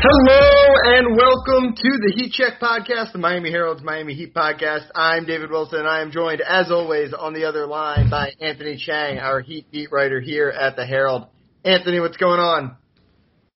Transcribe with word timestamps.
Hello 0.00 0.76
and 0.84 1.16
welcome 1.16 1.74
to 1.74 1.90
the 1.98 2.12
Heat 2.14 2.30
Check 2.30 2.60
podcast, 2.60 3.10
the 3.10 3.18
Miami 3.18 3.50
Herald's 3.50 3.82
Miami 3.82 4.14
Heat 4.14 4.32
podcast. 4.32 4.86
I'm 4.94 5.26
David 5.26 5.50
Wilson. 5.50 5.80
And 5.80 5.88
I 5.88 6.02
am 6.02 6.12
joined, 6.12 6.40
as 6.40 6.70
always, 6.70 7.12
on 7.12 7.34
the 7.34 7.46
other 7.46 7.66
line 7.66 8.08
by 8.08 8.30
Anthony 8.40 8.76
Chiang, 8.76 9.18
our 9.18 9.40
Heat 9.40 9.72
beat 9.72 9.90
writer 9.90 10.20
here 10.20 10.50
at 10.50 10.76
the 10.76 10.86
Herald. 10.86 11.26
Anthony, 11.64 11.98
what's 11.98 12.16
going 12.16 12.38
on? 12.38 12.76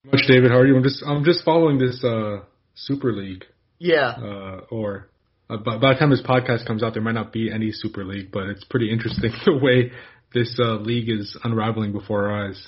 Much, 0.02 0.22
David. 0.26 0.50
How 0.50 0.58
are 0.58 0.66
you? 0.66 0.74
I'm 0.76 0.82
just 0.82 1.04
I'm 1.06 1.22
just 1.22 1.44
following 1.44 1.78
this 1.78 2.02
uh, 2.02 2.40
Super 2.74 3.12
League. 3.12 3.44
Yeah. 3.78 4.08
Uh, 4.10 4.60
or 4.68 5.10
uh, 5.48 5.58
by, 5.58 5.78
by 5.78 5.92
the 5.92 5.98
time 6.00 6.10
this 6.10 6.22
podcast 6.22 6.66
comes 6.66 6.82
out, 6.82 6.94
there 6.94 7.02
might 7.02 7.14
not 7.14 7.32
be 7.32 7.52
any 7.52 7.70
Super 7.70 8.04
League, 8.04 8.32
but 8.32 8.48
it's 8.48 8.64
pretty 8.64 8.90
interesting 8.90 9.30
the 9.46 9.56
way 9.56 9.92
this 10.34 10.58
uh, 10.58 10.74
league 10.74 11.08
is 11.08 11.36
unraveling 11.44 11.92
before 11.92 12.30
our 12.30 12.48
eyes. 12.48 12.66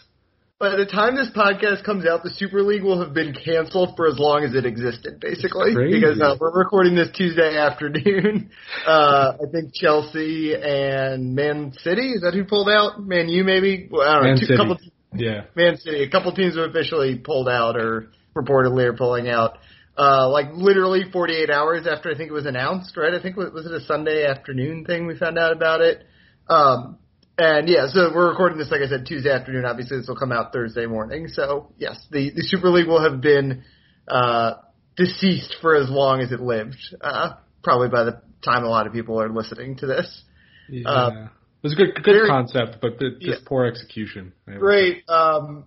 By 0.61 0.77
the 0.77 0.87
time 0.87 1.17
this 1.17 1.31
podcast 1.35 1.85
comes 1.85 2.07
out, 2.07 2.23
the 2.23 2.31
Super 2.31 2.63
League 2.63 2.85
will 2.85 3.03
have 3.03 3.13
been 3.13 3.35
canceled 3.35 3.97
for 3.97 4.07
as 4.07 4.21
long 4.21 4.45
as 4.45 4.55
it 4.55 4.65
existed, 4.65 5.19
basically. 5.19 5.75
Because 5.75 6.21
uh, 6.21 6.37
we're 6.41 6.57
recording 6.57 6.95
this 6.95 7.09
Tuesday 7.13 7.57
afternoon. 7.59 8.51
Uh, 8.87 9.33
I 9.35 9.51
think 9.51 9.75
Chelsea 9.75 10.55
and 10.55 11.35
Man 11.35 11.73
City, 11.83 12.13
is 12.13 12.21
that 12.23 12.35
who 12.35 12.45
pulled 12.45 12.69
out? 12.69 13.01
Man 13.03 13.29
U 13.29 13.43
maybe? 13.43 13.89
Well, 13.91 14.09
I 14.09 14.15
don't 14.15 14.23
Man 14.23 14.35
know. 14.35 14.41
Two, 14.41 14.47
City. 14.47 14.57
couple, 14.57 14.77
Yeah. 15.15 15.45
Man 15.57 15.77
City. 15.77 16.05
A 16.05 16.11
couple 16.11 16.31
teams 16.33 16.55
have 16.55 16.71
officially 16.71 17.17
pulled 17.19 17.49
out 17.49 17.77
or 17.77 18.11
reportedly 18.37 18.85
are 18.85 18.97
pulling 18.97 19.29
out. 19.29 19.59
Uh, 19.99 20.29
like 20.29 20.47
literally 20.55 21.03
48 21.13 21.51
hours 21.51 21.87
after 21.89 22.13
I 22.13 22.17
think 22.17 22.31
it 22.31 22.33
was 22.33 22.47
announced, 22.47 22.97
right? 22.97 23.13
I 23.13 23.21
think 23.21 23.37
was 23.37 23.53
was 23.53 23.67
it 23.67 23.73
a 23.73 23.81
Sunday 23.81 24.25
afternoon 24.25 24.85
thing 24.85 25.07
we 25.09 25.17
found 25.19 25.37
out 25.37 25.51
about 25.53 25.81
it. 25.81 26.05
Um, 26.49 26.99
and 27.39 27.69
yeah, 27.69 27.87
so 27.89 28.11
we're 28.15 28.31
recording 28.31 28.59
this, 28.59 28.71
like 28.71 28.81
I 28.81 28.87
said, 28.89 29.07
Tuesday 29.07 29.31
afternoon. 29.31 29.65
Obviously, 29.65 29.99
this 29.99 30.09
will 30.09 30.17
come 30.17 30.33
out 30.33 30.53
Thursday 30.53 30.87
morning. 30.87 31.29
So 31.29 31.73
yes, 31.79 31.99
the, 32.11 32.31
the 32.31 32.43
Super 32.43 32.71
League 32.71 32.87
will 32.87 33.03
have 33.03 33.21
been, 33.21 33.65
uh, 34.09 34.55
deceased 34.97 35.57
for 35.61 35.75
as 35.75 35.91
long 35.91 36.21
as 36.21 36.31
it 36.31 36.41
lived. 36.41 36.77
Uh, 37.01 37.31
probably 37.63 37.89
by 37.89 38.05
the 38.05 38.21
time 38.45 38.63
a 38.65 38.69
lot 38.69 38.87
of 38.87 38.93
people 38.93 39.21
are 39.21 39.29
listening 39.29 39.77
to 39.79 39.87
this. 39.87 40.23
Yeah. 40.69 40.89
Uh, 40.89 41.11
it 41.25 41.29
was 41.63 41.73
a 41.73 41.77
good 41.77 41.95
good 41.97 42.13
very- 42.13 42.29
concept, 42.29 42.77
but 42.81 42.99
the, 42.99 43.11
just 43.21 43.23
Yeah. 43.23 43.35
poor 43.47 43.65
execution. 43.67 44.33
I. 44.47 44.53
Great. 44.53 45.09
Um, 45.09 45.65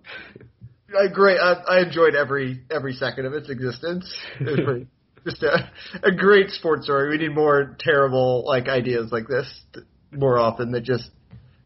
uh, 0.96 1.08
great. 1.12 1.38
I, 1.38 1.54
I 1.68 1.80
enjoyed 1.82 2.14
every 2.14 2.62
every 2.70 2.94
second 2.94 3.26
of 3.26 3.34
its 3.34 3.50
existence. 3.50 4.10
It 4.40 4.44
was 4.46 4.60
pretty, 4.64 4.86
just 5.24 5.42
a, 5.42 5.70
a 6.04 6.12
great 6.12 6.50
sports 6.50 6.84
story. 6.84 7.10
We 7.10 7.18
need 7.18 7.34
more 7.34 7.76
terrible 7.80 8.44
like 8.46 8.68
ideas 8.68 9.10
like 9.12 9.26
this 9.28 9.46
more 10.12 10.38
often. 10.38 10.70
That 10.70 10.84
just 10.84 11.10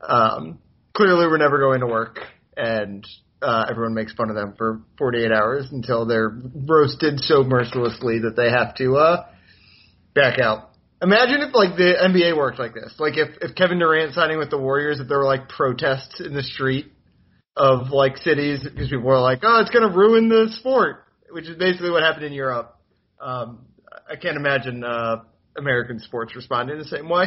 um, 0.07 0.59
clearly 0.95 1.27
we're 1.27 1.39
never 1.39 1.59
going 1.59 1.81
to 1.81 1.87
work, 1.87 2.19
and 2.57 3.07
uh, 3.41 3.67
everyone 3.69 3.95
makes 3.95 4.13
fun 4.13 4.31
of 4.31 4.37
them 4.37 4.55
for 4.57 4.81
48 4.99 5.33
hours 5.33 5.69
until 5.71 6.07
they're 6.07 6.31
roasted 6.67 7.21
so 7.21 7.43
mercilessly 7.43 8.21
that 8.21 8.37
they 8.37 8.51
have 8.51 8.75
to 8.77 8.97
uh, 8.97 9.27
back 10.15 10.39
out. 10.39 10.71
Imagine 11.03 11.41
if 11.43 11.53
like 11.53 11.77
the 11.77 11.95
NBA 12.01 12.37
worked 12.37 12.61
like 12.61 12.75
this. 12.75 12.95
Like 12.99 13.17
if 13.17 13.31
if 13.41 13.57
Kevin 13.57 13.81
Durant 13.81 14.15
signing 14.15 14.39
with 14.39 14.51
the 14.51 14.59
Warriors, 14.59 15.01
if 15.01 15.09
there 15.09 15.19
were 15.19 15.25
like 15.25 15.49
protests 15.49 16.21
in 16.21 16.33
the 16.33 16.45
street 16.45 16.93
of 17.57 17.91
like 17.91 18.17
cities 18.19 18.61
because 18.63 18.89
people 18.89 19.05
were 19.05 19.19
like, 19.19 19.41
oh, 19.43 19.61
it's 19.61 19.71
going 19.71 19.89
to 19.89 19.95
ruin 19.95 20.29
the 20.29 20.49
sport, 20.53 21.05
which 21.31 21.49
is 21.49 21.57
basically 21.57 21.91
what 21.91 22.05
happened 22.05 22.27
in 22.27 22.33
Europe. 22.33 22.77
Um, 23.21 23.67
I 24.11 24.17
can't 24.17 24.37
imagine 24.37 24.85
uh, 24.85 25.23
American 25.57 25.99
sports 25.99 26.37
responding 26.37 26.79
the 26.79 26.85
same 26.85 27.09
way. 27.09 27.27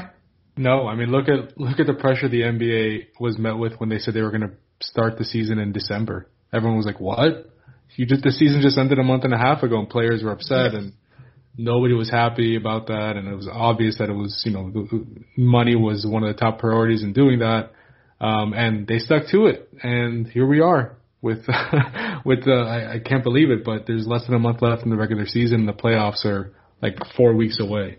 No, 0.57 0.87
I 0.87 0.95
mean 0.95 1.11
look 1.11 1.27
at 1.27 1.57
look 1.59 1.79
at 1.79 1.87
the 1.87 1.93
pressure 1.93 2.29
the 2.29 2.41
NBA 2.41 3.07
was 3.19 3.37
met 3.37 3.57
with 3.57 3.73
when 3.77 3.89
they 3.89 3.99
said 3.99 4.13
they 4.13 4.21
were 4.21 4.31
going 4.31 4.49
to 4.49 4.53
start 4.81 5.17
the 5.17 5.25
season 5.25 5.59
in 5.59 5.71
December. 5.71 6.29
Everyone 6.53 6.77
was 6.77 6.85
like, 6.85 6.99
"What? 6.99 7.49
You 7.95 8.05
just 8.05 8.23
the 8.23 8.31
season 8.31 8.61
just 8.61 8.77
ended 8.77 8.99
a 8.99 9.03
month 9.03 9.25
and 9.25 9.33
a 9.33 9.37
half 9.37 9.63
ago, 9.63 9.79
and 9.79 9.89
players 9.89 10.23
were 10.23 10.31
upset, 10.31 10.73
and 10.73 10.93
nobody 11.57 11.93
was 11.93 12.09
happy 12.09 12.55
about 12.55 12.88
that, 12.88 13.15
and 13.15 13.27
it 13.27 13.35
was 13.35 13.49
obvious 13.51 13.97
that 13.97 14.09
it 14.09 14.13
was 14.13 14.44
you 14.45 14.51
know 14.51 14.71
money 15.38 15.75
was 15.75 16.05
one 16.07 16.23
of 16.23 16.33
the 16.33 16.39
top 16.39 16.59
priorities 16.59 17.03
in 17.03 17.13
doing 17.13 17.39
that, 17.39 17.71
um, 18.21 18.53
and 18.53 18.88
they 18.88 18.99
stuck 18.99 19.27
to 19.31 19.47
it, 19.47 19.69
and 19.83 20.27
here 20.27 20.47
we 20.47 20.61
are 20.61 20.97
with 21.21 21.45
with 22.25 22.47
uh, 22.47 22.51
I, 22.51 22.94
I 22.94 22.99
can't 22.99 23.23
believe 23.23 23.49
it, 23.49 23.65
but 23.65 23.85
there's 23.88 24.07
less 24.07 24.25
than 24.25 24.35
a 24.35 24.39
month 24.39 24.61
left 24.61 24.83
in 24.83 24.89
the 24.89 24.95
regular 24.97 25.25
season. 25.25 25.65
The 25.65 25.73
playoffs 25.73 26.23
are 26.25 26.53
like 26.81 26.97
four 27.17 27.33
weeks 27.33 27.59
away. 27.59 27.97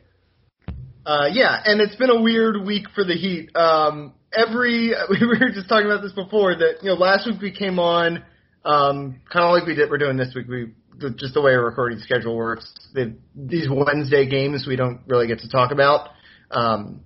Uh, 1.06 1.28
yeah, 1.32 1.62
and 1.64 1.80
it's 1.80 1.94
been 1.94 2.10
a 2.10 2.20
weird 2.20 2.66
week 2.66 2.86
for 2.92 3.04
the 3.04 3.14
Heat. 3.14 3.54
Um, 3.54 4.14
every 4.32 4.92
we 5.10 5.24
were 5.24 5.50
just 5.54 5.68
talking 5.68 5.86
about 5.86 6.02
this 6.02 6.12
before 6.12 6.56
that 6.56 6.82
you 6.82 6.88
know 6.88 6.96
last 6.96 7.28
week 7.28 7.40
we 7.40 7.52
came 7.52 7.78
on 7.78 8.24
um, 8.64 9.20
kind 9.32 9.44
of 9.44 9.52
like 9.52 9.66
we 9.66 9.76
did 9.76 9.88
we're 9.88 9.98
doing 9.98 10.16
this 10.16 10.34
week. 10.34 10.48
We 10.48 10.72
just 11.14 11.34
the 11.34 11.42
way 11.42 11.52
our 11.52 11.64
recording 11.64 12.00
schedule 12.00 12.34
works. 12.34 12.72
The, 12.92 13.16
these 13.36 13.68
Wednesday 13.70 14.28
games 14.28 14.66
we 14.66 14.74
don't 14.74 15.00
really 15.06 15.28
get 15.28 15.38
to 15.40 15.48
talk 15.48 15.70
about. 15.70 16.10
Um, 16.50 17.02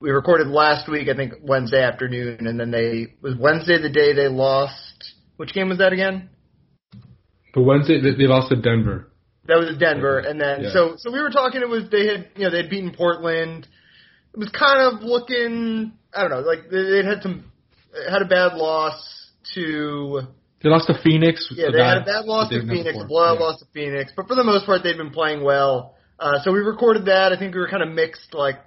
we 0.00 0.10
recorded 0.10 0.46
last 0.46 0.90
week, 0.90 1.08
I 1.08 1.14
think 1.14 1.34
Wednesday 1.42 1.82
afternoon, 1.82 2.46
and 2.46 2.58
then 2.58 2.70
they 2.70 3.14
was 3.20 3.34
Wednesday 3.38 3.80
the 3.80 3.90
day 3.90 4.14
they 4.14 4.28
lost. 4.28 5.12
Which 5.36 5.52
game 5.52 5.68
was 5.68 5.78
that 5.78 5.92
again? 5.92 6.30
But 7.52 7.64
Wednesday 7.64 8.00
they, 8.00 8.12
they 8.16 8.26
lost 8.26 8.48
to 8.48 8.56
Denver. 8.56 9.11
That 9.46 9.58
was 9.58 9.76
Denver, 9.78 10.18
and 10.20 10.40
then 10.40 10.64
Yeah. 10.64 10.72
so 10.72 10.94
so 10.96 11.10
we 11.10 11.20
were 11.20 11.30
talking. 11.30 11.62
It 11.62 11.68
was 11.68 11.88
they 11.90 12.06
had 12.06 12.28
you 12.36 12.44
know 12.44 12.50
they 12.50 12.58
had 12.58 12.70
beaten 12.70 12.92
Portland. 12.96 13.66
It 14.34 14.38
was 14.38 14.48
kind 14.50 14.80
of 14.80 15.02
looking 15.02 15.92
I 16.14 16.20
don't 16.22 16.30
know 16.30 16.40
like 16.40 16.70
they 16.70 17.02
had 17.04 17.22
some 17.22 17.50
had 18.08 18.22
a 18.22 18.26
bad 18.26 18.54
loss 18.54 18.96
to 19.54 20.22
They 20.62 20.68
lost 20.68 20.86
to 20.86 20.94
Phoenix. 21.02 21.48
yeah 21.50 21.70
they 21.72 21.82
had 21.82 21.98
a 21.98 22.04
bad 22.04 22.24
loss 22.24 22.50
to 22.50 22.60
Phoenix, 22.60 22.96
a 23.00 23.04
blowout 23.04 23.38
Yeah. 23.38 23.44
loss 23.46 23.58
to 23.58 23.66
Phoenix, 23.74 24.12
but 24.16 24.28
for 24.28 24.36
the 24.36 24.44
most 24.44 24.64
part 24.64 24.82
they've 24.84 24.96
been 24.96 25.10
playing 25.10 25.42
well. 25.42 25.96
Uh, 26.20 26.38
so 26.44 26.52
we 26.52 26.60
recorded 26.60 27.06
that. 27.06 27.32
I 27.32 27.36
think 27.38 27.52
we 27.52 27.60
were 27.60 27.68
kind 27.68 27.82
of 27.82 27.88
mixed 27.88 28.32
like 28.34 28.60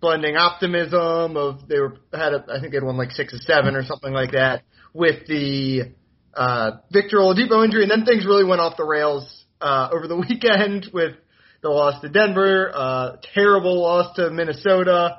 blending 0.00 0.36
optimism 0.36 1.36
of 1.36 1.66
they 1.68 1.80
were 1.80 1.96
had 2.12 2.32
a, 2.32 2.44
I 2.48 2.60
think 2.60 2.70
they 2.70 2.76
had 2.76 2.84
won 2.84 2.96
like 2.96 3.10
six 3.10 3.34
or 3.34 3.38
seven 3.38 3.74
or 3.74 3.82
something 3.82 4.12
like 4.12 4.32
that 4.32 4.62
with 4.94 5.26
the 5.26 5.90
uh, 6.32 6.70
Victor 6.92 7.16
Oladipo 7.18 7.64
injury, 7.64 7.82
and 7.82 7.90
then 7.90 8.04
things 8.04 8.24
really 8.24 8.44
went 8.44 8.60
off 8.60 8.76
the 8.76 8.84
rails 8.84 9.44
uh, 9.60 9.88
over 9.92 10.06
the 10.06 10.16
weekend 10.28 10.90
with 10.92 11.14
the 11.62 11.68
loss 11.68 12.00
to 12.02 12.08
Denver, 12.08 12.70
uh, 12.74 13.16
terrible 13.34 13.82
loss 13.82 14.14
to 14.16 14.30
Minnesota, 14.30 15.18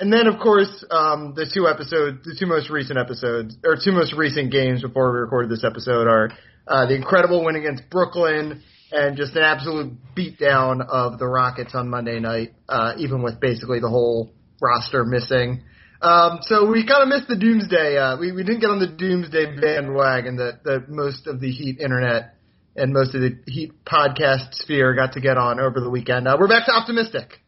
and 0.00 0.12
then 0.12 0.26
of 0.26 0.40
course 0.40 0.84
um, 0.90 1.34
the 1.36 1.50
two 1.52 1.68
episodes, 1.68 2.24
the 2.24 2.36
two 2.38 2.46
most 2.46 2.70
recent 2.70 2.98
episodes 2.98 3.56
or 3.64 3.76
two 3.76 3.92
most 3.92 4.12
recent 4.14 4.50
games 4.50 4.82
before 4.82 5.12
we 5.12 5.20
recorded 5.20 5.50
this 5.50 5.64
episode 5.64 6.08
are 6.08 6.30
uh, 6.66 6.86
the 6.86 6.94
incredible 6.94 7.44
win 7.44 7.56
against 7.56 7.88
Brooklyn 7.90 8.62
and 8.90 9.16
just 9.16 9.34
an 9.36 9.42
absolute 9.42 9.92
beatdown 10.16 10.80
of 10.86 11.18
the 11.18 11.26
Rockets 11.26 11.74
on 11.74 11.88
Monday 11.88 12.20
night, 12.20 12.54
uh, 12.68 12.94
even 12.98 13.22
with 13.22 13.40
basically 13.40 13.80
the 13.80 13.88
whole 13.88 14.32
roster 14.60 15.04
missing. 15.04 15.62
Um, 16.00 16.40
so 16.42 16.70
we 16.70 16.86
kind 16.86 17.02
of 17.02 17.08
missed 17.08 17.28
the 17.28 17.36
doomsday. 17.36 17.96
Uh, 17.96 18.18
we, 18.18 18.32
we 18.32 18.44
didn't 18.44 18.60
get 18.60 18.70
on 18.70 18.78
the 18.78 18.86
doomsday 18.86 19.56
bandwagon 19.58 20.36
that, 20.36 20.62
that 20.64 20.88
most 20.88 21.26
of 21.26 21.40
the 21.40 21.50
Heat 21.50 21.80
internet 21.80 22.34
and 22.76 22.92
most 22.92 23.14
of 23.14 23.20
the 23.20 23.36
Heat 23.46 23.72
podcast 23.84 24.54
sphere 24.54 24.94
got 24.94 25.12
to 25.12 25.20
get 25.20 25.36
on 25.36 25.60
over 25.60 25.80
the 25.80 25.90
weekend. 25.90 26.26
Uh, 26.28 26.36
we're 26.38 26.48
back 26.48 26.66
to 26.66 26.72
optimistic. 26.72 27.40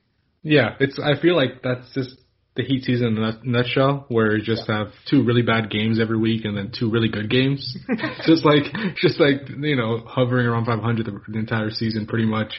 Yeah, 0.43 0.75
it's. 0.81 0.99
I 1.03 1.21
feel 1.21 1.35
like 1.37 1.63
that's 1.63 1.93
just 1.95 2.11
the 2.55 2.63
Heat 2.63 2.85
season 2.85 3.09
in 3.09 3.17
a 3.19 3.21
nut- 3.33 3.45
nutshell, 3.45 4.07
where 4.09 4.37
you 4.37 4.43
just 4.45 4.69
have 4.69 4.89
two 5.11 5.25
really 5.25 5.43
bad 5.43 5.71
games 5.71 5.99
every 6.01 6.19
week 6.19 6.45
and 6.45 6.57
then 6.57 6.73
two 6.79 6.91
really 6.91 7.09
good 7.09 7.29
games. 7.29 7.77
just 8.27 8.45
like, 8.45 8.65
just 8.97 9.21
like 9.21 9.49
you 9.49 9.77
know, 9.77 9.99
hovering 10.07 10.47
around 10.47 10.65
500 10.67 11.05
the, 11.07 11.21
the 11.29 11.39
entire 11.39 11.71
season, 11.71 12.07
pretty 12.07 12.27
much. 12.27 12.53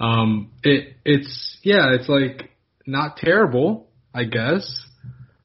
Um, 0.00 0.50
it 0.62 0.96
it's 1.04 1.58
yeah, 1.62 1.92
it's 1.94 2.08
like 2.08 2.50
not 2.86 3.16
terrible, 3.16 3.88
I 4.12 4.24
guess, 4.24 4.66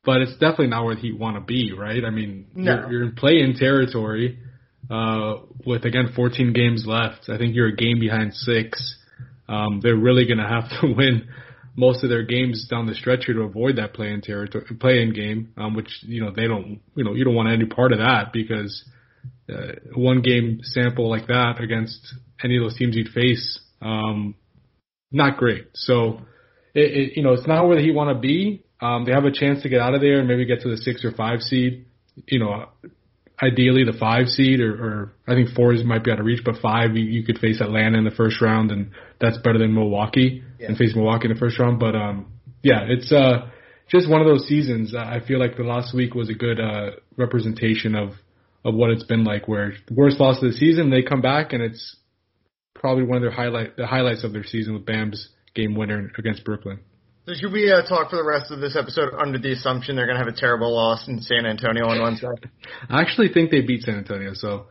but 0.03 0.21
it's 0.21 0.33
definitely 0.33 0.67
not 0.67 0.85
where 0.85 0.95
the 0.95 1.01
Heat 1.01 1.19
want 1.19 1.35
to 1.35 1.41
be, 1.41 1.73
right? 1.77 2.03
I 2.03 2.09
mean, 2.09 2.47
No. 2.55 2.73
you're, 2.75 2.91
you're 2.91 3.03
in 3.03 3.15
play-in 3.15 3.53
territory 3.55 4.39
uh, 4.89 5.35
with 5.65 5.85
again 5.85 6.11
14 6.15 6.53
games 6.53 6.85
left. 6.85 7.29
I 7.29 7.37
think 7.37 7.55
you're 7.55 7.67
a 7.67 7.75
game 7.75 7.99
behind 7.99 8.33
six. 8.33 8.97
Um, 9.47 9.79
they're 9.81 9.95
really 9.95 10.25
going 10.25 10.37
to 10.37 10.47
have 10.47 10.69
to 10.81 10.93
win 10.95 11.27
most 11.75 12.03
of 12.03 12.09
their 12.09 12.23
games 12.23 12.67
down 12.69 12.87
the 12.87 12.95
stretch 12.95 13.25
here 13.25 13.35
to 13.35 13.41
avoid 13.41 13.77
that 13.77 13.93
play-in 13.93 14.21
territory, 14.21 14.65
play-in 14.79 15.13
game, 15.13 15.53
um, 15.57 15.75
which 15.75 16.03
you 16.03 16.21
know 16.21 16.31
they 16.35 16.47
don't, 16.47 16.81
you 16.95 17.03
know, 17.03 17.13
you 17.13 17.23
don't 17.23 17.35
want 17.35 17.49
any 17.49 17.65
part 17.65 17.93
of 17.93 17.99
that 17.99 18.33
because 18.33 18.83
uh, 19.49 19.73
one 19.95 20.21
game 20.21 20.59
sample 20.61 21.09
like 21.09 21.27
that 21.27 21.61
against 21.61 22.15
any 22.43 22.57
of 22.57 22.63
those 22.63 22.77
teams 22.77 22.95
you'd 22.95 23.09
face, 23.09 23.59
um, 23.81 24.35
not 25.11 25.37
great. 25.37 25.67
So, 25.73 26.21
it, 26.73 26.91
it, 26.91 27.17
you 27.17 27.23
know, 27.23 27.33
it's 27.33 27.47
not 27.47 27.67
where 27.67 27.79
Heat 27.79 27.93
want 27.93 28.15
to 28.15 28.19
be. 28.19 28.63
Um, 28.81 29.05
they 29.05 29.11
have 29.11 29.25
a 29.25 29.31
chance 29.31 29.63
to 29.63 29.69
get 29.69 29.81
out 29.81 29.93
of 29.93 30.01
there 30.01 30.19
and 30.19 30.27
maybe 30.27 30.45
get 30.45 30.61
to 30.61 30.69
the 30.69 30.77
six 30.77 31.03
or 31.03 31.11
five 31.11 31.41
seed. 31.41 31.85
You 32.27 32.39
know, 32.39 32.65
ideally 33.41 33.83
the 33.85 33.97
five 33.97 34.27
seed 34.27 34.59
or, 34.59 34.73
or 34.73 35.13
I 35.27 35.33
think 35.33 35.49
four 35.55 35.73
is 35.73 35.83
might 35.83 36.03
be 36.03 36.11
out 36.11 36.19
of 36.19 36.25
reach, 36.25 36.41
but 36.43 36.55
five 36.61 36.95
you, 36.95 37.03
you 37.05 37.23
could 37.23 37.39
face 37.39 37.61
Atlanta 37.61 37.97
in 37.97 38.03
the 38.03 38.11
first 38.11 38.41
round 38.41 38.71
and 38.71 38.91
that's 39.21 39.37
better 39.37 39.57
than 39.59 39.73
Milwaukee 39.73 40.43
Yeah. 40.59 40.67
and 40.67 40.77
face 40.77 40.93
Milwaukee 40.95 41.27
in 41.27 41.33
the 41.33 41.39
first 41.39 41.57
round. 41.59 41.79
But 41.79 41.95
um, 41.95 42.31
yeah, 42.63 42.81
it's 42.87 43.11
uh 43.11 43.49
just 43.89 44.09
one 44.09 44.21
of 44.21 44.27
those 44.27 44.47
seasons. 44.47 44.93
I 44.95 45.19
feel 45.25 45.39
like 45.39 45.57
the 45.57 45.63
last 45.63 45.95
week 45.95 46.13
was 46.13 46.29
a 46.29 46.33
good 46.33 46.59
uh 46.59 46.91
representation 47.17 47.95
of 47.95 48.09
of 48.65 48.75
what 48.75 48.89
it's 48.91 49.03
been 49.05 49.23
like. 49.23 49.47
Where 49.47 49.73
the 49.87 49.93
worst 49.93 50.19
loss 50.19 50.37
of 50.43 50.51
the 50.51 50.57
season, 50.57 50.89
they 50.89 51.01
come 51.01 51.21
back 51.21 51.53
and 51.53 51.63
it's 51.63 51.95
probably 52.75 53.03
one 53.03 53.17
of 53.17 53.23
their 53.23 53.31
highlight 53.31 53.77
the 53.77 53.87
highlights 53.87 54.23
of 54.23 54.33
their 54.33 54.43
season 54.43 54.73
with 54.73 54.85
Bam's 54.85 55.29
game 55.55 55.75
winner 55.75 56.11
against 56.17 56.43
Brooklyn. 56.43 56.79
So 57.29 57.35
should 57.35 57.51
we 57.51 57.71
uh, 57.71 57.83
talk 57.83 58.09
for 58.09 58.15
the 58.15 58.23
rest 58.23 58.49
of 58.49 58.59
this 58.59 58.75
episode 58.75 59.13
under 59.13 59.37
the 59.37 59.51
assumption 59.51 59.95
they're 59.95 60.07
going 60.07 60.17
to 60.17 60.25
have 60.25 60.33
a 60.33 60.35
terrible 60.35 60.73
loss 60.73 61.07
in 61.07 61.21
San 61.21 61.45
Antonio 61.45 61.85
on 61.85 62.01
Wednesday? 62.01 62.27
I 62.89 63.01
actually 63.01 63.27
think 63.31 63.51
they 63.51 63.61
beat 63.61 63.83
San 63.83 63.99
Antonio. 63.99 64.33
So 64.33 64.65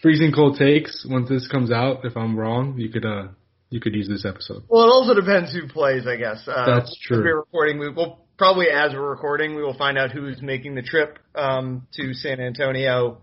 freezing 0.00 0.32
cold 0.32 0.56
takes 0.56 1.04
once 1.06 1.28
this 1.28 1.46
comes 1.48 1.70
out. 1.70 2.06
If 2.06 2.16
I'm 2.16 2.34
wrong, 2.34 2.78
you 2.78 2.88
could 2.88 3.04
uh 3.04 3.28
you 3.68 3.78
could 3.78 3.94
use 3.94 4.08
this 4.08 4.24
episode. 4.24 4.62
Well, 4.70 4.84
it 4.84 4.90
also 4.90 5.12
depends 5.12 5.52
who 5.52 5.68
plays, 5.68 6.06
I 6.06 6.16
guess. 6.16 6.48
Uh, 6.48 6.64
That's 6.64 6.98
true. 6.98 7.22
We're 7.22 7.36
recording. 7.40 7.78
We 7.78 7.90
will 7.90 8.24
probably 8.38 8.68
as 8.70 8.94
we're 8.94 9.10
recording, 9.10 9.54
we 9.54 9.62
will 9.62 9.76
find 9.76 9.98
out 9.98 10.12
who's 10.12 10.40
making 10.40 10.76
the 10.76 10.82
trip 10.82 11.18
um, 11.34 11.86
to 11.96 12.14
San 12.14 12.40
Antonio. 12.40 13.20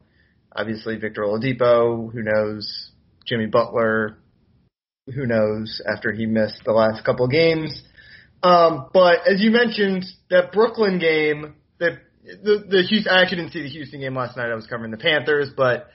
Obviously, 0.56 0.98
Victor 0.98 1.24
Oladipo. 1.24 2.14
Who 2.14 2.22
knows? 2.22 2.92
Jimmy 3.26 3.48
Butler. 3.48 4.20
Who 5.08 5.26
knows? 5.26 5.82
After 5.92 6.12
he 6.12 6.28
missed 6.28 6.62
the 6.66 6.72
last 6.72 7.04
couple 7.04 7.28
games. 7.28 7.82
Um, 8.42 8.90
but 8.94 9.28
as 9.28 9.42
you 9.42 9.52
mentioned, 9.52 10.06
that 10.30 10.52
Brooklyn 10.52 11.00
game, 11.00 11.56
that 11.80 12.00
the 12.24 12.66
the 12.70 12.84
Houston, 12.84 13.12
I 13.12 13.22
actually 13.22 13.38
didn't 13.38 13.54
see 13.54 13.62
the 13.64 13.70
Houston 13.70 14.00
game 14.00 14.16
last 14.16 14.38
night. 14.38 14.50
I 14.50 14.56
was 14.56 14.68
covering 14.68 14.92
the 14.92 14.98
Panthers, 14.98 15.50
but 15.56 15.88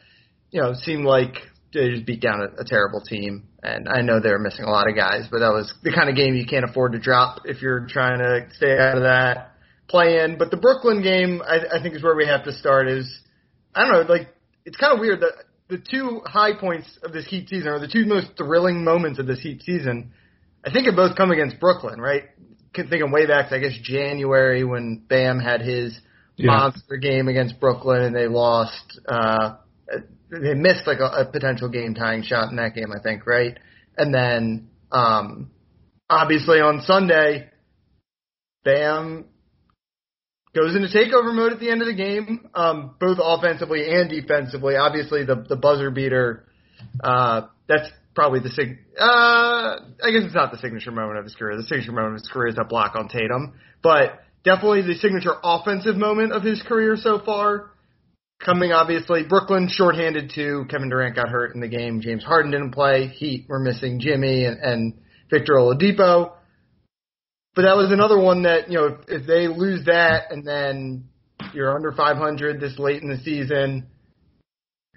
you 0.50 0.61
know, 0.61 0.70
it 0.70 0.79
seemed 0.79 1.05
like 1.05 1.35
they 1.73 1.91
just 1.91 2.06
beat 2.06 2.20
down 2.20 2.41
a, 2.41 2.62
a 2.62 2.64
terrible 2.64 3.00
team. 3.00 3.49
And 3.62 3.88
I 3.88 4.02
know 4.02 4.20
they 4.20 4.31
were 4.31 4.38
missing 4.38 4.64
a 4.64 4.70
lot 4.70 4.88
of 4.88 4.94
guys, 4.94 5.26
but 5.31 5.41
that 5.41 5.52
was 5.52 5.73
the 5.82 5.93
kind 5.93 6.08
of 6.08 6.17
game 6.17 6.35
you 6.35 6.46
can't 6.46 6.64
afford 6.64 6.93
to 6.93 6.99
drop 6.99 7.43
if 7.44 7.61
you're 7.62 7.87
trying 7.88 8.19
to 8.19 8.46
stay 8.55 8.79
out 8.79 8.96
of 8.96 9.02
that 9.02 9.52
play 9.88 10.23
in. 10.23 10.38
But 10.38 10.50
the 10.50 10.56
Brooklyn 10.56 11.02
game, 11.02 11.43
I, 11.44 11.79
I 11.79 11.82
think, 11.82 11.94
is 11.94 12.02
where 12.02 12.14
we 12.14 12.26
have 12.26 12.44
to 12.44 12.52
start. 12.52 12.88
Is 12.88 13.20
I 13.75 13.82
don't 13.82 13.93
know, 13.93 14.12
like 14.12 14.29
it's 14.64 14.76
kind 14.76 14.93
of 14.93 15.00
weird 15.00 15.20
that 15.20 15.32
the 15.69 15.79
two 15.79 16.20
high 16.25 16.55
points 16.58 16.99
of 17.02 17.12
this 17.12 17.26
Heat 17.26 17.49
season, 17.49 17.69
or 17.69 17.79
the 17.79 17.88
two 17.88 18.06
most 18.06 18.29
thrilling 18.37 18.85
moments 18.85 19.19
of 19.19 19.26
this 19.26 19.41
Heat 19.41 19.62
season, 19.62 20.12
I 20.64 20.70
think 20.70 20.87
have 20.87 20.96
both 20.96 21.17
come 21.17 21.31
against 21.31 21.58
Brooklyn, 21.58 22.00
right? 22.00 22.25
Can 22.74 22.88
think 22.88 23.02
of 23.04 23.10
way 23.10 23.26
back, 23.26 23.48
to, 23.48 23.56
I 23.56 23.58
guess 23.60 23.76
January 23.82 24.64
when 24.64 25.02
Bam 25.08 25.38
had 25.38 25.60
his 25.60 25.98
Yeah. 26.36 26.48
monster 26.56 26.96
game 26.96 27.28
against 27.28 27.60
Brooklyn 27.60 28.02
and 28.02 28.14
they 28.14 28.26
lost. 28.26 29.00
uh 29.08 29.56
They 30.30 30.54
missed 30.54 30.86
like 30.86 30.98
a, 30.98 31.06
a 31.22 31.24
potential 31.26 31.68
game 31.68 31.94
tying 31.94 32.22
shot 32.22 32.50
in 32.50 32.56
that 32.56 32.74
game, 32.74 32.90
I 32.92 33.00
think, 33.00 33.26
right? 33.26 33.56
And 33.96 34.12
then, 34.12 34.68
um 34.90 35.50
obviously 36.10 36.60
on 36.60 36.82
Sunday, 36.82 37.48
Bam 38.64 39.26
goes 40.54 40.74
into 40.76 40.88
takeover 40.88 41.34
mode 41.34 41.52
at 41.52 41.60
the 41.60 41.70
end 41.70 41.82
of 41.82 41.86
the 41.88 41.94
game, 41.94 42.48
um, 42.54 42.94
both 43.00 43.18
offensively 43.20 43.90
and 43.92 44.08
defensively. 44.08 44.76
Obviously, 44.76 45.24
the 45.24 45.44
the 45.48 45.56
buzzer 45.56 45.90
beater. 45.90 46.44
Uh, 47.02 47.42
that's 47.68 47.88
probably 48.14 48.40
the 48.40 48.50
sig. 48.50 48.78
Uh, 48.99 49.81
I 50.02 50.11
guess 50.11 50.25
it's 50.25 50.34
not 50.34 50.52
the 50.52 50.58
signature 50.58 50.90
moment 50.90 51.19
of 51.19 51.25
his 51.25 51.34
career. 51.34 51.56
The 51.56 51.64
signature 51.64 51.93
moment 51.93 52.14
of 52.14 52.20
his 52.20 52.28
career 52.28 52.49
is 52.49 52.55
that 52.56 52.69
block 52.69 52.94
on 52.96 53.08
Tatum, 53.08 53.55
but 53.82 54.20
definitely 54.44 54.82
the 54.82 54.94
signature 54.94 55.34
offensive 55.43 55.96
moment 55.96 56.32
of 56.32 56.43
his 56.43 56.62
career 56.62 56.96
so 56.96 57.20
far. 57.25 57.70
Coming 58.44 58.72
obviously, 58.72 59.25
Brooklyn 59.25 59.69
shorthanded 59.70 60.32
too. 60.34 60.66
Kevin 60.69 60.90
Durant 60.90 61.16
got 61.16 61.28
hurt 61.28 61.55
in 61.55 61.61
the 61.61 61.69
game. 61.69 62.00
James 62.00 62.22
Harden 62.22 62.50
didn't 62.50 62.72
play. 62.72 63.06
Heat 63.06 63.46
were 63.49 63.61
missing 63.61 64.00
Jimmy 64.00 64.44
and, 64.44 64.58
and 64.58 64.94
Victor 65.31 65.55
Oladipo. 65.55 66.32
But 67.55 67.62
that 67.62 67.76
was 67.76 67.93
another 67.93 68.19
one 68.19 68.43
that, 68.43 68.69
you 68.69 68.76
know, 68.76 68.87
if, 68.87 69.22
if 69.22 69.26
they 69.26 69.46
lose 69.46 69.84
that 69.87 70.32
and 70.32 70.46
then 70.46 71.08
you're 71.55 71.75
under 71.75 71.93
500 71.93 72.60
this 72.60 72.78
late 72.78 73.02
in 73.02 73.08
the 73.08 73.19
season, 73.19 73.87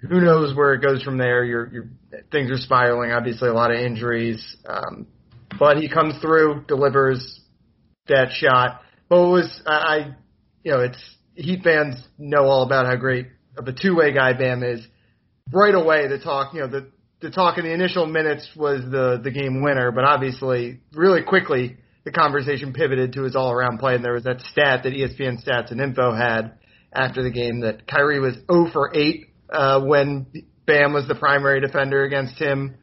who 0.00 0.20
knows 0.20 0.54
where 0.54 0.74
it 0.74 0.82
goes 0.82 1.02
from 1.02 1.18
there. 1.18 1.44
Your 1.44 1.68
your 1.68 1.88
things 2.30 2.50
are 2.50 2.56
spiraling. 2.56 3.10
Obviously, 3.10 3.48
a 3.48 3.54
lot 3.54 3.70
of 3.70 3.78
injuries, 3.78 4.56
um, 4.66 5.06
but 5.58 5.78
he 5.78 5.88
comes 5.88 6.14
through, 6.20 6.64
delivers 6.68 7.40
that 8.06 8.28
shot. 8.32 8.80
But 9.08 9.26
it 9.26 9.30
was 9.30 9.62
I, 9.66 9.72
I, 9.72 10.16
you 10.62 10.72
know, 10.72 10.80
it's 10.80 10.98
Heat 11.34 11.62
fans 11.62 11.96
know 12.18 12.46
all 12.46 12.64
about 12.64 12.86
how 12.86 12.96
great 12.96 13.28
of 13.56 13.66
a 13.68 13.72
two 13.72 13.96
way 13.96 14.12
guy 14.12 14.32
Bam 14.32 14.62
is. 14.62 14.86
Right 15.52 15.74
away, 15.74 16.08
the 16.08 16.18
talk, 16.18 16.52
you 16.52 16.60
know, 16.60 16.68
the 16.68 16.90
the 17.20 17.30
talk 17.30 17.58
in 17.58 17.64
the 17.64 17.72
initial 17.72 18.06
minutes 18.06 18.48
was 18.54 18.82
the 18.82 19.20
the 19.22 19.30
game 19.30 19.62
winner, 19.62 19.90
but 19.90 20.04
obviously, 20.04 20.80
really 20.92 21.22
quickly, 21.22 21.76
the 22.04 22.12
conversation 22.12 22.72
pivoted 22.72 23.14
to 23.14 23.22
his 23.22 23.34
all 23.34 23.50
around 23.50 23.78
play, 23.78 23.94
and 23.94 24.04
there 24.04 24.12
was 24.12 24.24
that 24.24 24.40
stat 24.52 24.82
that 24.84 24.92
ESPN 24.92 25.44
Stats 25.44 25.70
and 25.72 25.80
Info 25.80 26.14
had 26.14 26.58
after 26.92 27.22
the 27.22 27.30
game 27.30 27.60
that 27.60 27.86
Kyrie 27.86 28.20
was 28.20 28.34
0 28.50 28.70
for 28.72 28.96
8 28.96 29.27
uh, 29.50 29.80
when 29.84 30.26
Bam 30.66 30.92
was 30.92 31.08
the 31.08 31.14
primary 31.14 31.60
defender 31.60 32.04
against 32.04 32.38
him 32.38 32.76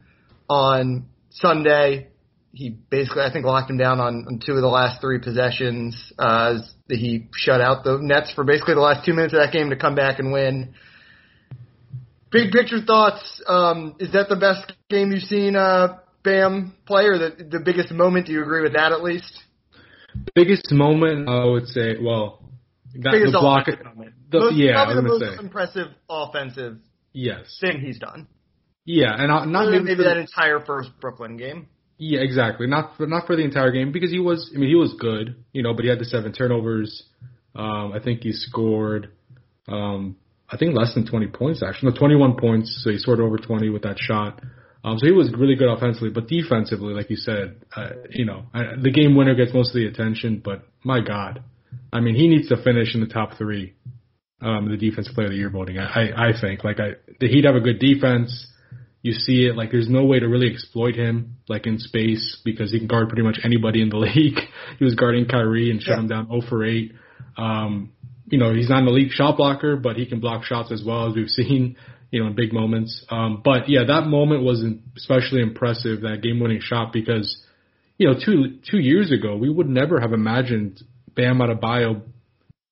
on 0.48 1.06
Sunday. 1.30 2.08
He 2.52 2.70
basically, 2.70 3.22
I 3.22 3.32
think, 3.32 3.44
locked 3.44 3.70
him 3.70 3.76
down 3.76 4.00
on, 4.00 4.24
on 4.26 4.40
two 4.44 4.52
of 4.52 4.62
the 4.62 4.68
last 4.68 5.00
three 5.00 5.18
possessions. 5.20 6.12
Uh, 6.18 6.58
he 6.88 7.28
shut 7.34 7.60
out 7.60 7.84
the 7.84 7.98
Nets 8.00 8.32
for 8.34 8.44
basically 8.44 8.74
the 8.74 8.80
last 8.80 9.04
two 9.04 9.12
minutes 9.12 9.34
of 9.34 9.40
that 9.40 9.52
game 9.52 9.70
to 9.70 9.76
come 9.76 9.94
back 9.94 10.18
and 10.18 10.32
win. 10.32 10.74
Big 12.32 12.50
picture 12.50 12.80
thoughts. 12.80 13.42
Um, 13.46 13.96
is 14.00 14.12
that 14.12 14.28
the 14.28 14.36
best 14.36 14.72
game 14.88 15.12
you've 15.12 15.22
seen 15.22 15.54
uh, 15.54 15.98
Bam 16.24 16.74
play, 16.86 17.04
or 17.04 17.18
the 17.18 17.46
the 17.50 17.60
biggest 17.60 17.92
moment? 17.92 18.26
Do 18.26 18.32
you 18.32 18.42
agree 18.42 18.62
with 18.62 18.72
that 18.72 18.90
at 18.90 19.02
least? 19.02 19.32
Biggest 20.34 20.72
moment, 20.72 21.28
I 21.28 21.44
would 21.44 21.68
say, 21.68 21.96
well, 22.00 22.42
got 23.00 23.12
biggest 23.12 23.32
the 23.32 23.38
block. 23.38 23.68
moment. 23.94 24.15
The, 24.30 24.38
most, 24.40 24.56
yeah, 24.56 24.72
probably 24.72 24.94
the 24.94 25.02
most 25.02 25.20
say 25.20 25.42
impressive 25.42 25.88
offensive 26.10 26.78
yes. 27.12 27.58
thing 27.60 27.80
he's 27.80 27.98
done. 27.98 28.26
Yeah, 28.84 29.14
and 29.16 29.30
I, 29.32 29.44
not 29.44 29.70
maybe 29.70 29.84
maybe 29.84 29.96
for- 29.96 30.04
that 30.04 30.16
entire 30.16 30.60
first 30.64 30.90
Brooklyn 31.00 31.36
game. 31.36 31.68
Yeah, 31.98 32.20
exactly. 32.20 32.66
Not 32.66 32.96
for, 32.96 33.06
not 33.06 33.26
for 33.26 33.36
the 33.36 33.42
entire 33.42 33.72
game 33.72 33.90
because 33.90 34.10
he 34.10 34.18
was. 34.18 34.50
I 34.54 34.58
mean, 34.58 34.68
he 34.68 34.74
was 34.74 34.94
good, 35.00 35.44
you 35.52 35.62
know, 35.62 35.72
but 35.72 35.84
he 35.84 35.88
had 35.88 35.98
the 35.98 36.04
seven 36.04 36.32
turnovers. 36.32 37.04
Um, 37.54 37.92
I 37.92 38.00
think 38.00 38.20
he 38.22 38.32
scored. 38.32 39.12
Um, 39.66 40.16
I 40.48 40.56
think 40.56 40.76
less 40.76 40.94
than 40.94 41.06
20 41.06 41.28
points 41.28 41.62
actually. 41.62 41.92
No, 41.92 41.98
21 41.98 42.36
points. 42.36 42.82
So 42.84 42.90
he 42.90 42.98
scored 42.98 43.20
over 43.20 43.38
20 43.38 43.70
with 43.70 43.82
that 43.82 43.98
shot. 43.98 44.40
Um, 44.84 44.98
so 44.98 45.06
he 45.06 45.12
was 45.12 45.32
really 45.36 45.56
good 45.56 45.68
offensively, 45.68 46.10
but 46.10 46.28
defensively, 46.28 46.94
like 46.94 47.10
you 47.10 47.16
said, 47.16 47.56
uh, 47.74 47.88
you 48.10 48.24
know, 48.24 48.44
I, 48.54 48.76
the 48.80 48.92
game 48.92 49.16
winner 49.16 49.34
gets 49.34 49.52
most 49.52 49.70
of 49.70 49.74
the 49.74 49.86
attention. 49.86 50.40
But 50.44 50.62
my 50.84 51.00
God, 51.00 51.42
I 51.92 52.00
mean, 52.00 52.14
he 52.14 52.28
needs 52.28 52.48
to 52.50 52.62
finish 52.62 52.94
in 52.94 53.00
the 53.00 53.08
top 53.08 53.36
three. 53.36 53.74
Um, 54.40 54.68
the 54.68 54.76
defensive 54.76 55.14
player 55.14 55.28
of 55.28 55.32
the 55.32 55.38
year 55.38 55.48
voting. 55.48 55.78
I, 55.78 56.10
I, 56.10 56.28
I 56.28 56.32
think 56.38 56.62
like 56.62 56.78
I, 56.78 56.90
the 57.20 57.26
Heat 57.26 57.46
have 57.46 57.54
a 57.54 57.60
good 57.60 57.78
defense. 57.78 58.46
You 59.00 59.12
see 59.12 59.46
it 59.46 59.56
like 59.56 59.70
there's 59.70 59.88
no 59.88 60.04
way 60.04 60.18
to 60.18 60.26
really 60.28 60.52
exploit 60.52 60.94
him 60.94 61.36
like 61.48 61.66
in 61.66 61.78
space 61.78 62.38
because 62.44 62.70
he 62.70 62.78
can 62.78 62.86
guard 62.86 63.08
pretty 63.08 63.22
much 63.22 63.38
anybody 63.44 63.80
in 63.80 63.88
the 63.88 63.96
league. 64.08 64.38
he 64.78 64.84
was 64.84 64.94
guarding 64.94 65.26
Kyrie 65.26 65.70
and 65.70 65.80
shut 65.80 65.94
Yeah. 65.96 66.00
him 66.00 66.08
down 66.08 66.26
0 66.28 66.42
for 66.50 66.64
8. 66.66 66.92
Um, 67.38 67.92
you 68.26 68.38
know, 68.38 68.52
he's 68.52 68.68
not 68.68 68.82
an 68.82 68.88
elite 68.88 69.12
shot 69.12 69.36
blocker, 69.38 69.76
but 69.76 69.96
he 69.96 70.04
can 70.06 70.20
block 70.20 70.44
shots 70.44 70.70
as 70.72 70.82
well 70.84 71.08
as 71.08 71.14
we've 71.14 71.28
seen, 71.30 71.76
you 72.10 72.20
know, 72.20 72.26
in 72.26 72.34
big 72.34 72.52
moments. 72.52 73.04
Um, 73.08 73.40
but 73.44 73.68
yeah, 73.68 73.84
that 73.86 74.06
moment 74.06 74.42
was 74.42 74.62
especially 74.96 75.40
impressive, 75.40 76.02
that 76.02 76.20
game 76.22 76.40
winning 76.40 76.60
shot 76.60 76.92
because, 76.92 77.42
you 77.96 78.08
know, 78.08 78.14
two, 78.22 78.58
two 78.70 78.78
years 78.80 79.12
ago, 79.12 79.36
we 79.36 79.48
would 79.48 79.68
never 79.68 80.00
have 80.00 80.12
imagined 80.12 80.82
Bam 81.14 81.38
Adebayo 81.38 82.02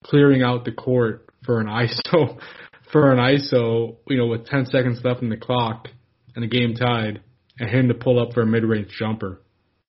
clearing 0.05 0.43
out 0.43 0.65
the 0.65 0.73
court 0.73 1.24
for 1.45 1.61
an 1.61 1.67
ISO, 1.67 2.39
for 2.93 3.13
an 3.13 3.19
ISO, 3.19 3.97
you 4.09 4.17
know, 4.17 4.27
with 4.27 4.47
10 4.47 4.67
seconds 4.67 5.01
left 5.05 5.23
in 5.23 5.29
the 5.29 5.37
clock 5.37 5.89
and 6.35 6.43
the 6.43 6.49
game 6.49 6.75
tied 6.75 7.21
and 7.59 7.69
him 7.71 7.89
to 7.89 7.95
pull 7.95 8.21
up 8.21 8.35
for 8.35 8.43
a 8.43 8.47
mid-range 8.47 8.89
jumper 8.99 9.41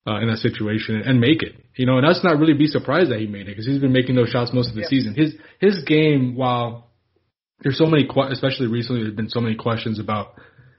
uh, 0.08 0.20
in 0.22 0.28
that 0.28 0.38
situation 0.38 1.02
and 1.06 1.20
make 1.20 1.42
it. 1.42 1.54
You 1.76 1.86
know, 1.86 1.98
and 1.98 2.06
us 2.06 2.22
not 2.24 2.40
really 2.40 2.54
be 2.54 2.68
surprised 2.68 3.12
that 3.12 3.20
he 3.20 3.28
made 3.28 3.42
it 3.42 3.46
because 3.48 3.66
he's 3.66 3.82
been 3.82 3.92
making 3.92 4.16
those 4.16 4.30
shots 4.30 4.52
most 4.54 4.70
of 4.70 4.76
the 4.76 4.82
Yeah. 4.82 4.88
season. 4.88 5.16
His 5.16 5.36
his 5.60 5.84
game, 5.84 6.36
while 6.36 6.92
there's 7.62 7.78
so 7.78 7.86
many, 7.86 8.06
que- 8.06 8.30
especially 8.32 8.68
recently, 8.68 9.02
there's 9.04 9.16
been 9.16 9.30
so 9.30 9.42
many 9.42 9.56
questions 9.56 10.00
about 10.00 10.36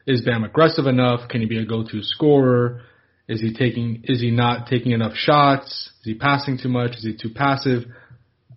is 0.07 0.23
Bam 0.23 0.45
aggressive 0.45 0.87
enough? 0.87 1.29
Can 1.29 1.41
he 1.41 1.47
be 1.49 1.59
a 1.59 1.67
go-to 1.67 2.01
scorer? 2.03 2.83
Is 3.29 3.41
he 3.41 3.53
taking? 3.53 4.03
Is 4.05 4.21
he 4.21 4.31
not 4.31 4.69
taking 4.69 4.93
enough 4.93 5.15
shots? 5.17 5.67
Is 6.01 6.05
he 6.05 6.15
passing 6.15 6.59
too 6.59 6.69
much? 6.69 6.93
Is 6.93 7.03
he 7.03 7.17
too 7.17 7.35
passive? 7.35 7.87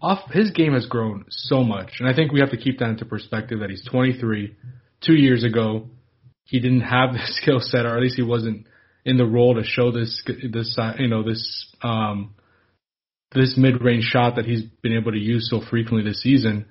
Off 0.02 0.32
his 0.32 0.52
game 0.52 0.74
has 0.74 0.86
grown 0.86 1.26
so 1.30 1.64
much, 1.64 1.94
and 2.00 2.08
I 2.08 2.14
think 2.14 2.32
we 2.32 2.40
have 2.40 2.52
to 2.52 2.58
keep 2.58 2.80
that 2.80 2.90
into 2.90 3.06
perspective. 3.06 3.60
That 3.60 3.70
he's 3.70 3.86
23. 3.90 4.56
Two 5.02 5.14
years 5.14 5.44
ago, 5.44 5.88
he 6.44 6.60
didn't 6.60 6.82
have 6.82 7.14
the 7.14 7.20
skill 7.24 7.60
set, 7.60 7.86
or 7.86 7.96
at 7.96 8.02
least 8.02 8.16
he 8.16 8.24
wasn't 8.24 8.66
in 9.06 9.18
the 9.18 9.26
role 9.26 9.56
to 9.56 9.64
show 9.64 9.92
this 9.92 10.24
this 10.52 10.78
uh, 10.78 10.94
you 10.98 11.08
know 11.08 11.24
this 11.24 11.74
um 11.82 12.36
this 13.34 13.56
mid 13.58 13.82
range 13.84 14.06
shot 14.06 14.36
that 14.36 14.46
he's 14.46 14.64
been 14.82 14.96
able 14.96 15.12
to 15.12 15.20
use 15.20 15.50
so 15.50 15.62
frequently 15.70 16.10
this 16.10 16.22
season. 16.22 16.66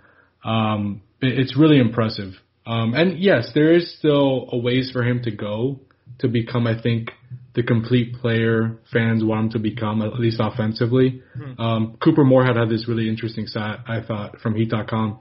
Um, 0.44 1.02
it, 1.20 1.38
it's 1.38 1.56
really 1.56 1.78
impressive. 1.78 2.32
Um, 2.66 2.94
and 2.94 3.18
yes, 3.18 3.50
there 3.54 3.74
is 3.74 3.96
still 3.98 4.48
a 4.52 4.58
ways 4.58 4.90
for 4.92 5.02
him 5.02 5.22
to 5.22 5.30
go 5.30 5.80
to 6.18 6.28
become, 6.28 6.66
I 6.66 6.80
think, 6.80 7.10
the 7.58 7.64
complete 7.64 8.14
player 8.14 8.78
fans 8.92 9.24
want 9.24 9.46
him 9.46 9.50
to 9.50 9.58
become, 9.58 10.00
at 10.00 10.20
least 10.20 10.38
offensively. 10.38 11.24
Um, 11.58 11.98
Couper 12.00 12.24
Moorhead 12.24 12.54
had 12.54 12.68
this 12.68 12.86
really 12.86 13.08
interesting 13.08 13.48
stat, 13.48 13.80
I 13.88 14.00
thought, 14.00 14.38
from 14.38 14.54
Heat.com, 14.54 15.18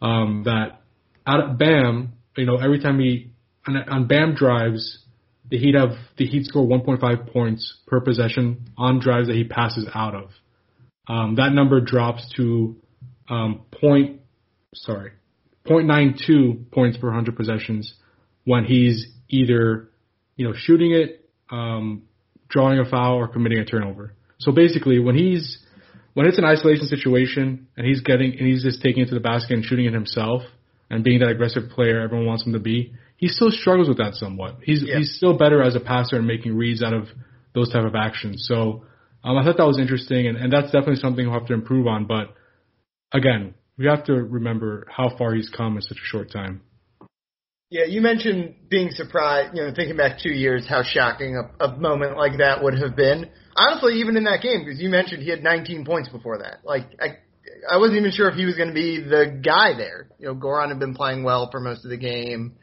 um, 0.00 0.42
that 0.44 0.82
out 1.26 1.40
of 1.40 1.58
Bam, 1.58 2.12
you 2.36 2.46
know, 2.46 2.58
every 2.58 2.78
time 2.78 3.00
he, 3.00 3.32
on, 3.66 3.76
on 3.76 4.06
Bam 4.06 4.36
drives, 4.36 5.00
the 5.50 5.58
Heat 5.58 5.74
have 5.74 5.96
the 6.16 6.26
Heat 6.26 6.46
score 6.46 6.64
1.5 6.64 7.32
points 7.32 7.78
per 7.88 8.00
possession 8.00 8.70
on 8.78 9.00
drives 9.00 9.26
that 9.26 9.34
he 9.34 9.42
passes 9.42 9.88
out 9.92 10.14
of. 10.14 10.30
Um, 11.08 11.34
that 11.38 11.50
number 11.52 11.80
drops 11.80 12.32
to 12.36 12.76
um, 13.28 13.62
point 13.72 14.20
sorry 14.74 15.10
0.92 15.66 16.70
points 16.70 16.98
per 16.98 17.08
100 17.08 17.34
possessions 17.34 17.94
when 18.44 18.64
he's 18.64 19.08
either 19.28 19.90
you 20.36 20.46
know 20.46 20.54
shooting 20.56 20.92
it, 20.92 21.19
um, 21.50 22.02
drawing 22.48 22.78
a 22.78 22.84
foul, 22.88 23.16
or 23.16 23.28
committing 23.28 23.58
a 23.58 23.64
turnover. 23.64 24.14
So 24.38 24.52
basically, 24.52 24.98
when 24.98 25.16
he's 25.16 25.58
when 26.14 26.26
it's 26.26 26.38
an 26.38 26.44
isolation 26.44 26.86
situation 26.86 27.68
and 27.76 27.86
he's 27.86 28.00
getting 28.00 28.32
and 28.32 28.46
he's 28.46 28.64
just 28.64 28.82
taking 28.82 29.02
it 29.02 29.08
to 29.08 29.14
the 29.14 29.20
basket 29.20 29.54
and 29.54 29.64
shooting 29.64 29.86
it 29.86 29.92
himself 29.92 30.42
and 30.90 31.04
being 31.04 31.20
that 31.20 31.28
aggressive 31.28 31.70
player 31.70 32.00
everyone 32.00 32.26
wants 32.26 32.44
him 32.44 32.52
to 32.52 32.58
be, 32.58 32.92
he 33.16 33.28
still 33.28 33.50
struggles 33.50 33.88
with 33.88 33.98
that 33.98 34.14
somewhat. 34.14 34.56
He's 34.62 34.82
yeah. 34.84 34.98
he's 34.98 35.14
still 35.16 35.36
better 35.36 35.62
as 35.62 35.76
a 35.76 35.80
passer 35.80 36.16
and 36.16 36.26
making 36.26 36.56
reads 36.56 36.82
out 36.82 36.94
of 36.94 37.08
those 37.54 37.72
type 37.72 37.84
of 37.84 37.94
actions. 37.94 38.46
So 38.48 38.84
um, 39.22 39.36
I 39.36 39.44
thought 39.44 39.58
that 39.58 39.66
was 39.66 39.78
interesting, 39.78 40.26
and, 40.26 40.36
and 40.36 40.52
that's 40.52 40.66
definitely 40.66 40.96
something 40.96 41.26
we'll 41.26 41.38
have 41.38 41.48
to 41.48 41.54
improve 41.54 41.86
on. 41.86 42.06
But 42.06 42.34
again, 43.12 43.54
we 43.76 43.86
have 43.86 44.04
to 44.04 44.14
remember 44.14 44.86
how 44.90 45.16
far 45.16 45.34
he's 45.34 45.50
come 45.50 45.76
in 45.76 45.82
such 45.82 45.98
a 45.98 46.06
short 46.06 46.32
time. 46.32 46.62
Yeah, 47.70 47.84
you 47.84 48.00
mentioned 48.00 48.56
being 48.68 48.90
surprised, 48.90 49.56
you 49.56 49.62
know, 49.62 49.72
thinking 49.72 49.96
back 49.96 50.18
two 50.20 50.32
years, 50.32 50.66
how 50.68 50.82
shocking 50.82 51.36
a, 51.36 51.64
a 51.64 51.76
moment 51.76 52.16
like 52.16 52.38
that 52.38 52.64
would 52.64 52.76
have 52.76 52.96
been. 52.96 53.30
Honestly, 53.54 54.00
even 54.00 54.16
in 54.16 54.24
that 54.24 54.42
game, 54.42 54.64
because 54.64 54.80
you 54.80 54.88
mentioned 54.88 55.22
he 55.22 55.30
had 55.30 55.44
19 55.44 55.84
points 55.84 56.08
before 56.08 56.38
that. 56.38 56.64
Like, 56.64 56.86
I, 57.00 57.18
I 57.72 57.78
wasn't 57.78 57.98
even 57.98 58.10
sure 58.10 58.28
if 58.28 58.34
he 58.34 58.44
was 58.44 58.56
going 58.56 58.70
to 58.70 58.74
be 58.74 59.00
the 59.00 59.40
guy 59.40 59.76
there. 59.76 60.08
You 60.18 60.26
know, 60.26 60.34
Goran 60.34 60.70
had 60.70 60.80
been 60.80 60.94
playing 60.94 61.22
well 61.22 61.48
for 61.48 61.60
most 61.60 61.84
of 61.84 61.90
the 61.90 61.96
game. 61.96 62.56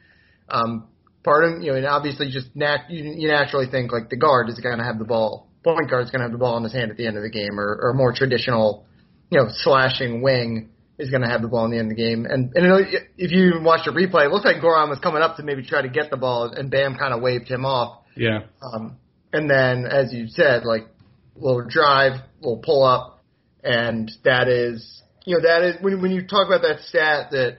Um, 0.50 0.90
part 1.24 1.46
of, 1.46 1.62
you 1.62 1.72
know, 1.72 1.78
and 1.78 1.86
obviously 1.86 2.30
just 2.30 2.54
nat- 2.54 2.90
you, 2.90 3.06
you 3.16 3.30
naturally 3.30 3.68
think 3.72 3.94
like 3.94 4.10
the 4.10 4.18
guard 4.18 4.50
is 4.50 4.60
going 4.60 4.78
to 4.78 4.84
have 4.84 5.00
the 5.00 5.06
ball, 5.06 5.48
point 5.64 5.90
guard 5.90 6.04
is 6.04 6.12
going 6.12 6.20
to 6.20 6.26
have 6.26 6.34
the 6.34 6.38
ball 6.38 6.58
in 6.58 6.64
his 6.64 6.74
hand 6.74 6.92
at 6.92 6.98
the 6.98 7.08
end 7.08 7.16
of 7.16 7.24
the 7.24 7.30
game, 7.30 7.58
or, 7.58 7.80
or 7.82 7.94
more 7.94 8.12
traditional, 8.14 8.86
you 9.30 9.40
know, 9.40 9.48
slashing 9.50 10.22
wing 10.22 10.70
is 10.98 11.10
going 11.10 11.22
to 11.22 11.28
have 11.28 11.42
the 11.42 11.48
ball 11.48 11.66
in 11.66 11.72
the 11.72 11.78
end 11.78 11.92
of 11.92 11.98
the 11.98 12.04
game. 12.04 12.26
And, 12.26 12.52
and 12.56 12.86
if 13.18 13.32
you 13.32 13.50
even 13.50 13.64
watch 13.64 13.86
the 13.86 13.92
replay, 13.92 14.26
it 14.26 14.32
looks 14.32 14.46
like 14.46 14.58
Goran 14.58 14.90
was 14.90 15.00
coming 15.00 15.22
up 15.22 15.38
to 15.38 15.44
maybe 15.44 15.64
try 15.64 15.82
to 15.82 15.90
get 15.90 16.10
the 16.10 16.18
ball, 16.18 16.52
and 16.52 16.72
Bam 16.72 16.96
kind 16.96 17.14
of 17.14 17.22
waved 17.22 17.48
him 17.48 17.66
off. 17.66 18.04
Yeah. 18.16 18.46
Um, 18.62 18.98
and 19.32 19.50
then, 19.50 19.86
as 19.86 20.12
you 20.12 20.28
said, 20.28 20.64
like 20.64 20.88
little 21.36 21.66
drive, 21.68 22.22
little 22.42 22.62
pull 22.64 22.84
up, 22.84 23.24
and 23.64 24.12
that 24.24 24.48
is, 24.48 25.02
you 25.26 25.36
know, 25.36 25.44
that 25.44 25.64
is 25.64 25.76
when 25.82 26.02
when 26.02 26.12
you 26.12 26.26
talk 26.26 26.48
about 26.48 26.62
that 26.62 26.80
stat 26.88 27.32
that 27.32 27.58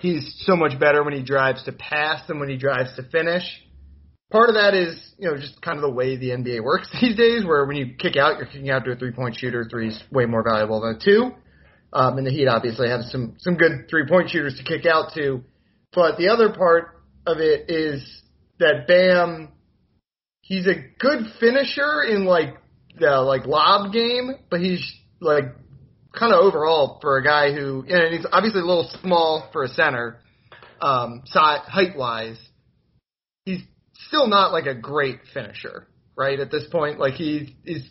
he's 0.00 0.42
so 0.46 0.54
much 0.54 0.78
better 0.78 1.02
when 1.02 1.14
he 1.14 1.22
drives 1.22 1.64
to 1.64 1.72
pass 1.72 2.26
than 2.28 2.38
when 2.38 2.48
he 2.48 2.56
drives 2.56 2.94
to 2.96 3.02
finish. 3.02 3.42
Part 4.30 4.48
of 4.48 4.56
that 4.56 4.74
is, 4.74 5.14
you 5.18 5.28
know, 5.28 5.36
just 5.36 5.62
kind 5.62 5.78
of 5.78 5.82
the 5.82 5.90
way 5.90 6.16
the 6.16 6.30
NBA 6.30 6.62
works 6.62 6.88
these 7.00 7.16
days, 7.16 7.44
where 7.44 7.64
when 7.64 7.76
you 7.76 7.94
kick 7.98 8.16
out, 8.16 8.38
you're 8.38 8.46
kicking 8.46 8.70
out 8.70 8.84
to 8.84 8.92
a 8.92 8.96
three 8.96 9.12
point 9.12 9.36
shooter. 9.36 9.66
Three's 9.68 10.00
way 10.12 10.26
more 10.26 10.44
valuable 10.44 10.80
than 10.80 10.96
a 10.96 10.98
two. 10.98 11.32
Um, 11.92 12.18
and 12.18 12.26
the 12.26 12.30
Heat 12.30 12.48
obviously 12.48 12.88
have 12.88 13.02
some 13.04 13.36
some 13.38 13.56
good 13.56 13.88
three 13.88 14.06
point 14.08 14.30
shooters 14.30 14.56
to 14.58 14.64
kick 14.64 14.86
out 14.86 15.14
to. 15.14 15.42
But 15.92 16.18
the 16.18 16.28
other 16.28 16.52
part 16.52 17.02
of 17.26 17.38
it 17.38 17.70
is 17.70 18.22
that 18.58 18.86
Bam, 18.86 19.52
he's 20.42 20.66
a 20.66 20.74
good 20.98 21.26
finisher 21.40 22.02
in 22.02 22.24
like 22.24 22.56
the 22.98 23.20
like 23.20 23.46
lob 23.46 23.92
game, 23.92 24.32
but 24.50 24.60
he's 24.60 24.94
like 25.20 25.44
kind 26.14 26.32
of 26.32 26.40
overall 26.40 26.98
for 27.00 27.18
a 27.18 27.24
guy 27.24 27.52
who 27.52 27.84
and 27.88 28.14
he's 28.14 28.26
obviously 28.30 28.60
a 28.60 28.64
little 28.64 28.90
small 29.02 29.48
for 29.52 29.64
a 29.64 29.68
center, 29.68 30.20
um, 30.80 31.22
height 31.32 31.96
wise. 31.96 32.38
He's 33.44 33.62
still 34.08 34.26
not 34.26 34.52
like 34.52 34.66
a 34.66 34.74
great 34.74 35.20
finisher, 35.32 35.86
right? 36.16 36.38
At 36.40 36.50
this 36.50 36.64
point, 36.70 36.98
like 36.98 37.14
he 37.14 37.56
he's 37.64 37.88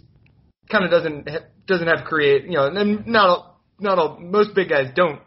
kind 0.70 0.84
of 0.84 0.92
doesn't 0.92 1.28
doesn't 1.68 1.88
have 1.88 2.06
create, 2.06 2.46
you 2.46 2.52
know, 2.52 2.68
and 2.68 3.08
not 3.08 3.55
not 3.80 4.00
all 4.00 4.20
most 4.20 4.56
big 4.56 4.70
guys 4.70 4.88
don't 4.96 5.22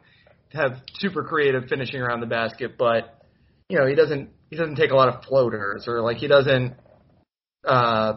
have 0.53 0.81
super 0.95 1.23
creative 1.25 1.65
finishing 1.69 2.01
around 2.01 2.21
the 2.21 2.27
basket, 2.27 2.77
but 2.79 3.23
you 3.69 3.79
know 3.79 3.87
he 3.87 3.95
doesn't 3.95 4.31
he 4.51 4.57
doesn't 4.57 4.77
take 4.77 4.91
a 4.91 4.97
lot 4.97 5.09
of 5.09 5.25
floaters 5.25 5.85
or 5.87 6.01
like 6.01 6.17
he 6.17 6.27
doesn't 6.27 6.75
uh 7.65 8.15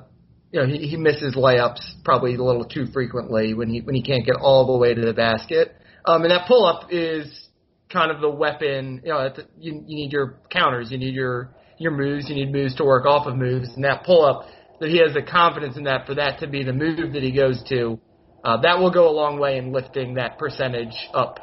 you 0.51 0.61
know 0.61 0.67
he, 0.67 0.87
he 0.87 0.97
misses 0.97 1.35
layups 1.35 2.03
probably 2.03 2.35
a 2.35 2.43
little 2.43 2.65
too 2.65 2.85
frequently 2.93 3.53
when 3.53 3.69
he 3.69 3.81
when 3.81 3.95
he 3.95 4.01
can't 4.01 4.25
get 4.25 4.35
all 4.35 4.65
the 4.65 4.77
way 4.77 4.93
to 4.93 5.01
the 5.01 5.13
basket. 5.13 5.75
Um, 6.05 6.23
and 6.23 6.31
that 6.31 6.47
pull 6.47 6.65
up 6.65 6.87
is 6.91 7.49
kind 7.91 8.11
of 8.11 8.21
the 8.21 8.29
weapon. 8.29 9.01
You 9.03 9.11
know, 9.11 9.29
you 9.59 9.83
you 9.85 9.95
need 9.95 10.11
your 10.11 10.39
counters, 10.49 10.91
you 10.91 10.97
need 10.97 11.13
your 11.13 11.53
your 11.77 11.91
moves, 11.91 12.29
you 12.29 12.35
need 12.35 12.51
moves 12.51 12.75
to 12.75 12.85
work 12.85 13.05
off 13.05 13.27
of 13.27 13.35
moves, 13.35 13.69
and 13.75 13.83
that 13.83 14.03
pull 14.05 14.25
up 14.25 14.47
that 14.79 14.89
he 14.89 14.97
has 14.97 15.13
the 15.13 15.21
confidence 15.21 15.77
in 15.77 15.83
that 15.83 16.07
for 16.07 16.15
that 16.15 16.39
to 16.39 16.47
be 16.47 16.63
the 16.63 16.73
move 16.73 17.13
that 17.13 17.21
he 17.21 17.31
goes 17.31 17.61
to 17.69 17.99
uh, 18.43 18.61
that 18.61 18.79
will 18.79 18.91
go 18.91 19.09
a 19.09 19.13
long 19.13 19.39
way 19.39 19.57
in 19.57 19.71
lifting 19.71 20.15
that 20.15 20.37
percentage 20.37 20.95
up 21.13 21.39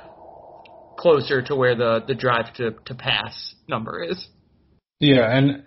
closer 0.99 1.43
to 1.43 1.55
where 1.55 1.77
the, 1.77 2.03
the 2.07 2.15
drive 2.15 2.53
to, 2.55 2.73
to 2.87 2.95
pass 2.95 3.55
number 3.69 4.03
is. 4.03 4.29
Yeah, 4.99 5.27
and 5.31 5.65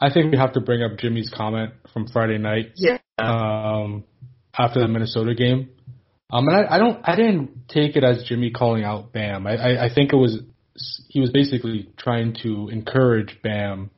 I 0.00 0.12
think 0.12 0.30
we 0.30 0.38
have 0.38 0.52
to 0.52 0.60
bring 0.60 0.82
up 0.82 0.98
Jimmy's 0.98 1.32
comment 1.34 1.72
from 1.92 2.06
Friday 2.06 2.38
night. 2.38 2.72
Yeah. 2.76 2.98
Um, 3.18 4.04
after 4.56 4.80
the 4.80 4.88
Minnesota 4.88 5.34
game. 5.34 5.70
Um, 6.30 6.46
and 6.48 6.56
I, 6.56 6.76
I 6.76 6.78
don't, 6.78 7.00
I 7.04 7.16
didn't 7.16 7.68
take 7.68 7.96
it 7.96 8.04
as 8.04 8.24
Jimmy 8.28 8.50
calling 8.50 8.84
out 8.84 9.12
Bam. 9.12 9.46
I, 9.46 9.56
I, 9.56 9.84
I 9.86 9.94
think 9.94 10.12
it 10.12 10.16
was, 10.16 10.40
he 11.08 11.20
was 11.20 11.30
basically 11.30 11.90
trying 11.96 12.36
to 12.42 12.68
encourage 12.68 13.38
Bam 13.42 13.90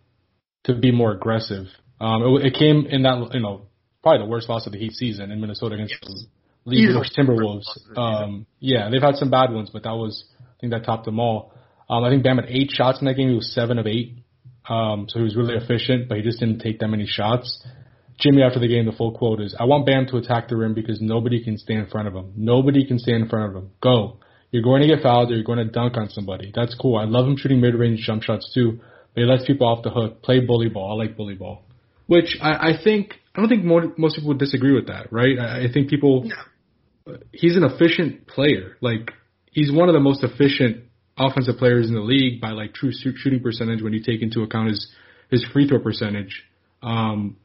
to 0.65 0.75
be 0.75 0.93
more 0.93 1.13
aggressive. 1.13 1.67
Um, 2.01 2.23
it, 2.23 2.47
it 2.47 2.55
came 2.59 2.87
in 2.87 3.03
that, 3.03 3.31
you 3.35 3.41
know, 3.41 3.67
probably 4.03 4.25
the 4.25 4.31
worst 4.31 4.49
loss 4.49 4.67
of 4.67 4.73
the 4.73 4.79
Heat 4.79 4.93
season 4.93 5.31
in 5.31 5.41
Minnesota 5.41 5.75
against 5.75 5.95
yes 6.03 6.27
lead 6.65 6.89
the 6.89 7.11
Timberwolves. 7.17 7.67
Um, 7.97 8.47
yeah, 8.59 8.89
they've 8.91 9.03
had 9.03 9.17
some 9.17 9.31
bad 9.31 9.53
ones, 9.53 9.71
but 9.73 9.83
that 9.85 9.95
was 9.95 10.25
I 10.41 10.61
think 10.61 10.73
that 10.73 10.85
topped 10.85 11.05
them 11.05 11.19
all. 11.21 11.55
Um, 11.89 12.05
I 12.05 12.11
think 12.11 12.23
Bam 12.23 12.37
had 12.37 12.47
eight 12.49 12.71
shots 12.71 13.01
in 13.01 13.07
that 13.07 13.15
game. 13.15 13.31
He 13.31 13.35
was 13.35 13.53
seven 13.53 13.79
of 13.79 13.87
eight, 13.87 14.19
um, 14.69 15.07
so 15.09 15.19
he 15.19 15.25
was 15.25 15.37
really 15.37 15.55
efficient, 15.55 16.09
but 16.09 16.19
he 16.19 16.23
just 16.23 16.39
didn't 16.39 16.61
take 16.61 16.79
that 16.81 16.89
many 16.89 17.07
shots. 17.07 17.65
Jimmy 18.19 18.43
after 18.43 18.61
the 18.61 18.69
game, 18.69 18.85
the 18.85 18.93
full 18.93 19.13
quote 19.13 19.41
is, 19.41 19.55
"I 19.59 19.65
want 19.65 19.87
Bam 19.87 20.07
to 20.07 20.19
attack 20.19 20.49
the 20.49 20.57
rim 20.57 20.75
because 20.75 21.01
nobody 21.01 21.43
can 21.43 21.57
stay 21.57 21.75
in 21.75 21.87
front 21.87 22.07
of 22.07 22.15
him. 22.15 22.33
Nobody 22.37 22.87
can 22.87 22.99
stay 22.99 23.15
in 23.15 23.29
front 23.29 23.51
of 23.51 23.63
him. 23.63 23.71
Go. 23.81 24.19
You're 24.51 24.63
going 24.63 24.83
to 24.83 24.89
get 24.89 25.03
fouled 25.03 25.31
or 25.31 25.35
you're 25.35 25.45
going 25.45 25.59
to 25.59 25.65
dunk 25.65 25.97
on 25.97 26.11
somebody. 26.11 26.53
That's 26.55 26.75
cool. 26.75 26.97
I 26.97 27.05
love 27.05 27.27
him 27.27 27.37
shooting 27.37 27.61
mid-range 27.61 28.01
jump 28.01 28.25
shots 28.25 28.53
too, 28.53 28.81
but 29.15 29.21
he 29.21 29.25
lets 29.25 29.47
people 29.47 29.67
off 29.67 29.85
the 29.85 29.91
hook. 29.91 30.23
Play 30.23 30.41
bully 30.41 30.69
ball. 30.69 30.93
I 30.93 31.05
like 31.05 31.17
bully 31.17 31.35
ball." 31.35 31.65
Which 32.07 32.37
I, 32.43 32.71
I 32.71 32.73
think 32.83 33.15
I 33.35 33.41
don't 33.41 33.49
think 33.49 33.65
more, 33.65 33.93
most 33.97 34.17
people 34.17 34.29
would 34.29 34.39
disagree 34.39 34.75
with 34.75 34.89
that, 34.89 35.13
right? 35.13 35.39
I, 35.39 35.65
I 35.65 35.73
think 35.73 35.89
people 35.89 36.29
he's 37.33 37.57
an 37.57 37.65
efficient 37.65 38.27
player. 38.27 38.77
Like 38.81 39.13
he's 39.51 39.73
one 39.73 39.89
of 39.89 39.95
the 39.95 40.01
most 40.01 40.25
efficient 40.25 40.85
offensive 41.19 41.57
players 41.59 41.89
in 41.89 41.95
the 41.95 42.01
league 42.01 42.41
by 42.41 42.51
like 42.51 42.75
true 42.75 42.93
shooting 42.93 43.41
percentage 43.41 43.83
when 43.83 43.93
you 43.93 44.03
take 44.03 44.23
into 44.23 44.43
account 44.43 44.69
his 44.69 44.91
his 45.31 45.45
free 45.53 45.69
throw 45.69 45.79
percentage. 45.79 46.45
Um, 46.83 47.37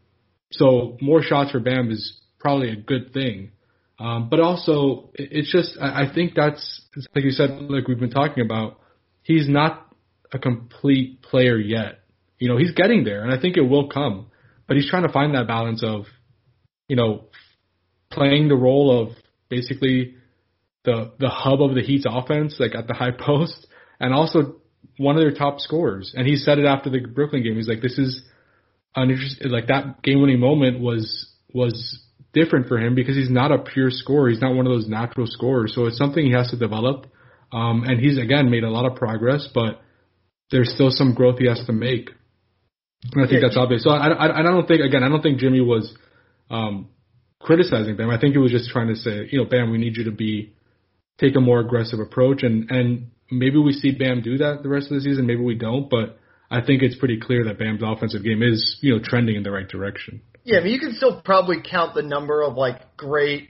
so 0.51 0.97
more 1.01 1.21
shots 1.21 1.51
for 1.51 1.59
Bam 1.59 1.91
is 1.91 2.19
probably 2.39 2.69
a 2.69 2.75
good 2.75 3.13
thing. 3.13 3.51
Um, 3.99 4.29
but 4.29 4.39
also, 4.39 5.09
it's 5.13 5.51
just 5.51 5.77
I, 5.79 6.03
I 6.03 6.13
think 6.13 6.33
that's 6.35 6.81
like 7.15 7.23
you 7.23 7.31
said, 7.31 7.49
like 7.69 7.87
we've 7.87 7.99
been 7.99 8.11
talking 8.11 8.43
about. 8.43 8.79
He's 9.23 9.49
not 9.49 9.87
a 10.31 10.39
complete 10.39 11.21
player 11.21 11.57
yet. 11.57 11.99
You 12.37 12.49
know, 12.49 12.57
he's 12.57 12.71
getting 12.71 13.03
there, 13.03 13.23
and 13.23 13.33
I 13.33 13.39
think 13.39 13.57
it 13.57 13.61
will 13.61 13.87
come. 13.89 14.27
But 14.67 14.77
he's 14.77 14.89
trying 14.89 15.03
to 15.03 15.11
find 15.11 15.33
that 15.35 15.47
balance 15.47 15.83
of, 15.83 16.05
you 16.87 16.95
know, 16.95 17.25
playing 18.11 18.47
the 18.47 18.55
role 18.55 19.01
of 19.01 19.15
basically 19.49 20.15
the 20.83 21.13
the 21.19 21.29
hub 21.29 21.61
of 21.61 21.75
the 21.75 21.81
Heat's 21.81 22.05
offense, 22.07 22.55
like 22.59 22.75
at 22.75 22.87
the 22.87 22.93
high 22.93 23.11
post, 23.17 23.67
and 23.99 24.13
also 24.13 24.57
one 24.97 25.15
of 25.15 25.21
their 25.21 25.33
top 25.33 25.59
scorers. 25.59 26.13
And 26.15 26.27
he 26.27 26.35
said 26.35 26.59
it 26.59 26.65
after 26.65 26.89
the 26.89 26.99
Brooklyn 26.99 27.43
game. 27.43 27.55
He's 27.55 27.67
like, 27.67 27.81
"This 27.81 27.97
is 27.97 28.23
an 28.95 29.09
interesting, 29.09 29.51
like 29.51 29.67
that 29.67 30.01
game 30.03 30.21
winning 30.21 30.39
moment 30.39 30.79
was 30.79 31.31
was 31.53 32.01
different 32.33 32.67
for 32.67 32.77
him 32.77 32.95
because 32.95 33.15
he's 33.15 33.29
not 33.29 33.51
a 33.51 33.59
pure 33.59 33.89
scorer. 33.89 34.29
He's 34.29 34.41
not 34.41 34.53
one 34.53 34.67
of 34.67 34.71
those 34.71 34.87
natural 34.87 35.25
scorers. 35.25 35.73
So 35.73 35.85
it's 35.85 35.97
something 35.97 36.23
he 36.23 36.33
has 36.33 36.49
to 36.51 36.57
develop. 36.57 37.07
Um, 37.51 37.83
and 37.85 37.99
he's 37.99 38.17
again 38.17 38.49
made 38.49 38.63
a 38.63 38.69
lot 38.69 38.85
of 38.85 38.97
progress, 38.97 39.47
but 39.53 39.81
there's 40.51 40.71
still 40.73 40.89
some 40.89 41.13
growth 41.13 41.39
he 41.39 41.47
has 41.47 41.63
to 41.65 41.73
make. 41.73 42.09
And 43.13 43.23
I 43.23 43.27
think 43.27 43.41
yeah. 43.41 43.47
that's 43.47 43.57
obvious. 43.57 43.83
So 43.83 43.91
I, 43.91 44.07
I, 44.07 44.39
I 44.39 44.43
don't 44.43 44.67
think 44.67 44.81
again 44.81 45.03
I 45.03 45.09
don't 45.09 45.21
think 45.21 45.39
Jimmy 45.39 45.61
was 45.61 45.93
um, 46.49 46.89
criticizing 47.45 47.95
Bam. 47.95 48.09
I 48.09 48.19
think 48.19 48.33
he 48.33 48.39
was 48.39 48.51
just 48.51 48.69
trying 48.71 48.87
to 48.87 48.95
say, 48.95 49.27
you 49.31 49.37
know, 49.37 49.45
Bam, 49.45 49.71
we 49.71 49.77
need 49.77 49.95
you 49.95 50.05
to 50.05 50.11
be 50.11 50.53
take 51.19 51.35
a 51.35 51.39
more 51.39 51.59
aggressive 51.59 51.99
approach, 51.99 52.43
and 52.43 52.69
and 52.71 53.11
maybe 53.31 53.57
we 53.57 53.71
see 53.71 53.91
Bam 53.91 54.21
do 54.21 54.39
that 54.39 54.63
the 54.63 54.69
rest 54.69 54.91
of 54.91 54.95
the 54.95 55.01
season. 55.01 55.27
Maybe 55.27 55.41
we 55.41 55.55
don't, 55.55 55.89
but 55.89 56.17
I 56.49 56.61
think 56.61 56.81
it's 56.81 56.95
pretty 56.95 57.19
clear 57.19 57.45
that 57.45 57.59
Bam's 57.59 57.81
offensive 57.85 58.23
game 58.23 58.41
is 58.41 58.77
you 58.81 58.95
know 58.95 59.01
trending 59.01 59.35
in 59.35 59.43
the 59.43 59.51
right 59.51 59.67
direction. 59.67 60.21
Yeah, 60.43 60.59
I 60.59 60.63
mean, 60.63 60.73
you 60.73 60.79
can 60.79 60.93
still 60.93 61.21
probably 61.21 61.57
count 61.61 61.95
the 61.95 62.03
number 62.03 62.41
of 62.43 62.55
like 62.55 62.97
great 62.97 63.49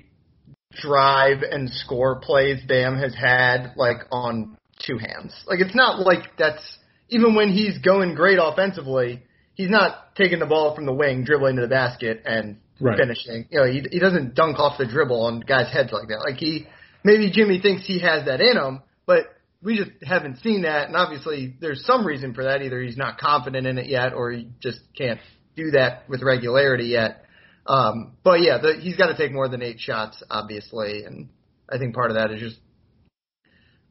drive 0.82 1.42
and 1.42 1.70
score 1.70 2.20
plays 2.20 2.62
Bam 2.68 2.98
has 2.98 3.16
had 3.16 3.74
like 3.78 3.98
on 4.12 4.58
two 4.86 4.98
hands. 4.98 5.34
Like 5.48 5.62
it's 5.62 5.76
not 5.76 6.00
like 6.00 6.38
that's 6.38 6.62
even 7.08 7.34
when 7.34 7.50
he's 7.50 7.78
going 7.78 8.14
great 8.14 8.40
offensively, 8.42 9.24
he's 9.54 9.70
not 9.70 10.16
taking 10.16 10.40
the 10.40 10.46
ball 10.46 10.76
from 10.76 10.86
the 10.86 10.94
wing, 10.94 11.24
dribbling 11.24 11.56
to 11.56 11.62
the 11.62 11.68
basket, 11.70 12.24
and 12.26 12.58
Right. 12.80 12.98
finishing. 12.98 13.48
You 13.50 13.60
know, 13.60 13.66
he 13.72 13.84
he 13.90 14.00
doesn't 14.00 14.36
dunk 14.36 14.60
off 14.60 14.78
the 14.78 14.86
dribble 14.86 15.22
on 15.26 15.40
guys' 15.40 15.72
heads 15.72 15.92
like 15.92 16.10
that. 16.10 16.24
Like 16.28 16.38
he 16.38 16.68
maybe 17.04 17.32
Jimmy 17.32 17.60
thinks 17.62 17.86
he 17.86 18.00
has 18.00 18.26
that 18.26 18.42
in 18.42 18.58
him, 18.58 18.82
but 19.06 19.28
we 19.64 19.78
just 19.78 19.92
haven't 20.04 20.40
seen 20.40 20.64
that. 20.64 20.88
And 20.88 20.96
obviously, 20.96 21.56
there's 21.60 21.86
some 21.86 22.06
reason 22.06 22.34
for 22.34 22.44
that. 22.44 22.62
Either 22.62 22.82
he's 22.82 22.98
not 22.98 23.18
confident 23.18 23.66
in 23.66 23.78
it 23.78 23.88
yet, 23.88 24.14
or 24.14 24.32
he 24.32 24.50
just 24.62 24.80
can't 24.98 25.20
do 25.56 25.72
that 25.72 26.08
with 26.10 26.22
regularity 26.22 26.86
yet. 26.86 27.26
Um, 27.66 28.14
but 28.24 28.42
yeah, 28.42 28.60
the, 28.60 28.80
he's 28.80 28.96
got 28.96 29.08
to 29.08 29.18
take 29.18 29.32
more 29.32 29.48
than 29.48 29.64
eight 29.64 29.80
shots, 29.80 30.22
obviously, 30.30 31.04
and 31.04 31.30
I 31.70 31.78
think 31.78 31.96
part 31.96 32.12
of 32.12 32.18
that 32.18 32.32
is 32.32 32.40
just 32.40 32.58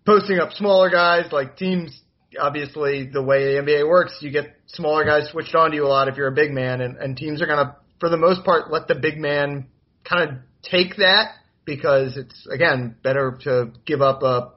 posting 0.06 0.38
up 0.38 0.52
smaller 0.52 0.90
guys. 0.90 1.32
Like 1.32 1.56
teams, 1.56 2.00
obviously, 2.40 3.10
the 3.12 3.22
way 3.22 3.54
the 3.54 3.62
NBA 3.62 3.88
works, 3.88 4.16
you 4.20 4.30
get 4.30 4.54
smaller 4.66 5.04
guys 5.04 5.28
switched 5.30 5.54
on 5.54 5.70
to 5.70 5.76
you 5.76 5.86
a 5.86 5.88
lot 5.88 6.08
if 6.08 6.16
you're 6.16 6.28
a 6.28 6.34
big 6.34 6.52
man, 6.52 6.80
and, 6.80 6.96
and 6.98 7.16
teams 7.16 7.42
are 7.42 7.46
gonna, 7.46 7.76
for 8.04 8.10
the 8.10 8.18
most 8.18 8.44
part, 8.44 8.70
let 8.70 8.86
the 8.86 8.94
big 8.94 9.16
man 9.16 9.66
kind 10.06 10.28
of 10.28 10.36
take 10.62 10.96
that 10.96 11.36
because 11.64 12.18
it's 12.18 12.46
again 12.52 12.96
better 13.02 13.38
to 13.44 13.72
give 13.86 14.02
up 14.02 14.22
a 14.22 14.52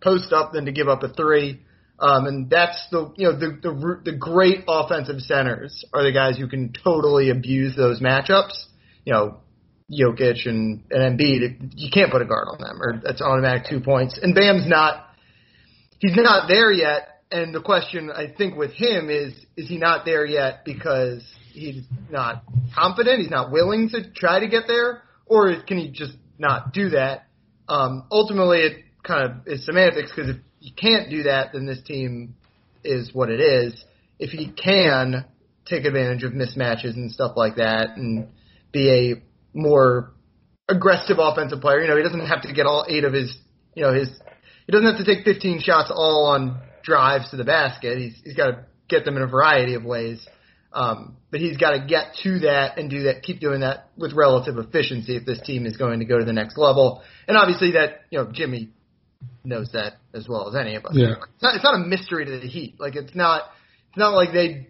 post 0.00 0.32
up 0.32 0.52
than 0.52 0.66
to 0.66 0.72
give 0.72 0.86
up 0.86 1.02
a 1.02 1.08
three. 1.08 1.62
Um, 1.98 2.26
and 2.26 2.48
that's 2.48 2.86
the 2.92 3.12
you 3.16 3.26
know 3.26 3.36
the 3.36 3.58
the 3.60 4.12
the 4.12 4.16
great 4.16 4.60
offensive 4.68 5.18
centers 5.18 5.84
are 5.92 6.04
the 6.04 6.12
guys 6.12 6.38
who 6.38 6.46
can 6.46 6.72
totally 6.84 7.30
abuse 7.30 7.74
those 7.74 8.00
matchups. 8.00 8.66
You 9.04 9.14
know, 9.14 9.40
Jokic 9.90 10.46
and, 10.46 10.84
and 10.92 11.18
Embiid, 11.18 11.72
you 11.74 11.90
can't 11.92 12.12
put 12.12 12.22
a 12.22 12.24
guard 12.24 12.46
on 12.52 12.60
them, 12.60 12.80
or 12.80 13.00
that's 13.02 13.20
automatic 13.20 13.64
two 13.68 13.80
points. 13.80 14.16
And 14.22 14.32
Bam's 14.32 14.68
not, 14.68 15.08
he's 15.98 16.14
not 16.14 16.46
there 16.46 16.70
yet. 16.70 17.11
And 17.32 17.54
the 17.54 17.62
question 17.62 18.10
I 18.10 18.26
think 18.36 18.56
with 18.56 18.72
him 18.72 19.08
is, 19.08 19.32
is 19.56 19.66
he 19.66 19.78
not 19.78 20.04
there 20.04 20.26
yet 20.26 20.64
because 20.66 21.24
he's 21.52 21.82
not 22.10 22.44
confident, 22.74 23.20
he's 23.20 23.30
not 23.30 23.50
willing 23.50 23.88
to 23.90 24.10
try 24.12 24.40
to 24.40 24.48
get 24.48 24.64
there, 24.68 25.02
or 25.24 25.54
can 25.66 25.78
he 25.78 25.90
just 25.90 26.12
not 26.38 26.74
do 26.74 26.90
that? 26.90 27.26
Um, 27.68 28.04
ultimately, 28.10 28.58
it 28.58 28.84
kind 29.02 29.24
of 29.24 29.48
is 29.48 29.64
semantics 29.64 30.12
because 30.14 30.30
if 30.30 30.42
you 30.60 30.72
can't 30.76 31.08
do 31.08 31.22
that, 31.22 31.54
then 31.54 31.64
this 31.64 31.80
team 31.82 32.34
is 32.84 33.14
what 33.14 33.30
it 33.30 33.40
is. 33.40 33.82
If 34.18 34.30
he 34.30 34.52
can 34.52 35.24
take 35.64 35.86
advantage 35.86 36.24
of 36.24 36.32
mismatches 36.32 36.96
and 36.96 37.10
stuff 37.10 37.32
like 37.34 37.56
that, 37.56 37.96
and 37.96 38.28
be 38.72 38.90
a 38.90 39.58
more 39.58 40.12
aggressive 40.68 41.16
offensive 41.18 41.60
player. 41.60 41.80
You 41.80 41.88
know, 41.88 41.96
he 41.96 42.02
doesn't 42.02 42.26
have 42.26 42.42
to 42.42 42.52
get 42.52 42.66
all 42.66 42.86
eight 42.88 43.04
of 43.04 43.12
his, 43.12 43.36
you 43.74 43.82
know, 43.82 43.92
his, 43.92 44.08
he 44.66 44.72
doesn't 44.72 44.86
have 44.86 44.98
to 44.98 45.04
take 45.04 45.24
15 45.24 45.60
shots 45.60 45.90
all 45.94 46.26
on 46.26 46.60
drives 46.82 47.30
to 47.30 47.36
the 47.36 47.44
basket. 47.44 47.98
He's, 47.98 48.20
he's 48.24 48.34
got 48.34 48.46
to 48.46 48.64
get 48.88 49.04
them 49.04 49.16
in 49.16 49.22
a 49.22 49.26
variety 49.26 49.74
of 49.74 49.84
ways. 49.84 50.26
Um, 50.72 51.16
but 51.30 51.40
he's 51.40 51.58
got 51.58 51.72
to 51.72 51.86
get 51.86 52.14
to 52.22 52.40
that 52.40 52.78
and 52.78 52.88
do 52.88 53.02
that, 53.04 53.22
keep 53.22 53.40
doing 53.40 53.60
that 53.60 53.90
with 53.96 54.14
relative 54.14 54.56
efficiency 54.56 55.16
if 55.16 55.26
this 55.26 55.40
team 55.40 55.66
is 55.66 55.76
going 55.76 55.98
to 55.98 56.06
go 56.06 56.18
to 56.18 56.24
the 56.24 56.32
next 56.32 56.56
level. 56.56 57.02
And 57.28 57.36
obviously 57.36 57.72
that, 57.72 58.02
you 58.10 58.18
know, 58.18 58.30
Jimmy 58.32 58.70
knows 59.44 59.70
that 59.72 59.94
as 60.14 60.28
well 60.28 60.48
as 60.48 60.54
any 60.54 60.74
of 60.76 60.86
us. 60.86 60.92
Yeah. 60.94 61.14
It's 61.34 61.42
not, 61.42 61.54
it's 61.56 61.64
not 61.64 61.74
a 61.74 61.78
mystery 61.78 62.24
to 62.24 62.40
the 62.40 62.46
Heat. 62.46 62.76
Like 62.78 62.96
it's 62.96 63.14
not, 63.14 63.42
it's 63.88 63.98
not 63.98 64.14
like 64.14 64.32
they 64.32 64.68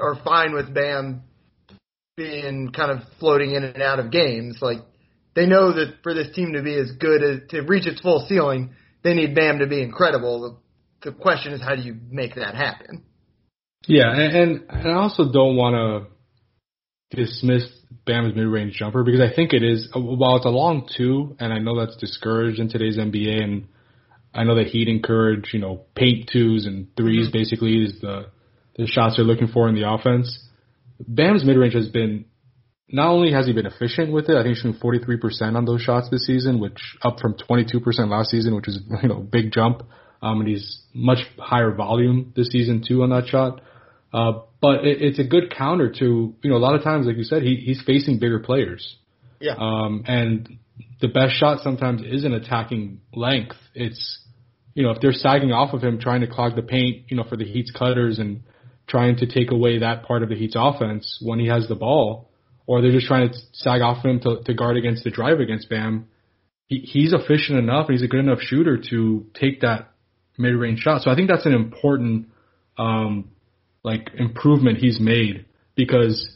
are 0.00 0.16
fine 0.22 0.54
with 0.54 0.72
Bam 0.72 1.22
being 2.16 2.72
kind 2.72 2.92
of 2.92 3.06
floating 3.18 3.52
in 3.52 3.64
and 3.64 3.82
out 3.82 3.98
of 3.98 4.10
games. 4.12 4.58
Like 4.60 4.78
they 5.34 5.46
know 5.46 5.72
that 5.72 5.96
for 6.02 6.14
this 6.14 6.34
team 6.34 6.52
to 6.52 6.62
be 6.62 6.74
as 6.74 6.92
good 6.92 7.22
as 7.22 7.48
to 7.50 7.62
reach 7.62 7.86
its 7.86 8.00
full 8.00 8.24
ceiling, 8.28 8.70
they 9.02 9.14
need 9.14 9.34
Bam 9.34 9.58
to 9.58 9.66
be 9.66 9.82
incredible. 9.82 10.60
The, 11.02 11.12
question 11.12 11.52
is 11.52 11.60
how 11.60 11.76
do 11.76 11.82
you 11.82 11.96
make 12.10 12.34
that 12.34 12.54
happen? 12.54 13.04
Yeah, 13.86 14.10
and, 14.12 14.64
and 14.68 14.88
I 14.88 14.92
also 14.94 15.30
don't 15.30 15.56
want 15.56 16.08
to 17.10 17.16
dismiss 17.16 17.64
Bam's 18.04 18.34
mid-range 18.34 18.74
jumper 18.74 19.04
because 19.04 19.20
I 19.20 19.34
think 19.34 19.52
it 19.52 19.62
is 19.62 19.88
while 19.94 20.36
it's 20.36 20.46
a 20.46 20.50
long 20.50 20.88
two, 20.96 21.36
and 21.38 21.52
I 21.52 21.58
know 21.58 21.78
that's 21.78 21.96
discouraged 21.96 22.58
in 22.58 22.68
today's 22.68 22.98
NBA, 22.98 23.42
and 23.42 23.68
I 24.34 24.44
know 24.44 24.56
that 24.56 24.66
he'd 24.66 24.88
encourage 24.88 25.50
you 25.52 25.60
know 25.60 25.82
paint 25.94 26.30
twos 26.32 26.66
and 26.66 26.88
3s 26.96 27.28
Mhm. 27.28 27.32
basically 27.32 27.84
is 27.84 28.00
the 28.00 28.26
the 28.76 28.86
shots 28.86 29.16
they're 29.16 29.24
looking 29.24 29.48
for 29.48 29.68
in 29.68 29.74
the 29.74 29.88
offense. 29.88 30.48
Bam's 31.06 31.44
mid-range 31.44 31.74
has 31.74 31.88
been 31.88 32.26
not 32.88 33.10
only 33.10 33.32
has 33.32 33.46
he 33.46 33.52
been 33.52 33.66
efficient 33.66 34.12
with 34.12 34.28
it, 34.28 34.36
I 34.36 34.42
think 34.42 34.54
he's 34.54 34.62
shooting 34.62 34.78
43% 34.80 35.56
on 35.56 35.64
those 35.64 35.82
shots 35.82 36.08
this 36.08 36.26
season, 36.26 36.60
which 36.60 36.96
up 37.02 37.18
from 37.20 37.34
22% 37.34 38.08
last 38.10 38.30
season, 38.30 38.54
which 38.54 38.68
is 38.68 38.80
you 39.02 39.08
know 39.08 39.18
a 39.18 39.24
big 39.24 39.52
jump. 39.52 39.82
Um, 40.22 40.40
and 40.40 40.48
he's 40.48 40.82
much 40.94 41.18
higher 41.38 41.72
volume 41.72 42.32
this 42.34 42.48
season 42.48 42.82
too 42.86 43.02
on 43.02 43.10
that 43.10 43.26
shot. 43.26 43.60
Uh, 44.12 44.40
but 44.60 44.84
it, 44.84 45.02
it's 45.02 45.18
a 45.18 45.24
good 45.24 45.54
counter 45.56 45.92
to 45.92 46.34
you 46.42 46.50
know 46.50 46.56
a 46.56 46.58
lot 46.58 46.74
of 46.74 46.82
times, 46.82 47.06
like 47.06 47.16
you 47.16 47.24
said, 47.24 47.42
he 47.42 47.56
he's 47.56 47.82
facing 47.82 48.18
bigger 48.18 48.38
players. 48.38 48.96
Yeah. 49.40 49.54
Um, 49.58 50.04
and 50.06 50.58
the 51.00 51.08
best 51.08 51.34
shot 51.34 51.60
sometimes 51.62 52.02
isn't 52.02 52.32
attacking 52.32 53.00
length. 53.14 53.56
It's 53.74 54.20
you 54.74 54.82
know 54.82 54.90
if 54.90 55.00
they're 55.00 55.12
sagging 55.12 55.52
off 55.52 55.74
of 55.74 55.82
him, 55.82 55.98
trying 55.98 56.22
to 56.22 56.26
clog 56.26 56.56
the 56.56 56.62
paint, 56.62 57.06
you 57.08 57.16
know, 57.16 57.24
for 57.24 57.36
the 57.36 57.44
Heat's 57.44 57.70
cutters 57.70 58.18
and 58.18 58.42
trying 58.86 59.16
to 59.16 59.26
take 59.26 59.50
away 59.50 59.80
that 59.80 60.04
part 60.04 60.22
of 60.22 60.28
the 60.28 60.36
Heat's 60.36 60.56
offense 60.56 61.18
when 61.20 61.38
he 61.38 61.48
has 61.48 61.66
the 61.68 61.74
ball, 61.74 62.30
or 62.66 62.80
they're 62.80 62.92
just 62.92 63.06
trying 63.06 63.28
to 63.28 63.38
sag 63.52 63.82
off 63.82 64.04
of 64.04 64.10
him 64.10 64.20
to, 64.20 64.42
to 64.44 64.54
guard 64.54 64.76
against 64.76 65.04
the 65.04 65.10
drive 65.10 65.40
against 65.40 65.68
Bam. 65.68 66.06
He, 66.68 66.78
he's 66.78 67.12
efficient 67.12 67.58
enough 67.58 67.88
and 67.88 67.94
he's 67.94 68.04
a 68.04 68.08
good 68.08 68.20
enough 68.20 68.40
shooter 68.40 68.80
to 68.90 69.26
take 69.34 69.60
that 69.60 69.92
mid-range 70.38 70.80
shot. 70.80 71.02
So 71.02 71.10
I 71.10 71.14
think 71.14 71.28
that's 71.28 71.46
an 71.46 71.54
important 71.54 72.28
um, 72.78 73.30
like 73.82 74.10
improvement 74.18 74.78
he's 74.78 75.00
made 75.00 75.46
because 75.74 76.28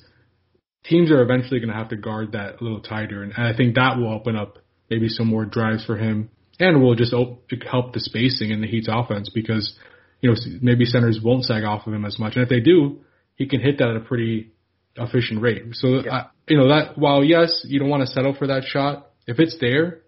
teams 0.85 1.11
are 1.11 1.23
eventually 1.23 1.61
going 1.61 1.71
to 1.71 1.77
have 1.77 1.91
to 1.91 1.97
guard 1.97 2.33
that 2.33 2.61
a 2.61 2.65
little 2.65 2.81
tighter, 2.81 3.23
and 3.23 3.33
I 3.35 3.57
think 3.57 3.75
that 3.75 3.97
will 3.99 4.13
open 4.13 4.37
up 4.37 4.59
maybe 4.89 5.09
some 5.09 5.27
more 5.29 5.45
drives 5.45 5.85
for 5.85 5.97
him, 5.97 6.31
and 6.59 6.83
will 6.83 6.95
just 6.95 7.13
op- 7.13 7.51
help 7.71 7.93
the 7.93 8.01
spacing 8.01 8.51
in 8.51 8.61
the 8.61 8.67
Heat's 8.67 8.89
offense 8.91 9.31
because 9.35 9.77
you 10.21 10.31
know 10.31 10.37
maybe 10.61 10.85
centers 10.85 11.21
won't 11.23 11.45
sag 11.45 11.65
off 11.65 11.87
of 11.87 11.93
him 11.93 12.05
as 12.05 12.19
much, 12.19 12.37
and 12.37 12.43
if 12.43 12.49
they 12.49 12.61
do, 12.61 13.01
he 13.35 13.47
can 13.47 13.61
hit 13.61 13.79
that 13.79 13.89
at 13.89 13.97
a 13.97 14.01
pretty 14.01 14.53
efficient 14.97 15.41
rate. 15.41 15.63
So 15.73 16.03
Yeah. 16.05 16.13
I, 16.13 16.27
you 16.49 16.57
know 16.57 16.69
that 16.69 16.99
while 16.99 17.25
yes, 17.25 17.65
you 17.67 17.79
don't 17.79 17.89
want 17.89 18.03
to 18.03 18.07
settle 18.07 18.35
for 18.35 18.49
that 18.49 18.65
shot, 18.65 19.11
if 19.27 19.39
it's 19.39 19.57
there, 19.61 20.01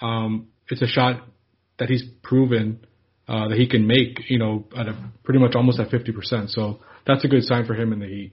um, 0.00 0.48
it's 0.68 0.82
a 0.82 0.86
shot 0.86 1.22
that 1.78 1.88
he's 1.88 2.04
proven 2.22 2.80
uh, 3.28 3.48
that 3.48 3.58
he 3.58 3.68
can 3.68 3.86
make, 3.86 4.28
you 4.28 4.38
know, 4.38 4.64
at 4.76 4.88
a 4.88 4.96
pretty 5.22 5.38
much 5.38 5.54
almost 5.54 5.78
at 5.78 5.90
50%. 5.90 6.50
So 6.50 6.80
that's 7.06 7.24
a 7.24 7.28
good 7.28 7.44
sign 7.44 7.66
for 7.66 7.74
him 7.74 7.92
in 7.92 7.98
the 8.00 8.06
Heat. 8.06 8.32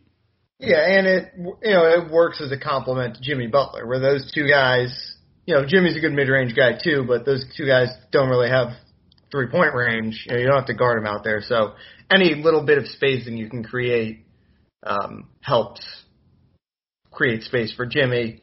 Yeah, 0.60 0.88
and 0.88 1.06
it 1.06 1.34
you 1.36 1.74
know 1.74 1.86
it 1.86 2.10
works 2.10 2.40
as 2.42 2.52
a 2.52 2.58
compliment 2.58 3.16
to 3.16 3.22
Jimmy 3.22 3.48
Butler, 3.48 3.86
where 3.86 4.00
those 4.00 4.32
two 4.34 4.48
guys, 4.48 5.16
you 5.46 5.54
know, 5.54 5.66
Jimmy's 5.66 5.98
a 5.98 6.00
good 6.00 6.14
mid-range 6.14 6.56
guy 6.56 6.80
too, 6.82 7.04
but 7.06 7.26
those 7.26 7.46
two 7.58 7.66
guys 7.66 7.90
don't 8.12 8.30
really 8.30 8.50
have 8.50 8.70
three-point 9.32 9.76
range. 9.76 10.26
You 10.26 10.34
know, 10.34 10.40
you 10.40 10.48
don't 10.48 10.56
have 10.56 10.68
to 10.68 10.74
guard 10.74 10.98
them 10.98 11.06
out 11.06 11.26
there, 11.26 11.42
so 11.42 11.74
any 12.10 12.36
little 12.36 12.66
bit 12.66 12.78
of 12.78 12.88
spacing 12.88 13.36
you 13.36 13.50
can 13.50 13.66
create 13.66 14.26
um, 14.86 15.28
helps 15.42 15.86
create 17.12 17.44
space 17.44 17.74
for 17.74 17.86
Jimmy. 17.86 18.42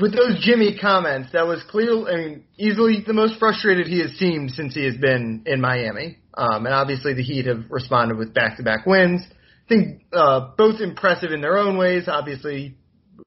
With 0.00 0.14
those 0.16 0.42
Jimmy 0.42 0.78
comments, 0.78 1.32
that 1.32 1.46
was 1.46 1.62
clear. 1.70 2.08
I 2.08 2.16
mean, 2.16 2.44
easily 2.56 3.04
the 3.06 3.12
most 3.12 3.38
frustrated 3.38 3.86
he 3.86 4.00
has 4.00 4.12
seemed 4.12 4.52
since 4.52 4.74
he 4.74 4.84
has 4.84 4.96
been 4.96 5.42
in 5.44 5.60
Miami. 5.60 6.18
Um, 6.34 6.64
and 6.64 6.74
obviously, 6.74 7.12
the 7.12 7.22
Heat 7.22 7.44
have 7.44 7.64
responded 7.68 8.16
with 8.16 8.32
back-to-back 8.32 8.86
wins. 8.86 9.20
I 9.30 9.68
think 9.68 10.02
uh, 10.12 10.48
both 10.56 10.80
impressive 10.80 11.30
in 11.30 11.42
their 11.42 11.58
own 11.58 11.76
ways. 11.76 12.04
Obviously, 12.08 12.74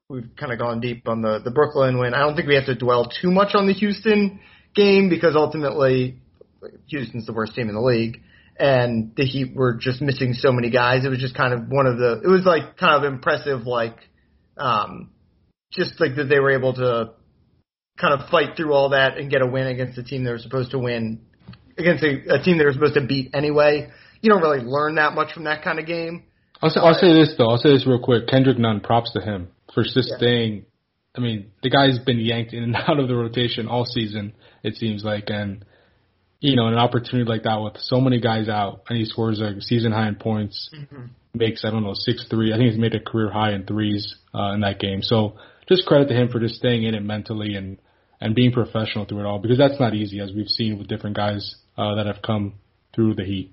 we've 0.08 0.28
kind 0.36 0.52
of 0.52 0.58
gone 0.58 0.80
deep 0.80 1.08
on 1.08 1.22
the 1.22 1.40
the 1.42 1.52
Brooklyn 1.52 1.98
win. 1.98 2.14
I 2.14 2.18
don't 2.18 2.34
think 2.34 2.48
we 2.48 2.56
have 2.56 2.66
to 2.66 2.74
dwell 2.74 3.10
too 3.22 3.30
much 3.30 3.54
on 3.54 3.68
the 3.68 3.72
Houston 3.72 4.40
game 4.74 5.08
because 5.08 5.36
ultimately, 5.36 6.18
Houston's 6.88 7.26
the 7.26 7.32
worst 7.32 7.54
team 7.54 7.68
in 7.68 7.76
the 7.76 7.80
league, 7.80 8.22
and 8.58 9.14
the 9.16 9.24
Heat 9.24 9.54
were 9.54 9.74
just 9.74 10.02
missing 10.02 10.32
so 10.32 10.50
many 10.50 10.70
guys. 10.70 11.04
It 11.04 11.10
was 11.10 11.20
just 11.20 11.36
kind 11.36 11.54
of 11.54 11.68
one 11.68 11.86
of 11.86 11.96
the. 11.98 12.22
It 12.24 12.28
was 12.28 12.44
like 12.44 12.76
kind 12.76 13.04
of 13.04 13.12
impressive, 13.12 13.68
like 13.68 13.98
um, 14.56 15.10
just 15.72 16.00
like 16.00 16.16
that 16.16 16.24
they 16.24 16.38
were 16.38 16.50
able 16.50 16.74
to 16.74 17.12
kind 17.98 18.20
of 18.20 18.28
fight 18.30 18.56
through 18.56 18.72
all 18.72 18.90
that 18.90 19.16
and 19.18 19.30
get 19.30 19.42
a 19.42 19.46
win 19.46 19.66
against 19.66 19.98
a 19.98 20.02
team 20.02 20.24
they 20.24 20.30
were 20.30 20.38
supposed 20.38 20.70
to 20.70 20.78
win 20.78 21.20
against 21.78 22.04
a, 22.04 22.34
a 22.34 22.42
team 22.42 22.58
they 22.58 22.64
were 22.64 22.72
supposed 22.72 22.94
to 22.94 23.06
beat 23.06 23.30
anyway. 23.34 23.88
You 24.20 24.30
don't 24.30 24.42
really 24.42 24.60
learn 24.64 24.96
that 24.96 25.14
much 25.14 25.32
from 25.32 25.44
that 25.44 25.62
kind 25.62 25.78
of 25.78 25.86
game. 25.86 26.24
I'll 26.62 26.70
say, 26.70 26.80
I'll 26.80 26.94
say 26.94 27.12
this 27.12 27.34
though. 27.36 27.50
I'll 27.50 27.58
say 27.58 27.70
this 27.72 27.86
real 27.86 28.00
quick. 28.00 28.28
Kendrick 28.28 28.58
Nunn, 28.58 28.80
props 28.80 29.12
to 29.12 29.20
him 29.20 29.48
for 29.74 29.82
just 29.82 30.08
Yeah. 30.10 30.16
staying. 30.16 30.66
I 31.14 31.20
mean, 31.20 31.50
the 31.62 31.70
guy's 31.70 31.98
been 31.98 32.18
yanked 32.18 32.52
in 32.52 32.62
and 32.62 32.76
out 32.88 32.98
of 32.98 33.08
the 33.08 33.14
rotation 33.14 33.68
all 33.68 33.84
season. 33.84 34.32
It 34.62 34.76
seems 34.76 35.04
like, 35.04 35.24
and 35.28 35.64
you 36.40 36.56
know, 36.56 36.66
an 36.66 36.74
opportunity 36.74 37.28
like 37.28 37.44
that 37.44 37.56
with 37.56 37.78
so 37.78 38.00
many 38.00 38.20
guys 38.20 38.48
out, 38.48 38.82
and 38.88 38.98
he 38.98 39.04
scores 39.04 39.40
a 39.40 39.60
season 39.60 39.92
high 39.92 40.08
in 40.08 40.16
points, 40.16 40.70
makes 41.34 41.64
I 41.64 41.70
don't 41.70 41.82
know 41.82 41.94
six 41.94 42.26
three. 42.28 42.52
I 42.52 42.56
think 42.56 42.70
he's 42.70 42.78
made 42.80 42.94
a 42.94 43.00
career 43.00 43.30
high 43.30 43.52
in 43.52 43.64
threes 43.64 44.16
uh, 44.34 44.52
in 44.52 44.60
that 44.60 44.78
game. 44.78 45.02
So 45.02 45.36
just 45.68 45.86
credit 45.86 46.08
to 46.08 46.14
him 46.14 46.28
for 46.28 46.40
just 46.40 46.56
staying 46.56 46.84
in 46.84 46.94
it 46.94 47.02
mentally 47.02 47.54
and 47.54 47.78
and 48.20 48.34
being 48.34 48.52
professional 48.52 49.04
through 49.04 49.20
it 49.20 49.26
all 49.26 49.38
because 49.38 49.58
that's 49.58 49.78
not 49.78 49.94
easy 49.94 50.20
as 50.20 50.32
we've 50.34 50.48
seen 50.48 50.78
with 50.78 50.88
different 50.88 51.16
guys 51.16 51.56
uh, 51.76 51.96
that 51.96 52.06
have 52.06 52.22
come 52.22 52.54
through 52.94 53.14
the 53.14 53.24
Heat. 53.24 53.52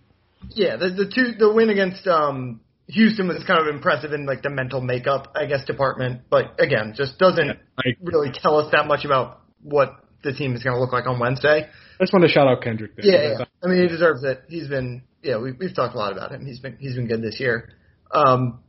Yeah, 0.49 0.78
the 0.78 0.89
the 0.89 1.12
two 1.13 1.34
the 1.38 1.52
win 1.52 1.69
against 1.69 2.08
um 2.08 2.62
Houston 2.88 3.28
was 3.28 3.43
kind 3.45 3.62
of 3.62 3.73
impressive 3.73 4.12
in 4.12 4.26
like 4.26 4.41
the 4.41 4.49
mental 4.49 4.82
makeup, 4.82 5.32
I 5.36 5.45
guess, 5.45 5.63
department, 5.65 6.21
but 6.30 6.60
again, 6.60 6.93
just 6.95 7.17
doesn't 7.17 7.58
I, 7.78 7.84
really 8.02 8.32
tell 8.34 8.58
us 8.58 8.71
that 8.71 8.88
much 8.88 9.06
about 9.06 9.41
what 9.62 10.04
the 10.23 10.34
team 10.34 10.54
is 10.54 10.63
going 10.63 10.76
to 10.76 10.82
look 10.82 10.91
like 10.91 11.08
on 11.08 11.19
Wednesday. 11.19 11.67
I 11.67 12.04
just 12.04 12.13
want 12.13 12.23
to 12.23 12.30
shout 12.30 12.47
out 12.47 12.62
Kendrick. 12.62 12.95
There. 12.95 13.06
Yeah, 13.06 13.38
yeah. 13.39 13.45
I 13.63 13.67
mean, 13.67 13.82
he 13.82 13.88
deserves 13.88 14.23
it. 14.23 14.43
He's 14.49 14.67
been, 14.67 15.04
yeah, 15.21 15.38
we, 15.38 15.54
we've 15.54 15.76
talked 15.76 15.95
a 15.95 15.97
lot 15.97 16.12
about 16.12 16.32
him. 16.32 16.45
He's 16.45 16.60
been, 16.60 16.78
he's 16.78 16.95
been 16.95 17.08
good 17.08 17.21
this 17.21 17.39
year. 17.39 17.69
Um, 18.12 18.60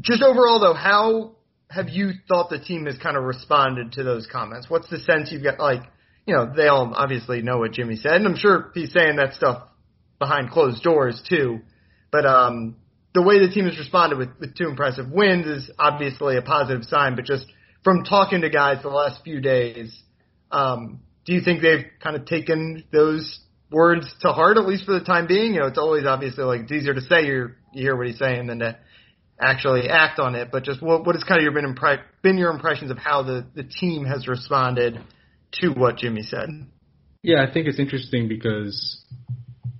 just 0.00 0.22
overall 0.22 0.60
though, 0.60 0.74
how 0.74 1.35
have 1.70 1.88
you 1.88 2.12
thought 2.28 2.50
the 2.50 2.58
team 2.58 2.86
has 2.86 2.96
kind 2.98 3.16
of 3.16 3.24
responded 3.24 3.92
to 3.92 4.02
those 4.02 4.26
comments? 4.30 4.70
What's 4.70 4.88
the 4.88 4.98
sense 4.98 5.30
you've 5.32 5.42
got? 5.42 5.58
Like, 5.58 5.82
you 6.26 6.34
know, 6.34 6.52
they 6.54 6.68
all 6.68 6.92
obviously 6.94 7.42
know 7.42 7.58
what 7.58 7.72
Jimmy 7.72 7.96
said, 7.96 8.12
and 8.12 8.26
I'm 8.26 8.36
sure 8.36 8.70
he's 8.74 8.92
saying 8.92 9.16
that 9.16 9.34
stuff 9.34 9.68
behind 10.18 10.50
closed 10.50 10.82
doors 10.82 11.22
too. 11.28 11.60
But 12.10 12.26
um, 12.26 12.76
the 13.14 13.22
way 13.22 13.38
the 13.38 13.52
team 13.52 13.64
has 13.66 13.78
responded 13.78 14.18
with, 14.18 14.30
with 14.40 14.56
two 14.56 14.68
impressive 14.68 15.10
wins 15.10 15.46
is 15.46 15.70
obviously 15.78 16.36
a 16.36 16.42
positive 16.42 16.84
sign. 16.84 17.16
But 17.16 17.24
just 17.24 17.46
from 17.82 18.04
talking 18.04 18.40
to 18.42 18.50
guys 18.50 18.82
the 18.82 18.88
last 18.88 19.22
few 19.22 19.40
days, 19.40 19.96
um, 20.50 21.00
do 21.24 21.32
you 21.32 21.40
think 21.40 21.62
they've 21.62 21.86
kind 22.02 22.16
of 22.16 22.26
taken 22.26 22.84
those 22.92 23.40
words 23.70 24.06
to 24.20 24.28
heart, 24.32 24.56
at 24.58 24.66
least 24.66 24.84
for 24.84 24.92
the 24.98 25.04
time 25.04 25.26
being? 25.26 25.54
You 25.54 25.60
know, 25.60 25.66
it's 25.66 25.78
always 25.78 26.04
obviously 26.06 26.44
like 26.44 26.62
it's 26.62 26.72
easier 26.72 26.94
to 26.94 27.00
say 27.00 27.26
you're, 27.26 27.56
you 27.72 27.82
hear 27.82 27.96
what 27.96 28.06
he's 28.06 28.18
saying 28.18 28.46
than 28.46 28.60
to 28.60 28.78
actually 29.40 29.88
act 29.88 30.18
on 30.18 30.34
it. 30.34 30.48
But 30.50 30.64
just 30.64 30.82
what 30.82 31.06
what 31.06 31.14
has 31.14 31.24
kind 31.24 31.38
of 31.40 31.44
your 31.44 31.52
been 31.52 31.74
impre- 31.74 32.02
been 32.22 32.38
your 32.38 32.50
impressions 32.50 32.90
of 32.90 32.98
how 32.98 33.22
the 33.22 33.46
the 33.54 33.64
team 33.64 34.04
has 34.04 34.26
responded 34.28 35.00
to 35.60 35.68
what 35.70 35.96
Jimmy 35.98 36.22
said? 36.22 36.48
Yeah, 37.22 37.44
I 37.48 37.52
think 37.52 37.66
it's 37.66 37.78
interesting 37.78 38.28
because 38.28 39.04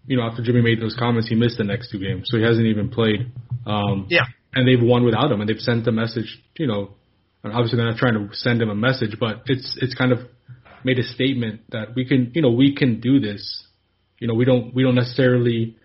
you 0.06 0.16
know 0.16 0.24
after 0.24 0.42
Jimmy 0.42 0.62
made 0.62 0.80
those 0.80 0.96
comments, 0.98 1.28
he 1.28 1.34
missed 1.34 1.58
the 1.58 1.64
next 1.64 1.90
two 1.90 1.98
games, 1.98 2.28
so 2.30 2.36
he 2.38 2.42
hasn't 2.44 2.66
even 2.66 2.88
played. 2.90 3.32
Um, 3.66 4.06
Yeah. 4.08 4.24
and 4.54 4.66
they've 4.66 4.82
won 4.82 5.04
without 5.04 5.30
him, 5.30 5.40
and 5.40 5.48
they've 5.50 5.60
sent 5.60 5.86
a 5.86 5.92
message. 5.92 6.38
You 6.58 6.66
know, 6.66 6.90
and 7.42 7.52
obviously 7.52 7.76
they're 7.78 7.86
not 7.90 7.98
trying 7.98 8.14
to 8.14 8.34
send 8.34 8.62
him 8.62 8.70
a 8.70 8.74
message, 8.74 9.16
but 9.18 9.42
it's 9.46 9.76
it's 9.80 9.94
kind 9.94 10.12
of 10.12 10.20
made 10.84 10.98
a 10.98 11.02
statement 11.02 11.62
that 11.70 11.94
we 11.96 12.04
can, 12.04 12.30
you 12.34 12.42
know, 12.42 12.50
we 12.50 12.74
can 12.74 13.00
do 13.00 13.18
this. 13.18 13.64
You 14.20 14.28
know, 14.28 14.34
we 14.34 14.44
don't 14.44 14.74
we 14.74 14.82
don't 14.82 14.94
necessarily 14.94 15.76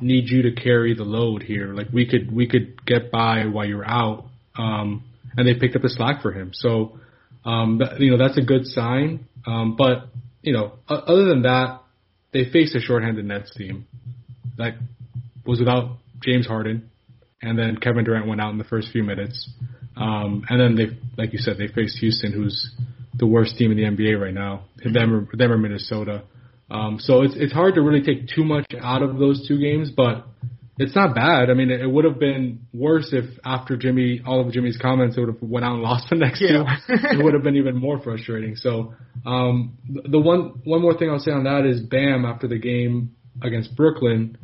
need 0.00 0.28
you 0.28 0.42
to 0.42 0.52
carry 0.52 0.94
the 0.94 1.04
load 1.04 1.42
here. 1.42 1.74
Like 1.74 1.88
we 1.92 2.06
could 2.06 2.34
we 2.34 2.48
could 2.48 2.84
get 2.86 3.10
by 3.10 3.46
while 3.46 3.66
you're 3.66 3.86
out. 3.86 4.26
Um, 4.56 5.04
and 5.36 5.46
they 5.46 5.54
picked 5.54 5.76
up 5.76 5.82
the 5.82 5.88
slack 5.88 6.22
for 6.22 6.32
him. 6.32 6.50
So, 6.52 6.98
um, 7.44 7.78
that, 7.78 8.00
you 8.00 8.10
know, 8.10 8.18
that's 8.18 8.38
a 8.38 8.42
good 8.42 8.66
sign. 8.66 9.26
Um, 9.46 9.76
but 9.76 10.08
you 10.42 10.52
know, 10.52 10.72
other 10.88 11.24
than 11.24 11.42
that, 11.42 11.82
they 12.32 12.50
faced 12.50 12.74
a 12.74 12.80
shorthanded 12.80 13.24
Nets 13.24 13.54
team 13.54 13.86
that 14.56 14.74
was 15.44 15.58
without 15.58 15.96
James 16.22 16.46
Harden, 16.46 16.90
and 17.42 17.58
then 17.58 17.76
Kevin 17.76 18.04
Durant 18.04 18.26
went 18.26 18.40
out 18.40 18.50
in 18.50 18.58
the 18.58 18.64
first 18.64 18.88
few 18.92 19.02
minutes. 19.02 19.50
Um, 19.96 20.44
and 20.48 20.60
then 20.60 20.76
they, 20.76 20.96
like 21.20 21.32
you 21.32 21.38
said, 21.38 21.58
they 21.58 21.68
faced 21.68 21.98
Houston, 21.98 22.32
who's 22.32 22.70
the 23.18 23.26
worst 23.26 23.56
team 23.56 23.70
in 23.70 23.76
the 23.76 23.84
NBA 23.84 24.20
right 24.20 24.32
now. 24.32 24.64
Them 24.82 25.28
or, 25.32 25.36
them 25.36 25.52
or 25.52 25.58
Minnesota. 25.58 26.22
Um, 26.70 26.98
so 27.00 27.22
it's 27.22 27.34
it's 27.36 27.52
hard 27.52 27.74
to 27.74 27.82
really 27.82 28.02
take 28.02 28.28
too 28.28 28.44
much 28.44 28.66
out 28.80 29.02
of 29.02 29.18
those 29.18 29.46
two 29.48 29.58
games, 29.58 29.90
but 29.90 30.26
it's 30.78 30.94
not 30.94 31.14
bad. 31.14 31.50
I 31.50 31.54
mean, 31.54 31.70
it, 31.70 31.80
it 31.82 31.86
would 31.90 32.04
have 32.04 32.18
been 32.18 32.60
worse 32.72 33.10
if 33.12 33.24
after 33.44 33.76
Jimmy, 33.76 34.22
all 34.24 34.40
of 34.46 34.52
Jimmy's 34.52 34.78
comments, 34.80 35.16
it 35.16 35.20
would 35.20 35.34
have 35.34 35.42
went 35.42 35.64
out 35.64 35.74
and 35.74 35.82
lost 35.90 36.06
the 36.10 36.16
next 36.16 36.40
Yeah. 36.40 36.64
two. 36.86 36.94
it 37.18 37.22
would 37.24 37.34
have 37.34 37.42
been 37.42 37.56
even 37.56 37.76
more 37.76 38.00
frustrating. 38.00 38.56
So 38.56 38.94
um, 39.26 39.78
the 39.88 40.02
the 40.10 40.18
one 40.20 40.60
one 40.64 40.80
more 40.80 40.96
thing 40.96 41.10
I'll 41.10 41.18
say 41.18 41.32
on 41.32 41.44
that 41.44 41.66
is 41.66 41.80
Bam 41.80 42.24
after 42.24 42.46
the 42.48 42.58
game 42.58 43.16
against 43.42 43.74
Brooklyn. 43.76 44.38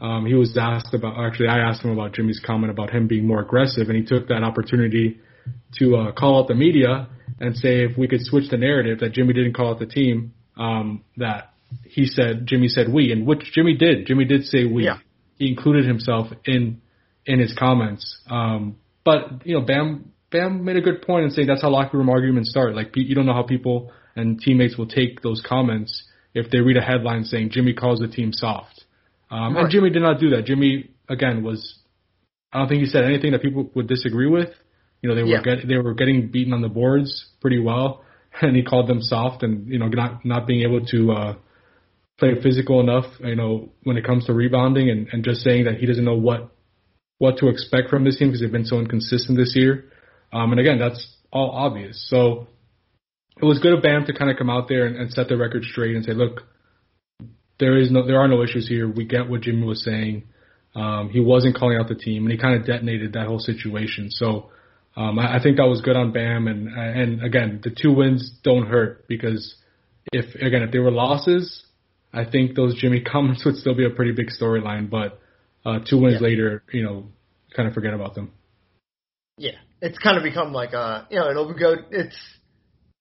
Um, 0.00 0.26
he 0.26 0.34
was 0.34 0.56
asked 0.56 0.94
about, 0.94 1.18
actually, 1.18 1.48
I 1.48 1.58
asked 1.58 1.82
him 1.84 1.90
about 1.90 2.12
Jimmy's 2.12 2.40
comment 2.44 2.70
about 2.70 2.90
him 2.90 3.08
being 3.08 3.26
more 3.26 3.40
aggressive, 3.40 3.88
and 3.88 3.96
he 3.98 4.04
took 4.04 4.28
that 4.28 4.44
opportunity 4.44 5.18
to 5.80 5.96
uh, 5.96 6.12
call 6.12 6.40
out 6.40 6.46
the 6.46 6.54
media 6.54 7.08
and 7.40 7.56
say 7.56 7.82
if 7.84 7.98
we 7.98 8.06
could 8.06 8.20
switch 8.22 8.48
the 8.48 8.56
narrative 8.56 9.00
that 9.00 9.12
Jimmy 9.12 9.32
didn't 9.32 9.54
call 9.54 9.70
out 9.72 9.80
the 9.80 9.86
team, 9.86 10.34
um, 10.56 11.02
that 11.16 11.50
he 11.84 12.06
said 12.06 12.46
Jimmy 12.46 12.68
said 12.68 12.92
we, 12.92 13.12
and 13.12 13.26
which 13.26 13.52
Jimmy 13.52 13.76
did. 13.76 14.06
Jimmy 14.06 14.24
did 14.24 14.44
say 14.44 14.64
we. 14.64 14.84
Yeah. 14.84 14.98
He 15.36 15.48
included 15.48 15.84
himself 15.86 16.28
in 16.44 16.80
in 17.26 17.38
his 17.38 17.54
comments. 17.58 18.18
Um, 18.28 18.76
but 19.04 19.46
you 19.46 19.54
know, 19.54 19.64
Bam 19.64 20.12
Bam 20.30 20.64
made 20.64 20.76
a 20.76 20.80
good 20.80 21.02
point 21.02 21.24
in 21.24 21.30
saying 21.30 21.48
that's 21.48 21.62
how 21.62 21.70
locker 21.70 21.96
room 21.96 22.10
arguments 22.10 22.50
start. 22.50 22.74
Like 22.74 22.92
you 22.94 23.14
don't 23.14 23.26
know 23.26 23.34
how 23.34 23.42
people 23.44 23.92
and 24.16 24.40
teammates 24.40 24.76
will 24.76 24.88
take 24.88 25.22
those 25.22 25.42
comments 25.46 26.04
if 26.34 26.50
they 26.50 26.58
read 26.58 26.76
a 26.76 26.82
headline 26.82 27.24
saying 27.24 27.50
Jimmy 27.50 27.72
calls 27.72 28.00
the 28.00 28.08
team 28.08 28.32
soft. 28.32 28.84
Um, 29.30 29.54
Right. 29.54 29.62
And 29.62 29.70
Jimmy 29.70 29.90
did 29.90 30.02
not 30.02 30.20
do 30.20 30.30
that. 30.30 30.44
Jimmy 30.46 30.90
again 31.08 31.42
was. 31.42 31.78
I 32.52 32.60
don't 32.60 32.68
think 32.68 32.80
he 32.80 32.86
said 32.86 33.04
anything 33.04 33.32
that 33.32 33.42
people 33.42 33.70
would 33.74 33.88
disagree 33.88 34.26
with. 34.28 34.48
You 35.02 35.10
know, 35.10 35.14
they 35.14 35.22
were 35.22 35.28
Yeah. 35.28 35.42
get, 35.42 35.68
they 35.68 35.76
were 35.76 35.92
getting 35.94 36.28
beaten 36.28 36.54
on 36.54 36.62
the 36.62 36.68
boards 36.68 37.26
pretty 37.42 37.58
well, 37.58 38.02
and 38.40 38.56
he 38.56 38.62
called 38.62 38.88
them 38.88 39.02
soft 39.02 39.42
and 39.42 39.68
you 39.68 39.78
know 39.78 39.88
not 39.88 40.24
not 40.24 40.46
being 40.46 40.62
able 40.62 40.84
to 40.86 41.12
uh, 41.12 41.34
play 42.18 42.40
physical 42.42 42.80
enough. 42.80 43.06
You 43.20 43.36
know, 43.36 43.70
when 43.84 43.96
it 43.96 44.04
comes 44.04 44.26
to 44.26 44.34
rebounding 44.34 44.90
and, 44.90 45.08
and 45.12 45.24
just 45.24 45.42
saying 45.42 45.64
that 45.64 45.76
he 45.76 45.86
doesn't 45.86 46.04
know 46.04 46.16
what 46.16 46.50
what 47.18 47.38
to 47.38 47.48
expect 47.48 47.90
from 47.90 48.04
this 48.04 48.16
team 48.16 48.28
because 48.28 48.40
they've 48.40 48.52
been 48.52 48.64
so 48.64 48.78
inconsistent 48.78 49.36
this 49.36 49.54
year. 49.56 49.84
Um, 50.32 50.52
and 50.52 50.60
again, 50.60 50.78
that's 50.78 51.16
all 51.32 51.50
obvious. 51.50 52.06
So 52.08 52.46
it 53.40 53.44
was 53.44 53.58
good 53.58 53.72
of 53.72 53.82
Bam 53.82 54.04
to 54.06 54.12
kind 54.12 54.30
of 54.30 54.36
come 54.36 54.50
out 54.50 54.68
there 54.68 54.86
and, 54.86 54.96
and 54.96 55.10
set 55.10 55.28
the 55.28 55.36
record 55.36 55.64
straight 55.64 55.96
and 55.96 56.04
say, 56.04 56.12
look, 56.12 56.42
there 57.58 57.76
is 57.76 57.90
no, 57.90 58.06
there 58.06 58.20
are 58.20 58.28
no 58.28 58.42
issues 58.42 58.68
here. 58.68 58.88
We 58.88 59.04
get 59.04 59.28
what 59.28 59.42
Jimmy 59.42 59.66
was 59.66 59.82
saying. 59.84 60.24
Um, 60.74 61.10
he 61.10 61.20
wasn't 61.20 61.56
calling 61.56 61.76
out 61.76 61.88
the 61.88 61.94
team, 61.94 62.22
and 62.24 62.32
he 62.32 62.38
kind 62.38 62.54
of 62.54 62.66
detonated 62.66 63.14
that 63.14 63.26
whole 63.26 63.40
situation. 63.40 64.10
So 64.10 64.50
um, 64.96 65.18
I, 65.18 65.36
I 65.36 65.42
think 65.42 65.56
that 65.56 65.66
was 65.66 65.80
good 65.80 65.96
on 65.96 66.12
Bam. 66.12 66.46
And 66.46 66.68
and 66.68 67.22
again, 67.24 67.60
the 67.62 67.70
two 67.70 67.92
wins 67.92 68.32
don't 68.44 68.66
hurt 68.66 69.08
because 69.08 69.56
if 70.12 70.34
again 70.36 70.62
if 70.62 70.70
they 70.70 70.78
were 70.78 70.90
losses, 70.90 71.64
I 72.12 72.24
think 72.24 72.54
those 72.56 72.74
Jimmy 72.80 73.00
comments 73.02 73.44
would 73.46 73.56
still 73.56 73.74
be 73.74 73.84
a 73.86 73.90
pretty 73.90 74.12
big 74.12 74.28
storyline. 74.30 74.90
But 74.90 75.20
uh, 75.64 75.80
two 75.88 75.98
wins 76.00 76.14
Yeah. 76.20 76.26
later, 76.28 76.62
you 76.72 76.82
know, 76.82 77.06
kind 77.54 77.68
of 77.68 77.74
forget 77.74 77.94
about 77.94 78.14
them. 78.14 78.32
Yeah, 79.36 79.52
it's 79.80 79.98
kind 79.98 80.16
of 80.16 80.22
become 80.24 80.52
like 80.52 80.72
a, 80.72 81.06
you 81.10 81.18
know, 81.18 81.30
it'll 81.30 81.52
go. 81.54 81.74
It's, 81.90 82.16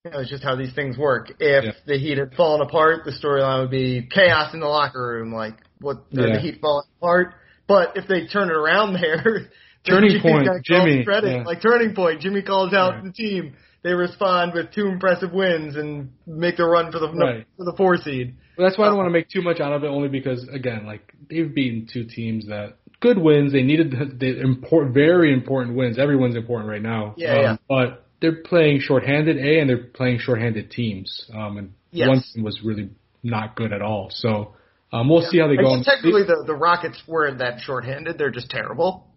you 0.05 0.11
know, 0.11 0.19
it's 0.19 0.29
just 0.29 0.43
how 0.43 0.55
these 0.55 0.73
things 0.73 0.97
work. 0.97 1.31
If 1.39 1.63
Yeah. 1.65 1.71
the 1.85 1.97
Heat 1.97 2.17
had 2.17 2.33
fallen 2.35 2.61
apart, 2.61 3.05
the 3.05 3.11
storyline 3.11 3.61
would 3.61 3.71
be 3.71 4.07
chaos 4.09 4.53
in 4.53 4.59
the 4.59 4.67
locker 4.67 5.01
room. 5.01 5.33
Like, 5.33 5.55
what 5.79 5.97
Yeah. 6.11 6.33
the 6.33 6.39
Heat 6.39 6.59
falling 6.61 6.85
apart? 7.01 7.33
But 7.67 7.97
if 7.97 8.07
they 8.07 8.27
turn 8.27 8.49
it 8.49 8.55
around 8.55 8.93
there, 8.93 9.49
Turning 9.85 10.09
Jimmy's 10.09 10.21
point, 10.21 10.65
Jimmy, 10.65 11.05
credit. 11.05 11.31
yeah. 11.31 11.43
Like 11.43 11.61
turning 11.61 11.95
point, 11.95 12.19
Jimmy 12.19 12.41
calls 12.41 12.73
out 12.73 12.95
Right. 12.95 13.03
the 13.05 13.11
team. 13.13 13.53
They 13.83 13.93
respond 13.93 14.51
with 14.53 14.71
two 14.73 14.87
impressive 14.87 15.31
wins 15.31 15.77
and 15.77 16.09
make 16.25 16.57
the 16.57 16.65
run 16.65 16.91
for 16.91 16.99
the 16.99 17.07
Right. 17.09 17.45
for 17.57 17.63
the 17.63 17.73
four 17.77 17.95
seed. 17.97 18.35
But 18.57 18.63
that's 18.63 18.77
why 18.77 18.85
I 18.85 18.87
don't 18.89 18.97
want 18.97 19.07
to 19.07 19.13
make 19.13 19.29
too 19.29 19.41
much 19.43 19.59
out 19.59 19.71
of 19.71 19.83
it, 19.83 19.87
only 19.87 20.09
because 20.09 20.47
again, 20.51 20.85
like 20.85 21.13
they've 21.29 21.53
beaten 21.53 21.87
two 21.91 22.05
teams 22.05 22.47
that 22.47 22.77
good 22.99 23.17
wins. 23.19 23.53
They 23.53 23.61
needed 23.61 23.91
the, 23.91 24.05
the 24.17 24.41
important, 24.41 24.93
very 24.95 25.31
important 25.31 25.77
wins. 25.77 25.99
Everyone's 25.99 26.35
important 26.35 26.69
right 26.69 26.81
now. 26.81 27.13
Yeah, 27.17 27.33
um, 27.35 27.41
yeah. 27.43 27.57
But 27.69 28.05
they're 28.19 28.41
playing 28.43 28.79
shorthanded, 28.81 29.37
a, 29.37 29.59
and 29.59 29.69
they're 29.69 29.83
playing 29.83 30.19
shorthanded 30.19 30.71
teams. 30.71 31.29
Um, 31.33 31.57
and 31.57 31.73
Yes. 31.91 32.09
one 32.09 32.21
team 32.33 32.43
was 32.43 32.59
really 32.63 32.89
not 33.23 33.55
good 33.55 33.71
at 33.71 33.81
all. 33.81 34.09
So 34.11 34.55
um, 34.91 35.07
we'll 35.09 35.21
see 35.21 35.39
how 35.39 35.47
they 35.47 35.57
I 35.57 35.61
go. 35.61 35.81
technically, 35.83 36.23
the 36.23 36.43
the 36.45 36.53
Rockets 36.53 37.01
weren't 37.07 37.37
that 37.39 37.61
shorthanded. 37.61 38.17
They're 38.17 38.29
just 38.31 38.49
terrible. 38.49 39.07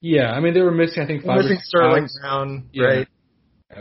yeah, 0.00 0.30
I 0.30 0.40
mean 0.40 0.54
they 0.54 0.60
were 0.60 0.70
missing. 0.72 1.02
I 1.02 1.06
think 1.06 1.22
They're 1.24 1.32
or 1.32 1.42
missing 1.42 1.58
Sterling. 1.62 2.08
Brown, 2.20 2.68
Yeah. 2.72 2.84
right? 2.84 3.08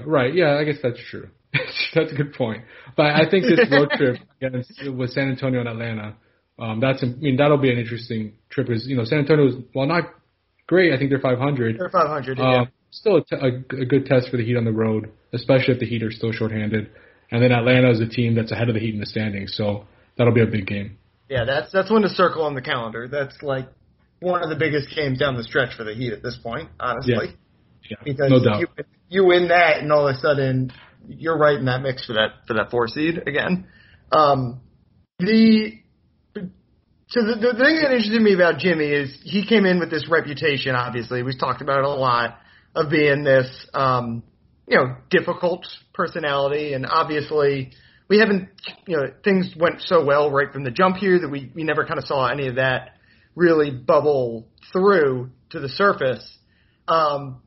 Right. 0.05 0.33
Yeah, 0.33 0.55
I 0.57 0.63
guess 0.63 0.77
that's 0.83 0.99
true. 1.09 1.29
that's 1.95 2.11
a 2.11 2.15
good 2.15 2.33
point. 2.33 2.63
But 2.99 3.15
I 3.15 3.29
think 3.29 3.45
this 3.45 3.61
road 3.71 3.91
trip 3.91 4.17
against 4.41 4.73
with 4.93 5.11
San 5.11 5.29
Antonio 5.29 5.61
and 5.61 5.69
Atlanta, 5.69 6.17
um, 6.59 6.81
that's 6.81 7.01
I 7.01 7.05
mean 7.05 7.37
that'll 7.37 7.57
be 7.57 7.71
an 7.71 7.79
interesting 7.79 8.33
trip. 8.49 8.67
Because 8.67 8.85
you 8.87 8.97
know 8.97 9.05
San 9.05 9.19
Antonio's 9.19 9.53
well 9.73 9.85
not 9.87 10.03
great. 10.67 10.91
I 10.91 10.97
think 10.97 11.09
they're 11.09 11.21
500. 11.21 11.79
They're 11.79 11.87
500. 11.87 12.37
yeah. 12.37 12.43
Um, 12.43 12.67
still 12.91 13.15
a, 13.15 13.23
t- 13.23 13.37
a, 13.37 13.83
a 13.83 13.85
good 13.85 14.05
test 14.05 14.29
for 14.29 14.35
the 14.35 14.43
Heat 14.43 14.57
on 14.57 14.65
the 14.65 14.73
road, 14.73 15.13
especially 15.31 15.75
if 15.75 15.79
the 15.79 15.85
Heat 15.85 16.03
are 16.03 16.11
still 16.11 16.33
shorthanded. 16.33 16.91
And 17.31 17.41
then 17.41 17.53
Atlanta 17.53 17.89
is 17.89 18.01
a 18.01 18.05
team 18.05 18.35
that's 18.35 18.51
ahead 18.51 18.67
of 18.67 18.73
the 18.75 18.81
Heat 18.81 18.95
in 18.95 18.99
the 18.99 19.05
standings, 19.05 19.55
so 19.55 19.85
that'll 20.17 20.33
be 20.33 20.41
a 20.43 20.45
big 20.45 20.67
game. 20.67 20.97
Yeah, 21.29 21.45
that's 21.45 21.71
that's 21.71 21.89
one 21.89 22.01
to 22.01 22.09
circle 22.09 22.43
on 22.43 22.53
the 22.53 22.61
calendar. 22.61 23.07
That's 23.07 23.41
like 23.41 23.69
one 24.19 24.43
of 24.43 24.49
the 24.49 24.57
biggest 24.57 24.93
games 24.93 25.19
down 25.19 25.37
the 25.37 25.43
stretch 25.45 25.73
for 25.77 25.85
the 25.85 25.93
Heat 25.93 26.11
at 26.11 26.21
this 26.21 26.37
point, 26.43 26.67
honestly. 26.81 27.13
Yeah. 27.15 27.31
Yeah, 27.91 27.97
Because 28.03 28.29
no 28.29 28.43
doubt. 28.43 28.59
you 28.59 28.67
you 29.07 29.25
win 29.25 29.47
that, 29.47 29.77
and 29.77 29.89
all 29.89 30.05
of 30.05 30.17
a 30.17 30.19
sudden 30.19 30.73
you're 31.07 31.37
right 31.37 31.57
in 31.57 31.65
that 31.65 31.81
mix 31.81 32.05
for 32.05 32.13
that 32.13 32.47
for 32.47 32.53
that 32.55 32.71
four 32.71 32.87
seed 32.87 33.17
again. 33.27 33.67
Um, 34.11 34.61
the 35.19 35.79
so 36.35 37.21
the, 37.25 37.35
the 37.35 37.63
thing 37.63 37.77
that 37.81 37.91
interested 37.91 38.21
me 38.21 38.33
about 38.33 38.59
Jimmy 38.59 38.85
is 38.85 39.17
he 39.23 39.45
came 39.45 39.65
in 39.65 39.79
with 39.79 39.89
this 39.89 40.07
reputation. 40.09 40.75
Obviously, 40.75 41.23
we've 41.23 41.39
talked 41.39 41.61
about 41.61 41.79
it 41.79 41.85
a 41.85 41.89
lot 41.89 42.37
of 42.75 42.91
being 42.91 43.23
this 43.23 43.49
um, 43.73 44.23
you 44.67 44.77
know 44.77 44.95
difficult 45.09 45.65
personality, 45.93 46.73
and 46.73 46.85
obviously 46.85 47.71
we 48.09 48.19
haven't 48.19 48.49
you 48.87 48.97
know 48.97 49.07
things 49.23 49.53
went 49.57 49.81
so 49.81 50.05
well 50.05 50.31
right 50.31 50.51
from 50.51 50.63
the 50.63 50.71
jump 50.71 50.97
here 50.97 51.19
that 51.19 51.29
we 51.29 51.51
we 51.55 51.63
never 51.63 51.85
kind 51.85 51.97
of 51.97 52.05
saw 52.05 52.27
any 52.27 52.47
of 52.47 52.55
that 52.55 52.95
really 53.35 53.71
bubble 53.71 54.47
through 54.71 55.31
to 55.51 55.59
the 55.59 55.69
surface. 55.69 56.37
Um, 56.87 57.41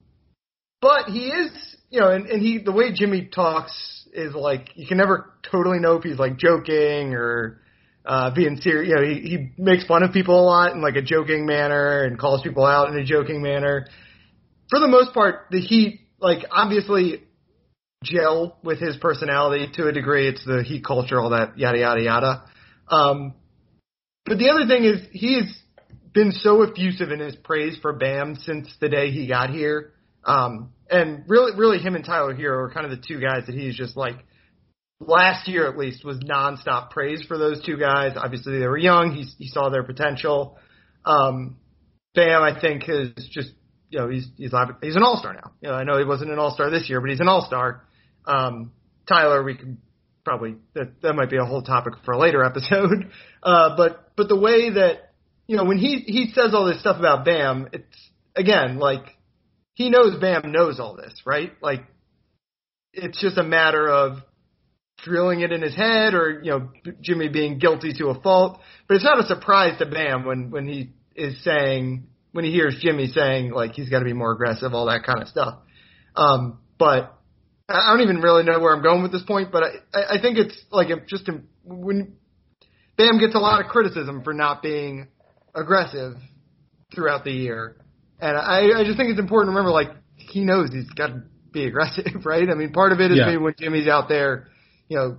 but 0.80 1.06
he 1.06 1.26
is, 1.26 1.71
you 1.92 2.00
know, 2.00 2.10
and, 2.10 2.26
and 2.26 2.40
he 2.40 2.58
the 2.58 2.72
way 2.72 2.92
Jimmy 2.92 3.26
talks 3.32 4.08
is 4.14 4.34
like 4.34 4.70
you 4.74 4.86
can 4.86 4.96
never 4.96 5.30
totally 5.50 5.78
know 5.78 5.96
if 5.96 6.02
he's 6.02 6.18
like 6.18 6.38
joking 6.38 7.14
or 7.14 7.60
uh, 8.06 8.34
being 8.34 8.56
serious. 8.56 8.88
You 8.88 8.96
know, 8.96 9.02
he, 9.02 9.20
he 9.28 9.52
makes 9.58 9.84
fun 9.84 10.02
of 10.02 10.12
people 10.12 10.40
a 10.40 10.42
lot 10.42 10.72
in 10.72 10.80
like 10.80 10.96
a 10.96 11.02
joking 11.02 11.44
manner 11.44 12.04
and 12.04 12.18
calls 12.18 12.42
people 12.42 12.64
out 12.64 12.88
in 12.88 12.98
a 12.98 13.04
joking 13.04 13.42
manner. 13.42 13.86
For 14.70 14.80
the 14.80 14.88
most 14.88 15.12
part, 15.12 15.48
the 15.50 15.60
Heat, 15.60 16.00
like 16.18 16.46
obviously 16.50 17.24
gel 18.02 18.58
with 18.64 18.80
his 18.80 18.96
personality 18.96 19.70
to 19.74 19.86
a 19.86 19.92
degree. 19.92 20.28
It's 20.28 20.44
the 20.46 20.62
Heat 20.62 20.82
culture, 20.84 21.20
all 21.20 21.30
that 21.30 21.58
yada 21.58 21.78
yada 21.78 22.02
yada. 22.02 22.44
Um, 22.88 23.34
but 24.24 24.38
the 24.38 24.48
other 24.48 24.66
thing 24.66 24.84
is 24.84 25.06
he's 25.12 25.62
been 26.14 26.32
so 26.32 26.62
effusive 26.62 27.10
in 27.10 27.20
his 27.20 27.36
praise 27.36 27.76
for 27.82 27.92
Bam 27.92 28.36
since 28.36 28.74
the 28.80 28.88
day 28.88 29.10
he 29.10 29.28
got 29.28 29.50
here. 29.50 29.92
Um, 30.24 30.72
and 30.92 31.24
really, 31.26 31.56
really 31.56 31.78
him 31.78 31.94
and 31.94 32.04
Tyler 32.04 32.34
Herro 32.34 32.68
are 32.68 32.70
kind 32.72 32.84
of 32.84 32.90
the 32.92 33.04
two 33.06 33.20
guys 33.20 33.46
that 33.46 33.54
he's 33.54 33.76
just 33.76 33.96
like 33.96 34.16
last 35.00 35.48
year 35.48 35.68
at 35.68 35.76
least 35.76 36.04
was 36.04 36.18
nonstop 36.18 36.90
praise 36.90 37.24
for 37.26 37.38
those 37.38 37.64
two 37.64 37.76
guys. 37.76 38.12
Obviously 38.16 38.58
they 38.58 38.66
were 38.66 38.78
young. 38.78 39.12
He, 39.12 39.24
he 39.44 39.48
saw 39.48 39.68
their 39.70 39.82
potential. 39.82 40.58
Um, 41.04 41.56
Bam, 42.14 42.42
I 42.42 42.60
think 42.60 42.84
has 42.84 43.08
just, 43.30 43.50
you 43.88 43.98
know, 43.98 44.08
he's, 44.08 44.26
he's, 44.36 44.52
he's 44.82 44.96
an 44.96 45.02
all-star 45.02 45.34
now. 45.34 45.52
You 45.60 45.70
know, 45.70 45.74
I 45.74 45.84
know 45.84 45.98
he 45.98 46.04
wasn't 46.04 46.30
an 46.30 46.38
all-star 46.38 46.70
this 46.70 46.88
year, 46.88 47.00
but 47.00 47.10
he's 47.10 47.20
an 47.20 47.28
all-star. 47.28 47.84
Um, 48.26 48.72
Tyler, 49.08 49.42
we 49.42 49.56
can 49.56 49.78
probably, 50.24 50.56
that, 50.74 51.00
that 51.02 51.14
might 51.14 51.30
be 51.30 51.38
a 51.38 51.44
whole 51.44 51.62
topic 51.62 51.94
for 52.04 52.12
a 52.12 52.18
later 52.18 52.44
episode. 52.44 53.10
Uh, 53.42 53.76
but, 53.76 54.12
but 54.16 54.28
the 54.28 54.38
way 54.38 54.70
that, 54.70 55.14
you 55.46 55.56
know, 55.56 55.64
when 55.64 55.78
he, 55.78 56.04
he 56.06 56.32
says 56.32 56.54
all 56.54 56.66
this 56.66 56.80
stuff 56.80 56.98
about 56.98 57.24
Bam, 57.24 57.68
it's, 57.72 58.10
again, 58.36 58.78
like, 58.78 59.04
he 59.74 59.90
knows 59.90 60.20
Bam 60.20 60.52
knows 60.52 60.78
all 60.78 60.96
this, 60.96 61.14
right? 61.24 61.52
Like, 61.60 61.84
it's 62.92 63.20
just 63.20 63.38
a 63.38 63.42
matter 63.42 63.88
of 63.88 64.18
drilling 64.98 65.40
it 65.40 65.52
in 65.52 65.62
his 65.62 65.74
head 65.74 66.14
or, 66.14 66.40
you 66.42 66.50
know, 66.50 66.70
Jimmy 67.00 67.28
being 67.28 67.58
guilty 67.58 67.92
to 67.94 68.08
a 68.08 68.20
fault. 68.20 68.60
But 68.86 68.96
it's 68.96 69.04
not 69.04 69.18
a 69.18 69.26
surprise 69.26 69.78
to 69.78 69.86
Bam 69.86 70.24
when, 70.24 70.50
when 70.50 70.68
he 70.68 70.90
is 71.16 71.42
saying, 71.42 72.06
when 72.32 72.44
he 72.44 72.50
hears 72.50 72.78
Jimmy 72.80 73.06
saying, 73.08 73.50
like, 73.50 73.72
he's 73.72 73.88
got 73.88 74.00
to 74.00 74.04
be 74.04 74.12
more 74.12 74.32
aggressive, 74.32 74.74
all 74.74 74.86
that 74.86 75.04
kind 75.04 75.22
of 75.22 75.28
stuff. 75.28 75.58
Um, 76.14 76.58
but 76.78 77.18
I 77.68 77.92
don't 77.92 78.02
even 78.02 78.20
really 78.20 78.42
know 78.42 78.60
where 78.60 78.74
I'm 78.74 78.82
going 78.82 79.02
with 79.02 79.12
this 79.12 79.22
point, 79.22 79.50
but 79.50 79.62
I, 79.94 80.16
I 80.16 80.20
think 80.20 80.38
it's 80.38 80.58
like 80.70 80.88
just 81.06 81.28
when 81.64 82.16
Bam 82.96 83.18
gets 83.18 83.34
a 83.34 83.38
lot 83.38 83.64
of 83.64 83.70
criticism 83.70 84.22
for 84.22 84.34
not 84.34 84.62
being 84.62 85.08
aggressive 85.54 86.14
throughout 86.94 87.24
the 87.24 87.32
year. 87.32 87.76
And 88.22 88.36
I, 88.38 88.80
I 88.80 88.84
just 88.84 88.96
think 88.96 89.10
it's 89.10 89.20
important 89.20 89.52
to 89.52 89.56
remember, 89.56 89.72
like, 89.72 89.90
he 90.16 90.44
knows 90.44 90.70
he's 90.72 90.88
got 90.90 91.08
to 91.08 91.22
be 91.52 91.66
aggressive, 91.66 92.06
right? 92.24 92.48
I 92.48 92.54
mean, 92.54 92.72
part 92.72 92.92
of 92.92 93.00
it 93.00 93.10
is 93.10 93.18
yeah. 93.18 93.26
maybe 93.26 93.38
when 93.38 93.54
Jimmy's 93.58 93.88
out 93.88 94.08
there 94.08 94.48
you 94.92 94.98
know, 94.98 95.16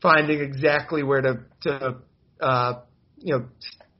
finding 0.00 0.40
exactly 0.40 1.02
where 1.02 1.20
to 1.20 1.40
to 1.62 1.96
uh, 2.40 2.80
you 3.18 3.34
know 3.34 3.44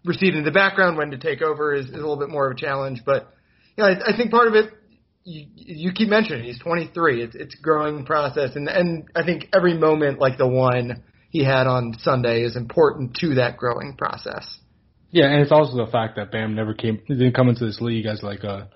recede 0.02 0.34
in 0.34 0.44
the 0.44 0.50
background, 0.50 0.96
when 0.96 1.10
to 1.10 1.18
take 1.18 1.42
over 1.42 1.74
is, 1.74 1.86
is 1.86 1.92
a 1.92 1.96
little 1.96 2.16
bit 2.16 2.30
more 2.30 2.50
of 2.50 2.56
a 2.56 2.60
challenge. 2.60 3.02
But 3.04 3.28
you 3.76 3.84
know, 3.84 3.90
I, 3.90 4.12
I 4.14 4.16
think 4.16 4.30
part 4.30 4.48
of 4.48 4.54
it 4.54 4.72
you, 5.24 5.46
you 5.54 5.92
keep 5.92 6.08
mentioning 6.08 6.44
he's 6.44 6.58
23. 6.58 7.22
It's 7.22 7.34
it's 7.34 7.54
a 7.54 7.62
growing 7.62 8.06
process, 8.06 8.52
and 8.54 8.66
and 8.66 9.08
I 9.14 9.22
think 9.22 9.48
every 9.54 9.76
moment 9.76 10.18
like 10.18 10.38
the 10.38 10.48
one 10.48 11.02
he 11.28 11.44
had 11.44 11.66
on 11.66 11.94
Sunday 11.98 12.42
is 12.44 12.56
important 12.56 13.14
to 13.16 13.34
that 13.34 13.58
growing 13.58 13.96
process. 13.98 14.56
Yeah, 15.10 15.26
and 15.26 15.42
it's 15.42 15.52
also 15.52 15.76
the 15.84 15.90
fact 15.90 16.16
that 16.16 16.30
Bam 16.30 16.54
never 16.54 16.74
came 16.74 17.02
didn't 17.08 17.34
come 17.34 17.48
into 17.48 17.66
this 17.66 17.80
league 17.80 18.06
as 18.06 18.22
like 18.22 18.44
a 18.44 18.70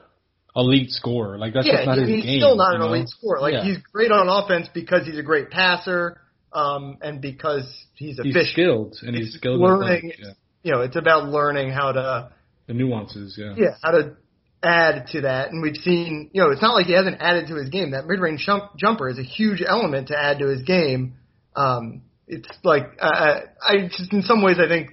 elite 0.57 0.91
scorer. 0.91 1.39
Like 1.39 1.55
that's 1.55 1.67
yeah, 1.67 1.77
just 1.77 1.87
not 1.87 1.99
his 1.99 2.09
game. 2.09 2.23
He's 2.23 2.41
still 2.41 2.57
not 2.57 2.75
an 2.75 2.81
know? 2.81 2.89
elite 2.89 3.09
scorer. 3.09 3.41
Like 3.41 3.55
yeah. 3.55 3.65
he's 3.65 3.79
great 3.93 4.11
on 4.11 4.29
offense 4.29 4.69
because 4.73 5.07
he's 5.07 5.19
a 5.19 5.23
great 5.23 5.51
passer 5.51 6.21
um, 6.53 6.99
and 7.03 7.21
because 7.21 7.65
he's 7.95 8.19
efficient. 8.19 8.37
He's 8.37 8.53
skilled, 8.53 8.97
and 9.03 9.17
he's 9.17 9.35
skilled. 9.35 9.61
Learning, 9.61 10.13
yeah. 10.19 10.33
you 10.63 10.73
know, 10.73 10.81
it's 10.81 10.97
about 10.97 11.29
learning 11.29 11.71
how 11.71 11.93
to 11.93 12.31
the 12.67 12.75
nuances. 12.75 13.37
Yeah. 13.39 13.55
Yeah, 13.57 13.77
how 13.83 13.91
to 13.93 14.17
add 14.63 15.09
to 15.09 15.23
that, 15.23 15.51
and 15.51 15.63
we've 15.63 15.77
seen, 15.77 16.31
you 16.33 16.41
know, 16.43 16.51
it's 16.51 16.63
not 16.63 16.73
like 16.73 16.87
he 16.87 16.95
hasn't 16.95 17.21
added 17.21 17.49
to 17.49 17.57
his 17.57 17.69
game. 17.69 17.91
That 17.91 18.07
mid-range 18.07 18.45
jump, 18.47 18.77
jumper 18.77 19.09
is 19.11 19.19
a 19.19 19.23
huge 19.23 19.63
element 19.67 20.09
to 20.09 20.19
add 20.19 20.39
to 20.39 20.47
his 20.47 20.63
game. 20.63 21.17
Um, 21.55 22.03
it's 22.27 22.49
like 22.63 22.85
uh, 22.99 23.41
I 23.63 23.89
just, 23.89 24.13
in 24.13 24.23
some 24.23 24.43
ways, 24.43 24.57
I 24.59 24.67
think 24.67 24.91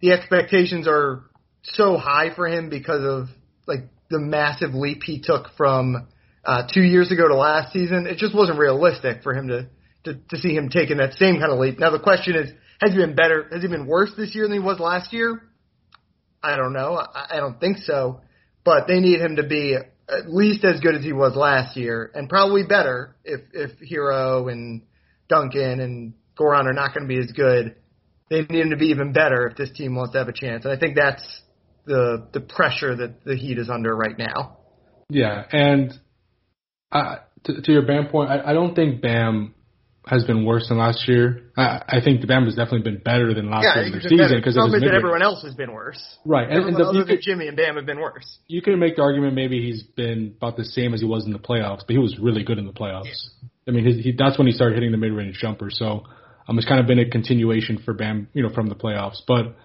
the 0.00 0.12
expectations 0.12 0.86
are 0.88 1.24
so 1.62 1.96
high 1.96 2.34
for 2.34 2.46
him 2.46 2.70
because 2.70 3.04
of 3.04 3.28
like 3.66 3.88
the 4.10 4.18
massive 4.18 4.74
leap 4.74 5.02
he 5.02 5.20
took 5.20 5.48
from 5.56 6.08
uh, 6.44 6.62
two 6.72 6.82
years 6.82 7.10
ago 7.10 7.28
to 7.28 7.34
last 7.34 7.72
season. 7.72 8.06
It 8.06 8.18
just 8.18 8.34
wasn't 8.34 8.58
realistic 8.58 9.22
for 9.22 9.34
him 9.34 9.48
to 9.48 9.68
to, 10.04 10.14
to 10.30 10.38
see 10.38 10.54
him 10.54 10.68
taking 10.68 10.98
that 10.98 11.14
same 11.14 11.40
kind 11.40 11.52
of 11.52 11.58
leap. 11.58 11.78
Now 11.78 11.90
the 11.90 11.98
question 11.98 12.36
is, 12.36 12.50
has 12.80 12.92
he 12.92 12.98
been 12.98 13.14
better? 13.14 13.48
Has 13.52 13.62
he 13.62 13.68
been 13.68 13.86
worse 13.86 14.10
this 14.16 14.34
year 14.34 14.44
than 14.44 14.52
he 14.52 14.64
was 14.64 14.78
last 14.78 15.12
year? 15.12 15.42
I 16.42 16.56
don't 16.56 16.72
know. 16.72 16.94
I, 16.96 17.26
I 17.30 17.36
don't 17.38 17.58
think 17.58 17.78
so. 17.78 18.20
But 18.64 18.86
they 18.86 19.00
need 19.00 19.20
him 19.20 19.36
to 19.36 19.42
be 19.42 19.76
at 20.08 20.28
least 20.30 20.64
as 20.64 20.80
good 20.80 20.94
as 20.94 21.04
he 21.04 21.12
was 21.12 21.36
last 21.36 21.76
year, 21.76 22.10
and 22.14 22.28
probably 22.28 22.62
better 22.62 23.16
if 23.24 23.40
if 23.52 23.72
Herro 23.80 24.50
and 24.50 24.82
Duncan 25.28 25.80
and 25.80 26.14
Goran 26.38 26.64
are 26.66 26.72
not 26.72 26.94
going 26.94 27.06
to 27.06 27.08
be 27.08 27.18
as 27.18 27.32
good. 27.32 27.76
They 28.30 28.42
need 28.42 28.60
him 28.60 28.70
to 28.70 28.76
be 28.76 28.86
even 28.86 29.12
better 29.12 29.46
if 29.46 29.56
this 29.56 29.70
team 29.70 29.94
wants 29.94 30.12
to 30.12 30.18
have 30.18 30.28
a 30.28 30.32
chance. 30.32 30.64
And 30.64 30.72
I 30.72 30.78
think 30.78 30.96
that's 30.96 31.24
the 31.86 32.28
the 32.32 32.40
pressure 32.40 32.94
that 32.96 33.24
the 33.24 33.36
Heat 33.36 33.58
is 33.58 33.70
under 33.70 33.94
right 33.96 34.16
now. 34.18 34.58
Yeah, 35.08 35.42
and 35.50 35.98
uh, 36.92 37.16
to, 37.44 37.62
to 37.62 37.72
your 37.72 37.86
Bam 37.86 38.08
point, 38.08 38.30
I, 38.30 38.50
I 38.50 38.52
don't 38.52 38.74
think 38.74 39.00
Bam 39.00 39.54
has 40.06 40.24
been 40.24 40.44
worse 40.44 40.68
than 40.68 40.78
last 40.78 41.06
year. 41.08 41.50
I, 41.56 41.82
I 41.88 42.00
think 42.02 42.26
Bam 42.26 42.44
has 42.44 42.54
definitely 42.54 42.90
been 42.90 43.02
better 43.02 43.34
than 43.34 43.50
last 43.50 43.64
yeah, 43.64 43.76
year 43.76 43.86
in 43.86 43.92
the 43.92 44.00
season 44.00 44.38
because 44.38 44.56
of 44.56 44.72
his 44.72 44.82
that 44.82 44.94
everyone 44.94 45.22
else 45.22 45.42
has 45.42 45.54
been 45.54 45.72
worse. 45.72 46.02
Right, 46.24 46.48
and, 46.50 46.68
and 46.68 46.76
the, 46.76 46.92
you 46.92 47.04
could, 47.04 47.20
Jimmy 47.22 47.48
and 47.48 47.56
Bam 47.56 47.76
have 47.76 47.86
been 47.86 48.00
worse. 48.00 48.38
You 48.48 48.62
can 48.62 48.78
make 48.78 48.96
the 48.96 49.02
argument 49.02 49.34
maybe 49.34 49.64
he's 49.64 49.82
been 49.82 50.34
about 50.36 50.56
the 50.56 50.64
same 50.64 50.94
as 50.94 51.00
he 51.00 51.06
was 51.06 51.26
in 51.26 51.32
the 51.32 51.38
playoffs, 51.38 51.80
but 51.86 51.90
he 51.90 51.98
was 51.98 52.18
really 52.18 52.44
good 52.44 52.58
in 52.58 52.66
the 52.66 52.72
playoffs. 52.72 53.04
Yeah. 53.06 53.48
I 53.68 53.70
mean, 53.70 53.84
he, 53.84 54.00
he, 54.00 54.12
that's 54.16 54.38
when 54.38 54.46
he 54.46 54.52
started 54.52 54.74
hitting 54.74 54.92
the 54.92 54.98
mid-range 54.98 55.38
jumper. 55.38 55.68
So 55.70 56.04
um, 56.48 56.58
it's 56.58 56.66
kind 56.66 56.80
of 56.80 56.86
been 56.86 56.98
a 56.98 57.08
continuation 57.08 57.78
for 57.84 57.92
Bam, 57.92 58.28
you 58.32 58.42
know, 58.42 58.48
from 58.52 58.68
the 58.68 58.74
playoffs. 58.74 59.18
But 59.26 59.56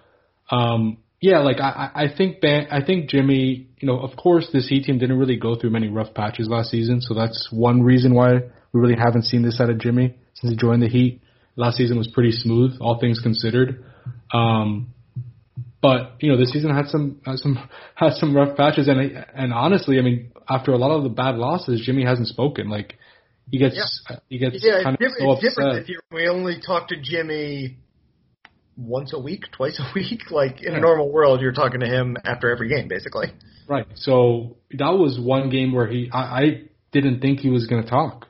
um, 0.54 0.98
yeah, 1.20 1.38
like 1.38 1.58
I, 1.58 1.90
I 1.94 2.06
think 2.14 2.40
Bam, 2.40 2.66
I 2.70 2.84
think 2.84 3.08
Jimmy, 3.08 3.68
you 3.80 3.88
know, 3.88 3.98
of 3.98 4.16
course 4.16 4.48
this 4.52 4.68
Heat 4.68 4.84
team 4.84 4.98
didn't 4.98 5.18
really 5.18 5.36
go 5.36 5.56
through 5.56 5.70
many 5.70 5.88
rough 5.88 6.12
patches 6.14 6.48
last 6.48 6.70
season, 6.70 7.00
so 7.00 7.14
that's 7.14 7.48
one 7.50 7.82
reason 7.82 8.14
why 8.14 8.32
we 8.72 8.80
really 8.80 8.96
haven't 8.96 9.22
seen 9.22 9.42
this 9.42 9.60
out 9.60 9.70
of 9.70 9.78
Jimmy 9.78 10.14
since 10.34 10.52
he 10.52 10.56
joined 10.56 10.82
the 10.82 10.88
Heat. 10.88 11.22
Last 11.56 11.76
season 11.76 11.96
was 11.96 12.08
pretty 12.08 12.32
smooth, 12.32 12.72
all 12.80 12.98
things 13.00 13.20
considered. 13.20 13.84
Um, 14.32 14.92
but 15.80 16.16
you 16.20 16.30
know, 16.30 16.38
this 16.38 16.50
season 16.50 16.74
had 16.74 16.88
some 16.88 17.20
had 17.24 17.38
some 17.38 17.56
had 17.94 18.14
some 18.14 18.36
rough 18.36 18.56
patches, 18.56 18.88
and 18.88 19.24
and 19.34 19.52
honestly, 19.54 19.98
I 19.98 20.02
mean, 20.02 20.32
after 20.48 20.72
a 20.72 20.78
lot 20.78 20.90
of 20.90 21.04
the 21.04 21.08
bad 21.08 21.36
losses, 21.36 21.80
Jimmy 21.84 22.04
hasn't 22.04 22.28
spoken. 22.28 22.68
Like 22.68 22.98
he 23.50 23.58
gets 23.58 24.02
he 24.28 24.38
gets 24.38 24.64
yeah, 24.64 24.82
kind 24.82 24.96
it's 25.00 25.14
of 25.14 25.18
so 25.18 25.32
it's 25.32 25.58
upset. 25.58 25.86
Different 25.86 26.04
we 26.12 26.28
only 26.28 26.60
talk 26.64 26.88
to 26.88 26.96
Jimmy 27.00 27.78
once 28.76 29.12
a 29.12 29.18
week, 29.18 29.44
twice 29.52 29.78
a 29.78 29.92
week. 29.94 30.30
Like 30.30 30.62
in 30.62 30.72
yeah. 30.72 30.78
a 30.78 30.80
normal 30.80 31.10
world, 31.10 31.40
you're 31.40 31.52
talking 31.52 31.80
to 31.80 31.86
him 31.86 32.16
after 32.24 32.50
every 32.50 32.68
game, 32.68 32.88
basically. 32.88 33.32
Right. 33.68 33.86
So 33.94 34.56
that 34.72 34.92
was 34.92 35.18
one 35.18 35.50
game 35.50 35.72
where 35.72 35.86
he 35.86 36.10
I, 36.12 36.18
I 36.18 36.62
didn't 36.92 37.20
think 37.20 37.40
he 37.40 37.50
was 37.50 37.66
going 37.66 37.82
to 37.82 37.88
talk 37.88 38.26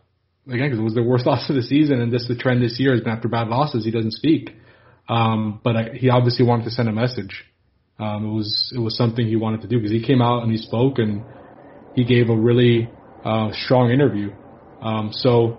again 0.46 0.66
because 0.66 0.78
it 0.78 0.82
was 0.82 0.94
the 0.94 1.02
worst 1.02 1.26
loss 1.26 1.48
of 1.48 1.56
the 1.56 1.62
season, 1.62 2.00
and 2.00 2.12
this 2.12 2.26
the 2.28 2.36
trend 2.36 2.62
this 2.62 2.78
year 2.78 2.92
has 2.92 3.00
been 3.00 3.12
after 3.12 3.28
bad 3.28 3.48
losses 3.48 3.84
he 3.84 3.90
doesn't 3.90 4.12
speak. 4.12 4.50
Um, 5.08 5.60
but 5.62 5.76
I, 5.76 5.82
he 5.94 6.08
obviously 6.08 6.46
wanted 6.46 6.64
to 6.64 6.70
send 6.70 6.88
a 6.88 6.92
message. 6.92 7.44
Um, 7.98 8.26
it 8.26 8.32
was 8.32 8.72
it 8.74 8.78
was 8.78 8.96
something 8.96 9.26
he 9.26 9.36
wanted 9.36 9.60
to 9.62 9.68
do 9.68 9.76
because 9.76 9.92
he 9.92 10.04
came 10.04 10.20
out 10.20 10.42
and 10.42 10.50
he 10.50 10.58
spoke 10.58 10.98
and 10.98 11.22
he 11.94 12.04
gave 12.04 12.28
a 12.28 12.36
really 12.36 12.90
uh, 13.24 13.50
strong 13.52 13.90
interview. 13.90 14.32
Um, 14.84 15.10
so, 15.12 15.58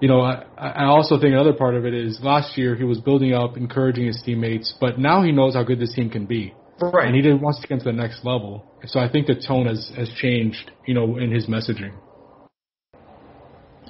you 0.00 0.08
know, 0.08 0.20
I, 0.20 0.44
I 0.58 0.84
also 0.84 1.18
think 1.18 1.32
another 1.32 1.54
part 1.54 1.74
of 1.74 1.86
it 1.86 1.94
is 1.94 2.20
last 2.22 2.56
year 2.58 2.76
he 2.76 2.84
was 2.84 3.00
building 3.00 3.32
up, 3.32 3.56
encouraging 3.56 4.06
his 4.06 4.22
teammates, 4.24 4.74
but 4.80 4.98
now 4.98 5.22
he 5.22 5.32
knows 5.32 5.54
how 5.54 5.64
good 5.64 5.80
this 5.80 5.94
team 5.94 6.10
can 6.10 6.26
be. 6.26 6.54
Right. 6.80 7.06
And 7.06 7.16
he 7.16 7.22
didn't 7.22 7.40
wants 7.40 7.60
to 7.62 7.66
get 7.66 7.78
to 7.78 7.84
the 7.84 7.92
next 7.92 8.24
level. 8.24 8.70
So 8.84 9.00
I 9.00 9.10
think 9.10 9.26
the 9.26 9.34
tone 9.34 9.66
has 9.66 9.90
has 9.96 10.10
changed, 10.20 10.70
you 10.86 10.92
know, 10.92 11.16
in 11.16 11.32
his 11.32 11.46
messaging. 11.46 11.94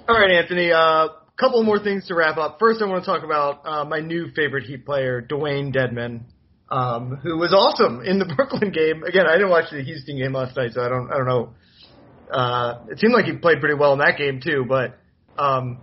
All 0.08 0.16
right, 0.16 0.30
Anthony. 0.30 0.70
A 0.70 0.78
uh, 0.78 1.08
couple 1.36 1.64
more 1.64 1.80
things 1.80 2.06
to 2.06 2.14
wrap 2.14 2.36
up. 2.36 2.58
First, 2.60 2.80
I 2.80 2.86
want 2.86 3.02
to 3.02 3.10
talk 3.10 3.24
about 3.24 3.66
uh, 3.66 3.84
my 3.84 3.98
new 3.98 4.30
favorite 4.36 4.64
Heat 4.64 4.86
player, 4.86 5.20
Dewayne 5.20 5.74
Dedmon, 5.74 6.22
um, 6.70 7.18
who 7.24 7.36
was 7.38 7.52
awesome 7.52 8.02
in 8.04 8.20
the 8.20 8.24
Brooklyn 8.36 8.70
game. 8.70 9.02
Again, 9.02 9.26
I 9.26 9.34
didn't 9.34 9.50
watch 9.50 9.70
the 9.72 9.82
Houston 9.82 10.16
game 10.16 10.32
last 10.32 10.56
night, 10.56 10.70
so 10.72 10.82
I 10.82 10.88
don't 10.88 11.10
I 11.10 11.16
don't 11.16 11.26
know. 11.26 11.54
Uh, 12.30 12.84
it 12.90 12.98
seemed 12.98 13.12
like 13.12 13.26
he 13.26 13.36
played 13.36 13.60
pretty 13.60 13.74
well 13.74 13.92
in 13.92 14.00
that 14.00 14.18
game 14.18 14.40
too, 14.44 14.64
but 14.68 14.98
um, 15.38 15.80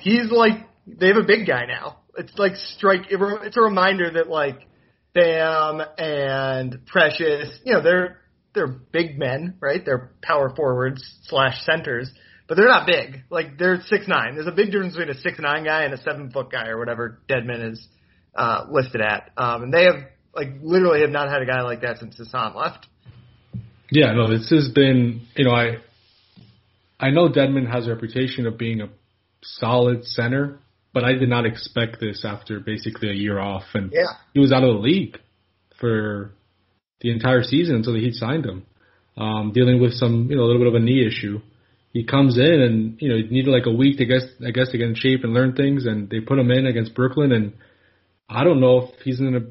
he's 0.00 0.30
like 0.30 0.54
they 0.86 1.08
have 1.08 1.16
a 1.16 1.26
big 1.26 1.46
guy 1.46 1.66
now. 1.66 1.98
It's 2.16 2.36
like 2.36 2.56
strike. 2.56 3.02
It's 3.10 3.56
a 3.56 3.60
reminder 3.60 4.10
that 4.12 4.28
like 4.28 4.66
Bam 5.14 5.80
and 5.98 6.86
Precious, 6.86 7.58
you 7.64 7.74
know, 7.74 7.82
they're 7.82 8.18
they're 8.54 8.66
big 8.66 9.18
men, 9.18 9.56
right? 9.60 9.84
They're 9.84 10.12
power 10.22 10.52
forwards 10.54 11.02
slash 11.24 11.62
centers, 11.64 12.10
but 12.48 12.56
they're 12.56 12.66
not 12.66 12.86
big. 12.86 13.22
Like 13.30 13.58
they're 13.58 13.80
six 13.86 14.08
nine. 14.08 14.34
There's 14.34 14.46
a 14.46 14.52
big 14.52 14.72
difference 14.72 14.96
between 14.96 15.14
a 15.14 15.20
six 15.20 15.38
nine 15.38 15.64
guy 15.64 15.84
and 15.84 15.94
a 15.94 16.02
seven 16.02 16.30
foot 16.30 16.50
guy 16.50 16.68
or 16.68 16.78
whatever 16.78 17.20
Dedmon 17.28 17.72
is 17.72 17.86
uh, 18.34 18.66
listed 18.70 19.00
at. 19.00 19.30
Um, 19.36 19.64
and 19.64 19.72
they 19.72 19.84
have 19.84 20.08
like 20.34 20.54
literally 20.62 21.02
have 21.02 21.10
not 21.10 21.30
had 21.30 21.42
a 21.42 21.46
guy 21.46 21.62
like 21.62 21.82
that 21.82 21.98
since 21.98 22.16
Hassan 22.16 22.54
left. 22.56 22.86
Yeah, 23.90 24.12
no, 24.12 24.28
this 24.28 24.50
has 24.50 24.68
been 24.68 25.26
you 25.36 25.44
know 25.44 25.52
I 25.52 25.78
I 27.00 27.10
know 27.10 27.28
Dedmon 27.28 27.70
has 27.70 27.86
a 27.86 27.90
reputation 27.90 28.46
of 28.46 28.58
being 28.58 28.80
a 28.80 28.88
solid 29.42 30.04
center, 30.04 30.58
but 30.92 31.04
I 31.04 31.12
did 31.12 31.28
not 31.28 31.46
expect 31.46 32.00
this 32.00 32.24
after 32.24 32.60
basically 32.60 33.10
a 33.10 33.14
year 33.14 33.38
off, 33.38 33.64
and 33.74 33.92
yeah. 33.92 34.14
he 34.34 34.40
was 34.40 34.52
out 34.52 34.64
of 34.64 34.74
the 34.74 34.80
league 34.80 35.18
for 35.80 36.32
the 37.00 37.10
entire 37.10 37.42
season 37.42 37.76
until 37.76 37.94
the 37.94 38.00
Heat 38.00 38.14
signed 38.14 38.44
him, 38.44 38.66
um, 39.16 39.52
dealing 39.52 39.80
with 39.80 39.92
some 39.94 40.28
you 40.30 40.36
know 40.36 40.42
a 40.42 40.46
little 40.46 40.62
bit 40.62 40.74
of 40.74 40.74
a 40.74 40.84
knee 40.84 41.06
issue. 41.06 41.40
He 41.92 42.04
comes 42.04 42.36
in 42.36 42.60
and 42.60 43.00
you 43.00 43.08
know 43.08 43.16
he 43.16 43.22
needed 43.22 43.50
like 43.50 43.66
a 43.66 43.72
week 43.72 43.98
to 43.98 44.04
guess 44.04 44.24
I 44.44 44.50
guess 44.50 44.70
to 44.70 44.78
get 44.78 44.88
in 44.88 44.94
shape 44.94 45.24
and 45.24 45.32
learn 45.32 45.54
things, 45.54 45.86
and 45.86 46.10
they 46.10 46.20
put 46.20 46.38
him 46.38 46.50
in 46.50 46.66
against 46.66 46.94
Brooklyn, 46.94 47.32
and 47.32 47.54
I 48.28 48.44
don't 48.44 48.60
know 48.60 48.88
if 48.88 49.00
he's 49.02 49.18
gonna 49.18 49.46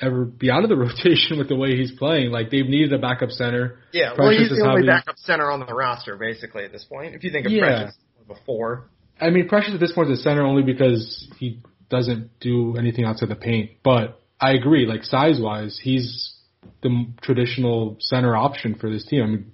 ever 0.00 0.24
be 0.24 0.50
out 0.50 0.62
of 0.62 0.68
the 0.68 0.76
rotation 0.88 1.38
with 1.38 1.48
the 1.48 1.56
way 1.56 1.76
he's 1.76 1.92
playing. 1.92 2.30
Like 2.30 2.50
they've 2.50 2.66
needed 2.66 2.92
a 2.92 2.98
backup 2.98 3.30
center. 3.30 3.78
Yeah, 3.92 4.14
Precious 4.14 4.18
well, 4.18 4.48
he's 4.48 4.58
the 4.58 4.68
only 4.68 4.86
backup 4.86 5.16
center 5.18 5.50
on 5.50 5.60
the 5.60 5.74
roster 5.74 6.16
basically 6.16 6.64
at 6.64 6.72
this 6.72 6.84
point. 6.84 7.14
If 7.14 7.24
you 7.24 7.30
think 7.30 7.46
of 7.46 7.52
Yeah. 7.52 7.62
Precious 7.62 7.96
before, 8.26 8.88
I 9.20 9.30
mean, 9.30 9.48
Precious 9.48 9.74
at 9.74 9.80
this 9.80 9.92
point 9.92 10.10
is 10.10 10.20
a 10.20 10.22
center 10.22 10.42
only 10.42 10.62
because 10.62 11.28
he 11.38 11.60
doesn't 11.88 12.38
do 12.40 12.76
anything 12.76 13.04
outside 13.04 13.28
the 13.28 13.36
paint. 13.36 13.70
But 13.82 14.20
I 14.40 14.52
agree, 14.52 14.86
like 14.86 15.04
size 15.04 15.40
wise, 15.40 15.80
he's 15.82 16.34
the 16.82 17.06
traditional 17.22 17.96
center 18.00 18.36
option 18.36 18.74
for 18.74 18.90
this 18.90 19.04
team. 19.06 19.22
I 19.22 19.26
mean, 19.26 19.52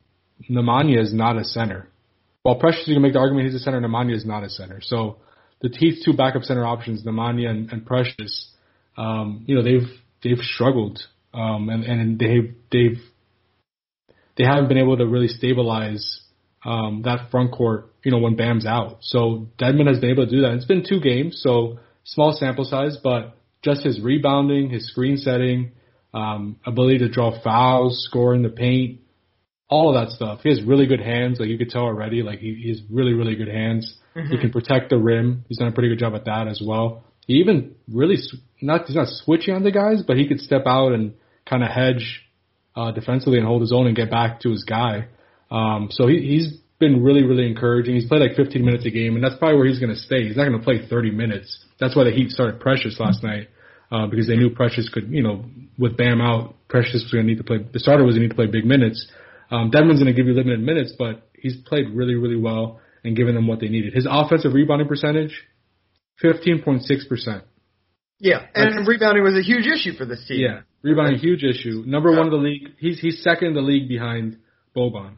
Nemanja 0.50 1.00
is 1.00 1.14
not 1.14 1.36
a 1.36 1.44
center. 1.44 1.88
While 2.42 2.56
Precious, 2.56 2.86
you 2.86 2.94
can 2.94 3.02
make 3.02 3.14
the 3.14 3.20
argument 3.20 3.46
he's 3.46 3.54
a 3.54 3.64
center, 3.64 3.80
Nemanja 3.80 4.14
is 4.14 4.26
not 4.26 4.44
a 4.44 4.50
center. 4.50 4.80
So 4.82 5.18
the 5.62 5.70
Heat's 5.70 6.04
two 6.04 6.12
backup 6.12 6.42
center 6.42 6.66
options, 6.66 7.04
Nemanja 7.04 7.48
and, 7.48 7.72
and 7.72 7.86
Precious, 7.86 8.50
um, 8.98 9.44
you 9.46 9.54
know, 9.54 9.62
they've 9.62 9.88
they've 10.24 10.38
struggled, 10.38 11.00
um, 11.32 11.68
and 11.68 11.84
and 11.84 12.18
they've 12.18 12.54
they've 12.72 13.00
they 14.36 14.44
haven't 14.44 14.68
been 14.68 14.78
able 14.78 14.96
to 14.96 15.06
really 15.06 15.28
stabilize 15.28 16.22
um, 16.64 17.02
that 17.04 17.30
front 17.30 17.52
court, 17.52 17.92
you 18.04 18.10
know, 18.10 18.18
when 18.18 18.36
Bam's 18.36 18.66
out. 18.66 18.98
So 19.02 19.48
Dedmon 19.60 19.86
has 19.86 20.00
been 20.00 20.10
able 20.10 20.24
to 20.24 20.30
do 20.30 20.40
that. 20.42 20.54
It's 20.54 20.64
been 20.64 20.84
two 20.88 21.00
games, 21.00 21.40
so 21.42 21.78
small 22.04 22.32
sample 22.32 22.64
size, 22.64 22.96
but 23.02 23.36
just 23.62 23.84
his 23.84 24.00
rebounding, 24.00 24.70
his 24.70 24.88
screen 24.88 25.16
setting, 25.16 25.72
um, 26.12 26.56
ability 26.66 26.98
to 26.98 27.08
draw 27.08 27.40
fouls, 27.42 28.04
score 28.08 28.34
in 28.34 28.42
the 28.42 28.48
paint, 28.48 29.00
all 29.68 29.94
of 29.94 30.00
that 30.00 30.14
stuff. 30.14 30.40
He 30.42 30.50
has 30.50 30.62
really 30.62 30.86
good 30.86 31.00
hands, 31.00 31.38
like 31.38 31.48
you 31.48 31.58
could 31.58 31.70
tell 31.70 31.82
already. 31.82 32.22
Like 32.22 32.38
he, 32.38 32.54
he 32.54 32.68
has 32.70 32.80
really, 32.90 33.12
really 33.12 33.36
good 33.36 33.48
hands. 33.48 33.96
He 34.30 34.38
can 34.38 34.52
protect 34.52 34.90
the 34.90 34.96
rim. 34.96 35.44
He's 35.48 35.58
done 35.58 35.66
a 35.66 35.72
pretty 35.72 35.88
good 35.88 35.98
job 35.98 36.14
at 36.14 36.26
that 36.26 36.46
as 36.46 36.62
well. 36.64 37.02
He 37.26 37.34
even 37.34 37.74
really 37.90 38.16
not 38.60 38.86
he's 38.86 38.96
not 38.96 39.08
switching 39.08 39.54
on 39.54 39.62
the 39.62 39.72
guys, 39.72 40.02
but 40.06 40.16
he 40.16 40.28
could 40.28 40.40
step 40.40 40.62
out 40.66 40.92
and 40.92 41.14
kind 41.48 41.62
of 41.62 41.70
hedge 41.70 42.22
uh, 42.76 42.92
defensively 42.92 43.38
and 43.38 43.46
hold 43.46 43.62
his 43.62 43.72
own 43.72 43.86
and 43.86 43.96
get 43.96 44.10
back 44.10 44.40
to 44.40 44.50
his 44.50 44.64
guy. 44.64 45.06
Um, 45.50 45.88
so 45.90 46.06
he, 46.06 46.20
he's 46.20 46.58
been 46.78 47.02
really, 47.02 47.22
really 47.22 47.46
encouraging. 47.46 47.94
He's 47.94 48.06
played 48.06 48.20
like 48.20 48.36
15 48.36 48.64
minutes 48.64 48.84
a 48.86 48.90
game, 48.90 49.14
and 49.14 49.24
that's 49.24 49.36
probably 49.36 49.56
where 49.56 49.66
he's 49.66 49.78
going 49.78 49.94
to 49.94 50.00
stay. 50.00 50.26
He's 50.26 50.36
not 50.36 50.48
going 50.48 50.58
to 50.58 50.64
play 50.64 50.86
30 50.88 51.10
minutes. 51.12 51.64
That's 51.78 51.96
why 51.96 52.04
the 52.04 52.10
Heat 52.10 52.30
started 52.30 52.60
Precious 52.60 52.98
last 52.98 53.22
night 53.22 53.48
uh, 53.90 54.06
because 54.06 54.26
they 54.26 54.36
knew 54.36 54.50
Precious 54.50 54.88
could, 54.88 55.08
you 55.10 55.22
know, 55.22 55.44
with 55.78 55.96
Bam 55.96 56.20
out, 56.20 56.56
Precious 56.68 57.04
was 57.04 57.12
going 57.12 57.24
to 57.24 57.30
need 57.30 57.38
to 57.38 57.44
play. 57.44 57.58
The 57.72 57.78
starter 57.78 58.04
was 58.04 58.16
going 58.16 58.28
to 58.28 58.34
need 58.34 58.36
to 58.36 58.36
play 58.36 58.46
big 58.46 58.64
minutes. 58.64 59.06
Um, 59.50 59.70
Dedmon's 59.70 60.02
going 60.02 60.06
to 60.06 60.12
give 60.12 60.26
you 60.26 60.34
limited 60.34 60.60
minutes, 60.60 60.94
but 60.98 61.28
he's 61.38 61.56
played 61.56 61.90
really, 61.90 62.14
really 62.14 62.36
well 62.36 62.80
and 63.04 63.16
given 63.16 63.34
them 63.34 63.46
what 63.46 63.60
they 63.60 63.68
needed. 63.68 63.92
His 63.92 64.06
offensive 64.10 64.54
rebounding 64.54 64.88
percentage, 64.88 65.44
15.6 66.22 67.08
percent. 67.08 67.44
yeah, 68.18 68.46
and 68.54 68.86
rebounding 68.86 69.22
was 69.24 69.34
a 69.36 69.42
huge 69.42 69.66
issue 69.66 69.96
for 69.96 70.04
this 70.06 70.24
team. 70.26 70.40
Yeah, 70.40 70.60
rebounding 70.82 71.18
huge 71.18 71.42
issue. 71.44 71.82
Number 71.86 72.10
one 72.12 72.26
in 72.26 72.30
the 72.30 72.36
league. 72.38 72.68
He's 72.78 73.00
he's 73.00 73.22
second 73.22 73.48
in 73.48 73.54
the 73.54 73.60
league 73.62 73.88
behind 73.88 74.38
Boban. 74.76 75.14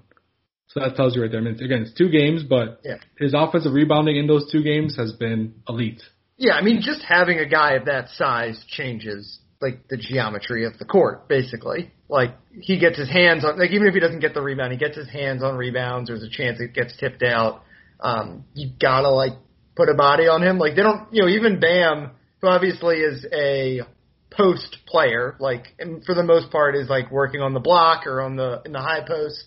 So 0.68 0.80
that 0.80 0.96
tells 0.96 1.14
you 1.16 1.22
right 1.22 1.30
there. 1.30 1.40
I 1.40 1.44
mean, 1.44 1.54
again, 1.62 1.82
it's 1.82 1.94
two 1.94 2.08
games, 2.10 2.42
but 2.42 2.80
Yeah. 2.84 2.96
his 3.18 3.32
offensive 3.34 3.72
rebounding 3.72 4.16
in 4.16 4.26
those 4.26 4.50
two 4.50 4.62
games 4.62 4.96
has 4.96 5.12
been 5.12 5.54
elite. 5.68 6.02
Yeah, 6.36 6.54
I 6.54 6.60
mean, 6.62 6.82
just 6.82 7.02
having 7.02 7.38
a 7.38 7.46
guy 7.46 7.74
of 7.74 7.86
that 7.86 8.10
size 8.10 8.62
changes 8.68 9.38
like 9.62 9.88
the 9.88 9.96
geometry 9.96 10.66
of 10.66 10.76
the 10.78 10.84
court, 10.84 11.28
basically. 11.28 11.92
Like 12.10 12.34
he 12.60 12.78
gets 12.78 12.98
his 12.98 13.08
hands 13.08 13.42
on, 13.44 13.58
like 13.58 13.70
even 13.70 13.86
if 13.86 13.94
he 13.94 14.00
doesn't 14.00 14.20
get 14.20 14.34
the 14.34 14.42
rebound, 14.42 14.72
he 14.72 14.78
gets 14.78 14.96
his 14.96 15.08
hands 15.08 15.42
on 15.42 15.56
rebounds. 15.56 16.08
There's 16.08 16.22
a 16.22 16.28
chance 16.28 16.60
it 16.60 16.74
gets 16.74 16.94
tipped 16.98 17.22
out. 17.22 17.62
Um, 18.00 18.44
you 18.54 18.70
gotta 18.78 19.08
like 19.08 19.32
put 19.76 19.88
a 19.88 19.94
body 19.94 20.26
on 20.26 20.42
him. 20.42 20.58
Like 20.58 20.74
they 20.74 20.82
don't, 20.82 21.12
you 21.12 21.22
know, 21.22 21.28
even 21.28 21.60
Bam, 21.60 22.10
who 22.40 22.48
obviously 22.48 22.96
is 22.96 23.24
a 23.32 23.82
post 24.30 24.78
player, 24.86 25.36
like 25.38 25.66
for 26.04 26.14
the 26.14 26.24
most 26.24 26.50
part 26.50 26.74
is 26.74 26.88
like 26.88 27.10
working 27.10 27.40
on 27.40 27.54
the 27.54 27.60
block 27.60 28.06
or 28.06 28.20
on 28.20 28.36
the 28.36 28.62
in 28.64 28.72
the 28.72 28.80
high 28.80 29.06
post. 29.06 29.44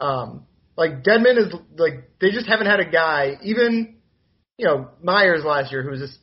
Um, 0.00 0.46
like 0.76 1.02
Dedmon 1.02 1.38
is 1.38 1.54
like 1.76 2.10
they 2.20 2.30
just 2.30 2.46
haven't 2.46 2.66
had 2.66 2.80
a 2.80 2.90
guy 2.90 3.38
even 3.42 4.00
you 4.60 4.66
know, 4.66 4.88
Meyers 5.02 5.42
last 5.42 5.72
year, 5.72 5.82
who 5.82 5.90
was 5.90 6.00
this, 6.00 6.18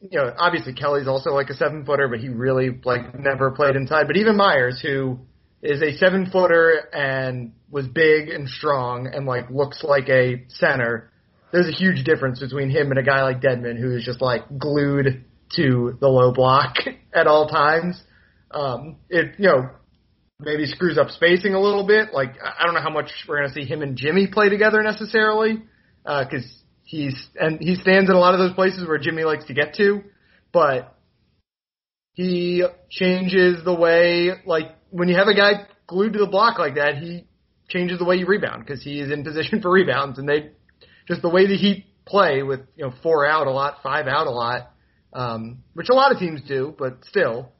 you 0.00 0.18
know, 0.18 0.32
obviously 0.38 0.72
Kelly's 0.72 1.06
also 1.06 1.32
like 1.32 1.50
a 1.50 1.54
seven 1.54 1.84
footer, 1.84 2.08
but 2.08 2.18
he 2.18 2.30
really 2.30 2.70
like 2.82 3.18
never 3.18 3.50
played 3.50 3.76
inside. 3.76 4.06
But 4.06 4.16
even 4.16 4.38
Meyers, 4.38 4.80
who 4.80 5.18
is 5.62 5.82
a 5.82 5.94
seven 5.98 6.30
footer 6.30 6.88
and 6.94 7.52
was 7.70 7.86
big 7.86 8.30
and 8.30 8.48
strong 8.48 9.06
and 9.06 9.26
like 9.26 9.50
looks 9.50 9.84
like 9.84 10.08
a 10.08 10.46
center, 10.48 11.10
there's 11.54 11.68
a 11.68 11.78
huge 11.78 12.02
difference 12.02 12.40
between 12.40 12.68
him 12.68 12.90
and 12.90 12.98
a 12.98 13.02
guy 13.04 13.22
like 13.22 13.40
Dedmon, 13.40 13.78
who 13.78 13.94
is 13.96 14.04
just 14.04 14.20
like 14.20 14.42
glued 14.58 15.24
to 15.54 15.96
the 16.00 16.08
low 16.08 16.32
block 16.32 16.74
at 17.14 17.28
all 17.28 17.46
times. 17.46 18.02
Um, 18.50 18.96
it, 19.08 19.36
you 19.38 19.46
know, 19.46 19.70
maybe 20.40 20.66
screws 20.66 20.98
up 20.98 21.10
spacing 21.10 21.54
a 21.54 21.60
little 21.60 21.86
bit. 21.86 22.12
Like 22.12 22.34
I 22.42 22.64
don't 22.64 22.74
know 22.74 22.80
how 22.80 22.90
much 22.90 23.08
we're 23.28 23.36
gonna 23.36 23.54
see 23.54 23.64
him 23.64 23.82
and 23.82 23.96
Jimmy 23.96 24.26
play 24.26 24.48
together 24.48 24.82
necessarily, 24.82 25.62
because 26.02 26.44
he's 26.82 27.14
and 27.36 27.60
he 27.60 27.76
stands 27.76 28.10
in 28.10 28.16
a 28.16 28.18
lot 28.18 28.34
of 28.34 28.40
those 28.40 28.54
places 28.54 28.88
where 28.88 28.98
Jimmy 28.98 29.22
likes 29.22 29.44
to 29.44 29.54
get 29.54 29.74
to, 29.74 30.02
but 30.52 30.98
he 32.14 32.64
changes 32.90 33.64
the 33.64 33.74
way 33.74 34.32
like 34.44 34.74
when 34.90 35.08
you 35.08 35.14
have 35.14 35.28
a 35.28 35.36
guy 35.36 35.68
glued 35.86 36.14
to 36.14 36.18
the 36.18 36.26
block 36.26 36.58
like 36.58 36.74
that, 36.74 36.96
he 36.98 37.28
changes 37.68 38.00
the 38.00 38.04
way 38.04 38.16
you 38.16 38.26
rebound 38.26 38.66
because 38.66 38.82
he 38.82 38.98
is 38.98 39.12
in 39.12 39.22
position 39.22 39.60
for 39.62 39.70
rebounds, 39.70 40.18
and 40.18 40.28
they 40.28 40.50
just 41.06 41.22
the 41.22 41.28
way 41.28 41.46
the 41.46 41.56
Heat 41.56 41.86
play 42.06 42.42
with 42.42 42.60
you 42.76 42.84
know 42.84 42.94
four 43.02 43.26
out 43.26 43.46
a 43.46 43.50
lot, 43.50 43.78
five 43.82 44.06
out 44.06 44.26
a 44.26 44.30
lot, 44.30 44.72
um, 45.12 45.62
which 45.74 45.88
a 45.88 45.94
lot 45.94 46.12
of 46.12 46.18
teams 46.18 46.40
do, 46.46 46.74
but 46.78 46.98
still 47.08 47.50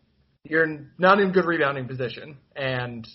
you're 0.44 0.66
not 0.98 1.20
in 1.20 1.32
good 1.32 1.46
rebounding 1.46 1.86
position, 1.86 2.36
and 2.54 3.06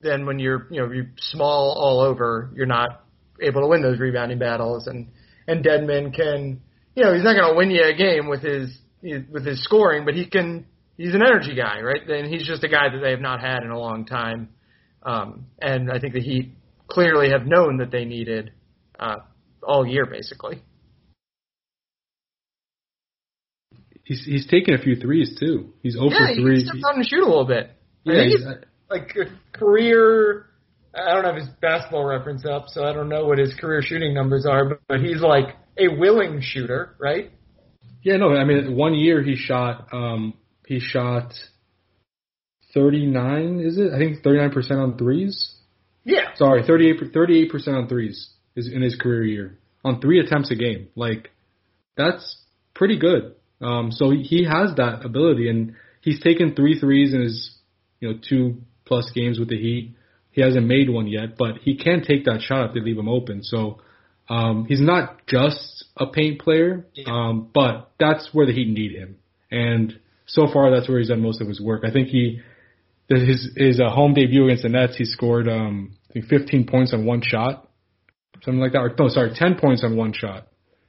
then 0.00 0.26
when 0.26 0.38
you're 0.38 0.66
you 0.70 0.80
know 0.80 0.90
you're 0.92 1.10
small 1.18 1.76
all 1.78 2.00
over, 2.00 2.50
you're 2.54 2.66
not 2.66 3.04
able 3.40 3.62
to 3.62 3.68
win 3.68 3.82
those 3.82 3.98
rebounding 3.98 4.38
battles, 4.38 4.86
and 4.86 5.08
and 5.46 5.64
Dedmon 5.64 6.14
can 6.14 6.60
you 6.94 7.04
know 7.04 7.14
he's 7.14 7.24
not 7.24 7.34
going 7.34 7.52
to 7.52 7.56
win 7.56 7.70
you 7.70 7.84
a 7.84 7.94
game 7.94 8.28
with 8.28 8.42
his 8.42 8.76
with 9.02 9.46
his 9.46 9.62
scoring, 9.62 10.04
but 10.04 10.14
he 10.14 10.26
can 10.26 10.66
he's 10.96 11.14
an 11.14 11.22
energy 11.22 11.54
guy, 11.54 11.80
right? 11.80 12.08
And 12.08 12.32
he's 12.32 12.46
just 12.46 12.64
a 12.64 12.68
guy 12.68 12.88
that 12.92 13.00
they 13.02 13.10
have 13.10 13.20
not 13.20 13.40
had 13.40 13.62
in 13.62 13.70
a 13.70 13.78
long 13.78 14.04
time, 14.04 14.48
um, 15.02 15.46
and 15.60 15.90
I 15.90 15.98
think 16.00 16.14
the 16.14 16.20
Heat 16.20 16.54
clearly 16.88 17.30
have 17.30 17.46
known 17.46 17.78
that 17.78 17.92
they 17.92 18.04
needed 18.04 18.50
uh, 19.00 19.16
all 19.62 19.84
year 19.86 20.06
basically. 20.06 20.62
He's 24.04 24.24
he's 24.24 24.46
taken 24.46 24.74
a 24.74 24.78
few 24.78 24.96
threes 24.96 25.36
too. 25.38 25.72
He's 25.82 25.96
over 25.96 26.14
yeah, 26.14 26.28
he 26.34 26.40
three. 26.42 26.64
can 26.64 26.78
step 26.78 26.90
out 26.90 26.96
and 26.96 27.06
shoot 27.06 27.22
a 27.22 27.28
little 27.28 27.44
bit. 27.46 27.70
I 28.06 28.10
Yeah, 28.12 28.14
think 28.14 28.28
he's- 28.38 28.40
he's 28.48 28.56
like 28.90 29.16
a 29.16 29.56
career. 29.58 30.46
I 30.92 31.14
don't 31.14 31.24
have 31.24 31.36
his 31.36 31.48
basketball 31.60 32.04
reference 32.04 32.44
up, 32.44 32.64
so 32.68 32.84
I 32.84 32.92
don't 32.92 33.08
know 33.08 33.24
what 33.26 33.38
his 33.38 33.54
career 33.54 33.80
shooting 33.82 34.12
numbers 34.12 34.44
are. 34.46 34.64
But, 34.70 34.80
but 34.88 35.00
he's 35.00 35.20
like 35.20 35.54
a 35.78 35.86
willing 35.86 36.40
shooter, 36.40 36.96
right? 36.98 37.30
Yeah, 38.02 38.16
no, 38.16 38.34
I 38.34 38.44
mean, 38.44 38.74
one 38.76 38.94
year 38.94 39.22
he 39.22 39.36
shot, 39.36 39.86
um, 39.92 40.34
he 40.66 40.80
shot 40.80 41.32
39, 42.74 43.60
is 43.60 43.78
it? 43.78 43.92
I 43.92 43.98
think 43.98 44.22
39% 44.24 44.70
on 44.82 44.98
threes. 44.98 45.54
Yeah, 46.04 46.34
Sorry, 46.34 46.64
38, 46.66 47.12
38% 47.12 47.68
on 47.74 47.86
threes 47.88 48.30
is 48.60 48.72
in 48.72 48.82
his 48.82 48.96
career 48.96 49.24
year. 49.24 49.58
On 49.84 50.00
three 50.00 50.20
attempts 50.20 50.50
a 50.50 50.54
game. 50.54 50.88
Like, 50.94 51.30
that's 51.96 52.36
pretty 52.74 52.98
good. 52.98 53.34
Um, 53.60 53.92
so 53.92 54.10
he, 54.10 54.22
he 54.22 54.44
has 54.44 54.76
that 54.76 55.04
ability 55.04 55.48
and 55.48 55.74
he's 56.00 56.20
taken 56.20 56.54
three 56.54 56.78
threes 56.78 57.12
in 57.12 57.22
his, 57.22 57.54
you 58.00 58.10
know, 58.10 58.18
two 58.26 58.58
plus 58.84 59.10
games 59.14 59.38
with 59.38 59.48
the 59.48 59.58
Heat. 59.58 59.96
He 60.32 60.42
hasn't 60.42 60.66
made 60.66 60.88
one 60.88 61.06
yet, 61.06 61.36
but 61.36 61.58
he 61.58 61.76
can 61.76 62.02
take 62.02 62.24
that 62.24 62.40
shot 62.40 62.68
if 62.68 62.74
they 62.74 62.80
leave 62.80 62.98
him 62.98 63.08
open. 63.08 63.42
So, 63.42 63.80
um, 64.28 64.64
he's 64.66 64.80
not 64.80 65.26
just 65.26 65.84
a 65.96 66.06
paint 66.06 66.40
player, 66.40 66.86
um, 67.06 67.50
but 67.52 67.90
that's 67.98 68.30
where 68.32 68.46
the 68.46 68.52
Heat 68.52 68.68
need 68.68 68.92
him. 68.92 69.16
And 69.50 69.98
so 70.26 70.46
far 70.52 70.70
that's 70.70 70.88
where 70.88 70.98
he's 70.98 71.08
done 71.08 71.20
most 71.20 71.40
of 71.40 71.48
his 71.48 71.60
work. 71.60 71.82
I 71.84 71.90
think 71.90 72.08
he 72.08 72.40
his 73.08 73.50
his 73.56 73.80
uh, 73.80 73.90
home 73.90 74.14
debut 74.14 74.44
against 74.44 74.62
the 74.62 74.68
Nets, 74.68 74.96
he 74.96 75.04
scored 75.04 75.48
um 75.48 75.96
I 76.10 76.12
think 76.12 76.26
15 76.26 76.66
points 76.66 76.94
on 76.94 77.04
one 77.04 77.22
shot, 77.22 77.68
something 78.42 78.60
like 78.60 78.72
that. 78.72 78.78
Or 78.78 78.94
no, 78.98 79.08
sorry, 79.08 79.32
10 79.34 79.56
points 79.56 79.84
on 79.84 79.96
one 79.96 80.12
shot. 80.12 80.46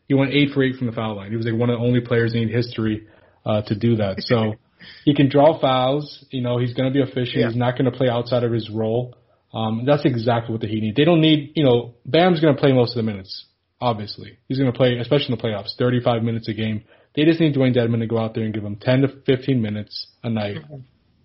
He 0.07 0.13
went 0.13 0.33
eight 0.33 0.49
for 0.53 0.63
eight 0.63 0.75
from 0.75 0.87
the 0.87 0.93
foul 0.93 1.15
line. 1.15 1.31
He 1.31 1.37
was 1.37 1.45
like 1.45 1.55
one 1.55 1.69
of 1.69 1.79
the 1.79 1.85
only 1.85 2.01
players 2.01 2.33
in 2.33 2.49
history 2.49 3.07
uh, 3.45 3.61
to 3.63 3.75
do 3.75 3.95
that. 3.97 4.17
So 4.19 4.55
he 5.05 5.15
can 5.15 5.29
draw 5.29 5.59
fouls. 5.59 6.25
You 6.31 6.41
know, 6.41 6.57
he's 6.57 6.73
going 6.73 6.91
to 6.91 6.93
be 6.93 7.01
efficient. 7.01 7.37
Yeah. 7.37 7.47
He's 7.47 7.55
not 7.55 7.77
going 7.77 7.89
to 7.89 7.97
play 7.97 8.09
outside 8.09 8.43
of 8.43 8.51
his 8.51 8.69
role. 8.69 9.15
Um, 9.53 9.83
that's 9.85 10.05
exactly 10.05 10.51
what 10.51 10.61
the 10.61 10.67
Heat 10.67 10.81
need. 10.81 10.95
They 10.95 11.03
don't 11.03 11.21
need, 11.21 11.53
you 11.55 11.63
know, 11.63 11.95
Bam's 12.05 12.39
going 12.39 12.55
to 12.55 12.59
play 12.59 12.71
most 12.71 12.91
of 12.91 12.95
the 12.95 13.09
minutes. 13.09 13.45
Obviously, 13.79 14.37
he's 14.47 14.59
going 14.59 14.71
to 14.71 14.77
play, 14.77 14.97
especially 14.97 15.33
in 15.33 15.37
the 15.37 15.43
playoffs, 15.43 15.75
35 15.77 16.23
minutes 16.23 16.47
a 16.47 16.53
game. 16.53 16.83
They 17.15 17.25
just 17.25 17.39
need 17.39 17.55
Dewayne 17.55 17.75
Dedmon 17.75 17.99
to 17.99 18.07
go 18.07 18.17
out 18.17 18.33
there 18.33 18.43
and 18.43 18.53
give 18.53 18.63
him 18.63 18.77
10 18.77 19.01
to 19.01 19.07
15 19.25 19.61
minutes 19.61 20.07
a 20.23 20.29
night, 20.29 20.57
mm-hmm. 20.57 20.77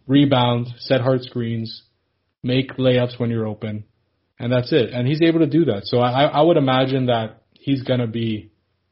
rebound, 0.07 0.68
set 0.79 1.01
hard 1.01 1.22
screens, 1.22 1.83
make 2.43 2.77
layups 2.77 3.20
when 3.20 3.31
you're 3.31 3.47
open, 3.47 3.85
and 4.39 4.53
that's 4.53 4.72
it. 4.72 4.93
And 4.93 5.07
he's 5.07 5.22
able 5.22 5.41
to 5.41 5.47
do 5.47 5.66
that. 5.66 5.82
So 5.84 5.99
I, 5.99 6.24
I 6.24 6.43
would 6.43 6.57
imagine 6.57 7.07
that 7.07 7.43
he's 7.53 7.82
going 7.82 8.01
to 8.01 8.07
be 8.07 8.51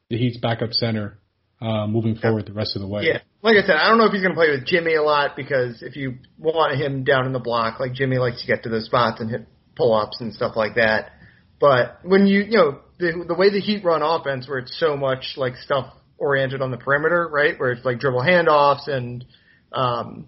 the 0.09 0.17
Heat's 0.17 0.37
backup 0.37 0.73
center 0.73 1.19
uh, 1.61 1.87
moving 1.87 2.15
forward 2.15 2.45
the 2.45 2.53
rest 2.53 2.75
of 2.75 2.81
the 2.81 2.87
way. 2.87 3.03
Yeah, 3.03 3.19
like 3.41 3.55
I 3.57 3.65
said, 3.65 3.77
I 3.77 3.87
don't 3.87 3.97
know 3.97 4.05
if 4.05 4.11
he's 4.11 4.21
going 4.21 4.33
to 4.33 4.39
play 4.39 4.49
with 4.49 4.65
Jimmy 4.65 4.95
a 4.95 5.01
lot 5.01 5.35
because 5.35 5.81
if 5.81 5.95
you 5.95 6.15
want 6.37 6.79
him 6.79 7.03
down 7.03 7.25
in 7.25 7.33
the 7.33 7.39
block, 7.39 7.79
like 7.79 7.93
Jimmy 7.93 8.17
likes 8.17 8.41
to 8.41 8.47
get 8.47 8.63
to 8.63 8.69
those 8.69 8.85
spots 8.85 9.21
and 9.21 9.29
hit 9.29 9.47
pull 9.75 9.93
ups 9.93 10.19
and 10.19 10.33
stuff 10.33 10.55
like 10.55 10.75
that. 10.75 11.11
But 11.59 11.99
when 12.03 12.27
you, 12.27 12.41
you 12.41 12.57
know, 12.57 12.79
the 12.99 13.25
the 13.27 13.35
way 13.35 13.49
the 13.49 13.59
Heat 13.59 13.83
run 13.83 14.01
offense, 14.01 14.47
where 14.47 14.59
it's 14.59 14.77
so 14.79 14.97
much 14.97 15.33
like 15.37 15.55
stuff 15.55 15.93
oriented 16.17 16.61
on 16.61 16.71
the 16.71 16.77
perimeter, 16.77 17.27
right, 17.31 17.59
where 17.59 17.71
it's 17.71 17.85
like 17.85 17.99
dribble 17.99 18.21
handoffs 18.21 18.87
and, 18.87 19.25
um, 19.71 20.27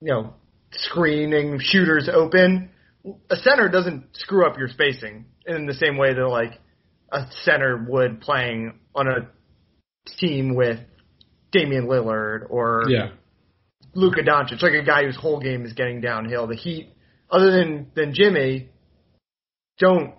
you 0.00 0.12
know, 0.12 0.34
screening 0.72 1.58
shooters 1.60 2.08
open. 2.12 2.70
A 3.30 3.36
center 3.36 3.68
doesn't 3.68 4.16
screw 4.16 4.46
up 4.46 4.58
your 4.58 4.68
spacing 4.68 5.26
in 5.46 5.66
the 5.66 5.74
same 5.74 5.98
way 5.98 6.14
that 6.14 6.26
like 6.26 6.58
a 7.12 7.26
center 7.42 7.86
would 7.88 8.20
playing 8.20 8.78
on 8.94 9.08
a 9.08 9.28
team 10.18 10.54
with 10.54 10.80
Damian 11.52 11.86
Lillard 11.86 12.46
or 12.50 12.84
yeah. 12.88 13.10
Luka 13.94 14.22
Doncic, 14.22 14.60
like 14.62 14.72
a 14.72 14.84
guy 14.84 15.04
whose 15.04 15.16
whole 15.16 15.40
game 15.40 15.64
is 15.64 15.72
getting 15.72 16.00
downhill. 16.00 16.46
The 16.46 16.56
Heat, 16.56 16.92
other 17.30 17.50
than 17.50 17.90
than 17.94 18.14
Jimmy, 18.14 18.70
don't 19.78 20.14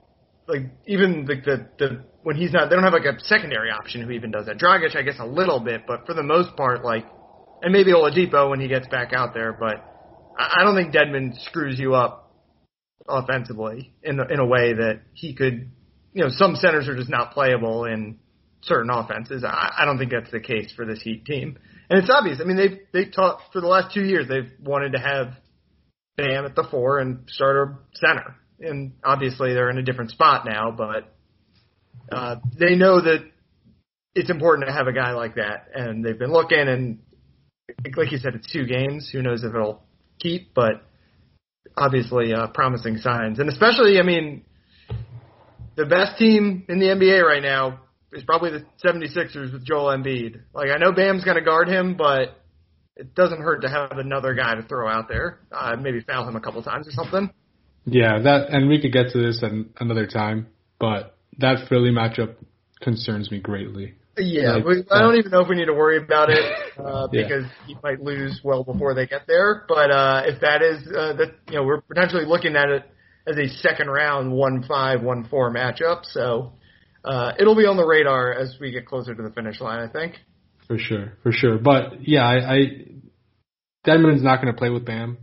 like 0.47 0.71
even 0.88 1.25
the 1.25 1.36
the, 1.36 1.69
the 1.77 2.05
when 2.23 2.36
he's 2.36 2.53
not. 2.53 2.69
They 2.69 2.75
don't 2.75 2.83
have 2.83 2.93
like 2.93 3.05
a 3.05 3.19
secondary 3.19 3.69
option 3.69 4.01
who 4.01 4.11
even 4.11 4.31
does 4.31 4.45
that. 4.45 4.57
Dragic, 4.57 4.95
I 4.95 5.01
guess, 5.01 5.19
a 5.19 5.25
little 5.25 5.59
bit, 5.59 5.81
but 5.86 6.05
for 6.05 6.13
the 6.13 6.23
most 6.23 6.55
part, 6.55 6.83
like, 6.83 7.05
and 7.61 7.73
maybe 7.73 7.91
Oladipo 7.91 8.49
when 8.49 8.59
he 8.59 8.67
gets 8.67 8.88
back 8.88 9.11
out 9.13 9.33
there, 9.33 9.53
but 9.53 9.75
I, 10.38 10.59
I 10.59 10.63
don't 10.63 10.75
think 10.75 10.93
Dedmon 10.93 11.39
screws 11.45 11.77
you 11.77 11.95
up 11.95 12.24
offensively 13.07 13.93
in 14.03 14.19
in 14.29 14.39
a 14.39 14.45
way 14.45 14.73
that 14.73 15.01
he 15.13 15.33
could. 15.33 15.71
You 16.13 16.23
know, 16.23 16.29
some 16.29 16.55
centers 16.55 16.87
are 16.87 16.95
just 16.95 17.09
not 17.09 17.33
playable 17.33 17.83
in 17.83 18.19
certain 18.61 18.89
offenses. 18.89 19.43
I, 19.43 19.73
I 19.79 19.85
don't 19.85 19.97
think 19.97 20.11
that's 20.11 20.31
the 20.31 20.39
case 20.39 20.71
for 20.73 20.85
this 20.85 21.01
Heat 21.01 21.25
team. 21.25 21.57
And 21.89 21.99
it's 21.99 22.09
obvious. 22.09 22.39
I 22.41 22.45
mean, 22.45 22.57
they've 22.57 22.79
they've 22.93 23.13
taught 23.13 23.39
for 23.51 23.61
the 23.61 23.67
last 23.67 23.93
two 23.93 24.03
years. 24.03 24.27
They've 24.27 24.51
wanted 24.59 24.93
to 24.93 24.99
have 24.99 25.33
Bam 26.17 26.45
at 26.45 26.55
the 26.55 26.65
four 26.69 26.99
and 26.99 27.29
start 27.29 27.67
starter 27.67 27.79
center. 27.93 28.35
And 28.59 28.93
obviously, 29.03 29.53
they're 29.53 29.69
in 29.69 29.77
a 29.77 29.83
different 29.83 30.11
spot 30.11 30.45
now, 30.45 30.71
but 30.71 31.13
uh, 32.11 32.37
they 32.57 32.75
know 32.75 33.01
that 33.01 33.29
it's 34.15 34.29
important 34.29 34.67
to 34.67 34.73
have 34.73 34.87
a 34.87 34.93
guy 34.93 35.11
like 35.11 35.35
that. 35.35 35.67
And 35.73 36.03
they've 36.03 36.17
been 36.17 36.31
looking, 36.31 36.59
and 36.59 36.99
like 37.97 38.11
you 38.11 38.17
said, 38.17 38.33
it's 38.35 38.51
two 38.51 38.65
games. 38.65 39.09
Who 39.11 39.21
knows 39.21 39.43
if 39.43 39.53
it'll 39.53 39.83
keep? 40.19 40.53
But 40.53 40.83
obviously, 41.78 42.34
uh, 42.34 42.47
promising 42.47 42.97
signs. 42.97 43.39
And 43.39 43.49
especially, 43.49 43.99
I 43.99 44.03
mean, 44.03 44.43
the 45.76 45.86
best 45.86 46.17
team 46.17 46.65
in 46.69 46.80
the 46.80 46.86
NBA 46.86 47.23
right 47.23 47.43
now 47.43 47.82
is 48.13 48.23
probably 48.23 48.51
the 48.51 48.65
76ers 48.84 49.51
with 49.51 49.65
Joel 49.65 49.95
Embiid. 49.95 50.41
Like 50.53 50.69
I 50.73 50.78
know 50.78 50.91
Bam's 50.91 51.23
going 51.23 51.38
to 51.38 51.43
guard 51.43 51.67
him, 51.67 51.95
but 51.97 52.41
it 52.95 53.13
doesn't 53.13 53.41
hurt 53.41 53.61
to 53.61 53.69
have 53.69 53.97
another 53.97 54.34
guy 54.34 54.55
to 54.55 54.63
throw 54.63 54.89
out 54.89 55.07
there. 55.09 55.39
Uh, 55.51 55.76
maybe 55.76 55.99
foul 56.01 56.28
him 56.28 56.36
a 56.36 56.41
couple 56.41 56.63
times 56.63 56.88
or 56.88 56.91
something. 56.91 57.30
Yeah, 57.86 58.19
that 58.23 58.49
and 58.49 58.67
we 58.67 58.82
could 58.82 58.93
get 58.93 59.11
to 59.11 59.21
this 59.21 59.43
at 59.43 59.51
another 59.80 60.07
time, 60.07 60.47
but 60.80 61.15
that 61.38 61.67
Philly 61.69 61.91
matchup 61.91 62.36
concerns 62.82 63.30
me 63.30 63.39
greatly. 63.39 63.95
Yeah, 64.18 64.55
like, 64.55 64.66
we, 64.66 64.84
I 64.91 64.99
don't 64.99 65.18
even 65.18 65.32
know 65.32 65.41
if 65.41 65.49
we 65.49 65.55
need 65.55 65.66
to 65.66 65.74
worry 65.74 65.97
about 65.97 66.30
it 66.30 66.45
uh, 66.80 67.07
because 67.07 67.43
yeah. 67.43 67.68
he 67.68 67.76
might 67.84 68.01
lose 68.01 68.39
well 68.43 68.63
before 68.63 68.93
they 68.93 69.07
get 69.07 69.28
there. 69.28 69.66
But 69.68 69.91
uh, 69.91 70.24
if 70.26 70.41
that 70.41 70.61
is 70.61 70.88
uh, 70.88 71.13
that, 71.13 71.36
you 71.49 71.55
know, 71.55 71.63
we're 71.63 71.82
potentially 71.82 72.26
looking 72.26 72.55
at 72.55 72.70
it 72.70 72.84
as 73.28 73.38
a 73.38 73.47
second 73.57 73.89
round 73.89 74.32
one 74.32 74.63
five 74.68 75.01
one 75.01 75.26
four 75.26 75.53
matchup. 75.53 76.05
So 76.05 76.53
uh, 77.03 77.34
it'll 77.39 77.55
be 77.55 77.66
on 77.66 77.78
the 77.78 77.86
radar 77.86 78.34
as 78.34 78.55
we 78.59 78.72
get 78.72 78.86
closer 78.86 79.13
to 79.13 79.22
the 79.22 79.32
finish 79.32 79.59
line. 79.59 79.80
I 79.80 79.91
think. 79.91 80.16
For 80.68 80.78
sure, 80.78 81.13
for 81.22 81.32
sure. 81.32 81.59
But 81.59 82.07
yeah, 82.07 82.24
I, 82.24 82.53
I 82.53 82.57
not 83.88 84.41
going 84.41 84.53
to 84.53 84.57
play 84.57 84.70
with 84.70 84.86
Bam, 84.86 85.20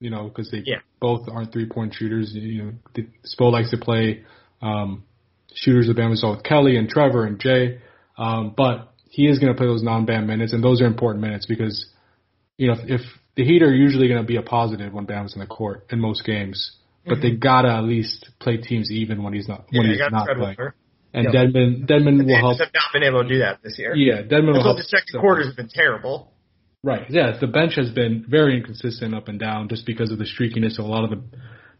you 0.00 0.10
know, 0.10 0.28
because 0.28 0.50
they 0.50 0.62
yeah. 0.64 0.78
both 1.00 1.28
aren't 1.30 1.52
three 1.52 1.66
point 1.66 1.94
shooters. 1.94 2.32
You 2.34 2.64
know, 2.64 3.02
Spo 3.24 3.52
likes 3.52 3.70
to 3.70 3.78
play 3.78 4.24
um, 4.62 5.04
shooters 5.54 5.86
with 5.86 5.96
Bam. 5.96 6.10
We 6.10 6.16
saw 6.16 6.34
with 6.34 6.44
Kelly 6.44 6.76
and 6.76 6.88
Trevor 6.88 7.24
and 7.24 7.38
Jay, 7.38 7.80
um, 8.20 8.54
but 8.54 8.92
he 9.08 9.26
is 9.26 9.38
going 9.38 9.52
to 9.52 9.56
play 9.56 9.66
those 9.66 9.82
non-Bam 9.82 10.26
minutes, 10.26 10.52
and 10.52 10.62
those 10.62 10.80
are 10.82 10.86
important 10.86 11.24
minutes 11.24 11.46
because 11.46 11.86
you 12.58 12.68
know 12.68 12.74
if, 12.74 13.00
if 13.00 13.00
the 13.34 13.44
Heat 13.44 13.62
are 13.62 13.74
usually 13.74 14.08
going 14.08 14.20
to 14.20 14.26
be 14.26 14.36
a 14.36 14.42
positive 14.42 14.92
when 14.92 15.06
Bam's 15.06 15.34
in 15.34 15.40
the 15.40 15.46
court 15.46 15.86
in 15.90 15.98
most 15.98 16.24
games, 16.24 16.76
but 17.06 17.14
mm-hmm. 17.14 17.22
they 17.22 17.30
gotta 17.32 17.70
at 17.70 17.84
least 17.84 18.28
play 18.38 18.58
teams 18.58 18.90
even 18.90 19.22
when 19.22 19.32
he's 19.32 19.48
not 19.48 19.64
when 19.72 19.86
yeah, 19.86 19.92
he's 19.92 20.12
not 20.12 20.28
playing. 20.36 20.56
And 21.12 21.24
yep. 21.24 21.34
Dedmon 21.34 21.88
Dedmon 21.88 22.24
will 22.26 22.36
help. 22.36 22.58
Have 22.58 22.68
not 22.74 22.92
been 22.92 23.02
able 23.02 23.22
to 23.22 23.28
do 23.28 23.38
that 23.38 23.60
this 23.64 23.78
year. 23.78 23.96
Yeah, 23.96 24.22
Dedmon 24.22 24.52
will 24.52 24.62
help. 24.62 24.76
The 24.76 24.84
second 24.84 25.18
quarters 25.18 25.46
have 25.46 25.56
been 25.56 25.70
terrible. 25.72 26.30
Right. 26.82 27.10
Yeah, 27.10 27.36
the 27.38 27.46
bench 27.46 27.74
has 27.76 27.90
been 27.90 28.24
very 28.28 28.56
inconsistent 28.56 29.14
up 29.14 29.28
and 29.28 29.38
down 29.38 29.68
just 29.68 29.84
because 29.84 30.12
of 30.12 30.18
the 30.18 30.24
streakiness 30.24 30.78
of 30.78 30.84
a 30.84 30.88
lot 30.88 31.04
of 31.04 31.10
the 31.10 31.22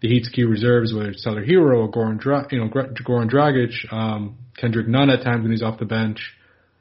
the 0.01 0.09
Heat's 0.09 0.29
key 0.29 0.45
reserves, 0.45 0.95
whether 0.95 1.11
it's 1.11 1.23
Tyler 1.23 1.45
Herro 1.45 1.87
or 1.87 1.91
Goran, 1.91 2.19
Dra- 2.19 2.47
you 2.51 2.59
know, 2.59 2.69
Goran 2.69 3.31
Dragic, 3.31 3.93
um, 3.93 4.39
Kendrick 4.57 4.89
Nunn 4.89 5.11
at 5.11 5.23
times 5.23 5.43
when 5.43 5.51
he's 5.51 5.63
off 5.63 5.79
the 5.79 5.85
bench. 5.85 6.35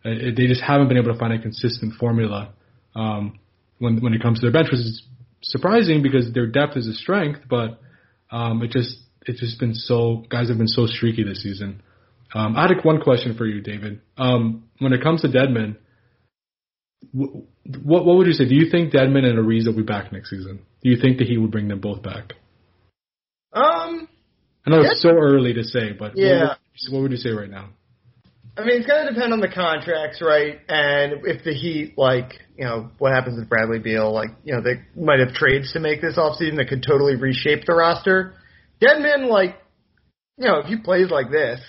Uh, 0.05 0.11
it, 0.11 0.36
they 0.38 0.47
just 0.47 0.61
haven't 0.61 0.88
been 0.88 0.97
able 0.97 1.11
to 1.11 1.20
find 1.20 1.34
a 1.34 1.41
consistent 1.41 1.93
formula 1.95 2.53
um, 2.95 3.39
when 3.80 4.01
when 4.01 4.13
it 4.13 4.22
comes 4.22 4.39
to 4.39 4.45
their 4.45 4.53
bench, 4.53 4.70
which 4.72 4.80
is 4.80 5.03
surprising 5.41 6.01
because 6.01 6.34
their 6.34 6.47
depth 6.47 6.78
is 6.78 6.88
a 6.88 6.93
strength, 6.93 7.41
but 7.49 7.80
um, 8.32 8.63
it 8.63 8.72
just 8.72 8.97
it's 9.26 9.39
just 9.39 9.59
been 9.59 9.74
so 9.74 10.24
guys 10.30 10.49
have 10.49 10.57
been 10.57 10.67
so 10.67 10.86
streaky 10.86 11.24
this 11.24 11.43
season. 11.43 11.82
Um, 12.34 12.55
I 12.55 12.67
had 12.67 12.72
one 12.84 13.01
question 13.01 13.36
for 13.36 13.45
you, 13.45 13.61
David. 13.61 14.01
Um, 14.17 14.65
when 14.80 14.93
it 14.93 15.01
comes 15.01 15.22
to 15.22 15.28
Dedmon, 15.28 15.78
what 17.11 18.05
what 18.05 18.17
would 18.17 18.28
you 18.28 18.34
say? 18.34 18.47
Do 18.47 18.55
you 18.55 18.70
think 18.72 18.93
Dedmon 18.93 19.26
and 19.26 19.38
Ariza 19.38 19.67
will 19.67 19.78
be 19.78 19.84
back 19.84 20.11
next 20.13 20.30
season? 20.30 20.59
Do 20.84 20.89
you 20.89 20.97
think 21.01 21.17
that 21.17 21.28
he 21.28 21.38
would 21.38 21.51
bring 21.51 21.67
them 21.67 21.82
both 21.82 22.01
back? 22.01 22.34
Um, 23.54 24.08
I 24.66 24.70
know 24.70 24.82
it's 24.82 25.02
so 25.02 25.10
early 25.10 25.54
to 25.54 25.64
say, 25.64 25.93
but 25.97 26.14
yeah, 26.16 26.39
what 26.39 26.60
would, 26.84 26.93
what 26.93 27.02
would 27.04 27.12
you 27.12 27.18
say 27.18 27.32
right 27.32 27.50
now? 27.50 27.70
I 28.58 28.66
mean, 28.66 28.78
it's 28.78 28.88
going 28.88 29.08
to 29.08 29.14
depend 29.14 29.32
on 29.32 29.39
the 29.39 29.47
contracts, 29.47 30.22
right? 30.22 30.60
And 30.68 31.26
if 31.26 31.45
the 31.45 31.54
Heat, 31.54 31.97
like, 31.97 32.34
you 32.58 32.66
know, 32.66 32.91
what 32.97 33.14
happens 33.14 33.39
with 33.39 33.47
Bradley 33.47 33.80
Beal, 33.80 34.14
like, 34.14 34.32
you 34.43 34.54
know, 34.54 34.62
they 34.62 34.82
might 35.02 35.20
have 35.20 35.34
trades 35.34 35.72
to 35.74 35.80
make 35.80 36.02
this 36.02 36.18
offseason 36.18 36.58
that 36.58 36.68
could 36.68 36.84
totally 36.84 37.16
reshape 37.16 37.66
the 37.66 37.74
roster. 37.74 38.34
Dedmon, 38.82 39.30
like, 39.30 39.56
you 40.38 40.45
know, 40.45 40.60
if 40.60 40.66
he 40.66 40.76
plays 40.76 41.10
like 41.10 41.32
this, 41.32 41.62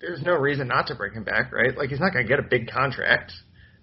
there's 0.00 0.22
no 0.22 0.34
reason 0.34 0.66
not 0.68 0.88
to 0.88 0.96
bring 0.96 1.12
him 1.12 1.24
back, 1.24 1.52
right? 1.52 1.76
Like 1.76 1.90
he's 1.90 2.00
not 2.00 2.12
going 2.12 2.24
to 2.24 2.28
get 2.28 2.38
a 2.38 2.48
big 2.48 2.68
contract. 2.70 3.32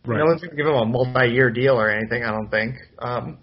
Right. 0.06 0.18
No 0.18 0.26
one's 0.26 0.42
going 0.42 0.52
to 0.52 0.56
give 0.58 0.68
him 0.68 0.76
a 0.76 0.86
multi-year 0.86 1.52
deal 1.52 1.80
or 1.80 1.90
anything. 1.90 2.24
I 2.24 2.32
don't 2.32 2.50
think. 2.50 2.76
Um, 3.00 3.40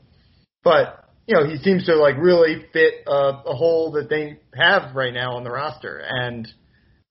but 0.63 1.02
you 1.27 1.37
know, 1.37 1.49
he 1.49 1.57
seems 1.59 1.87
to 1.87 1.95
like 1.97 2.17
really 2.19 2.65
fit 2.73 2.95
a, 3.07 3.43
a 3.47 3.55
hole 3.55 3.93
that 3.93 4.09
they 4.09 4.39
have 4.55 4.95
right 4.95 5.15
now 5.15 5.37
on 5.37 5.45
the 5.45 5.51
roster, 5.51 6.03
and 6.05 6.49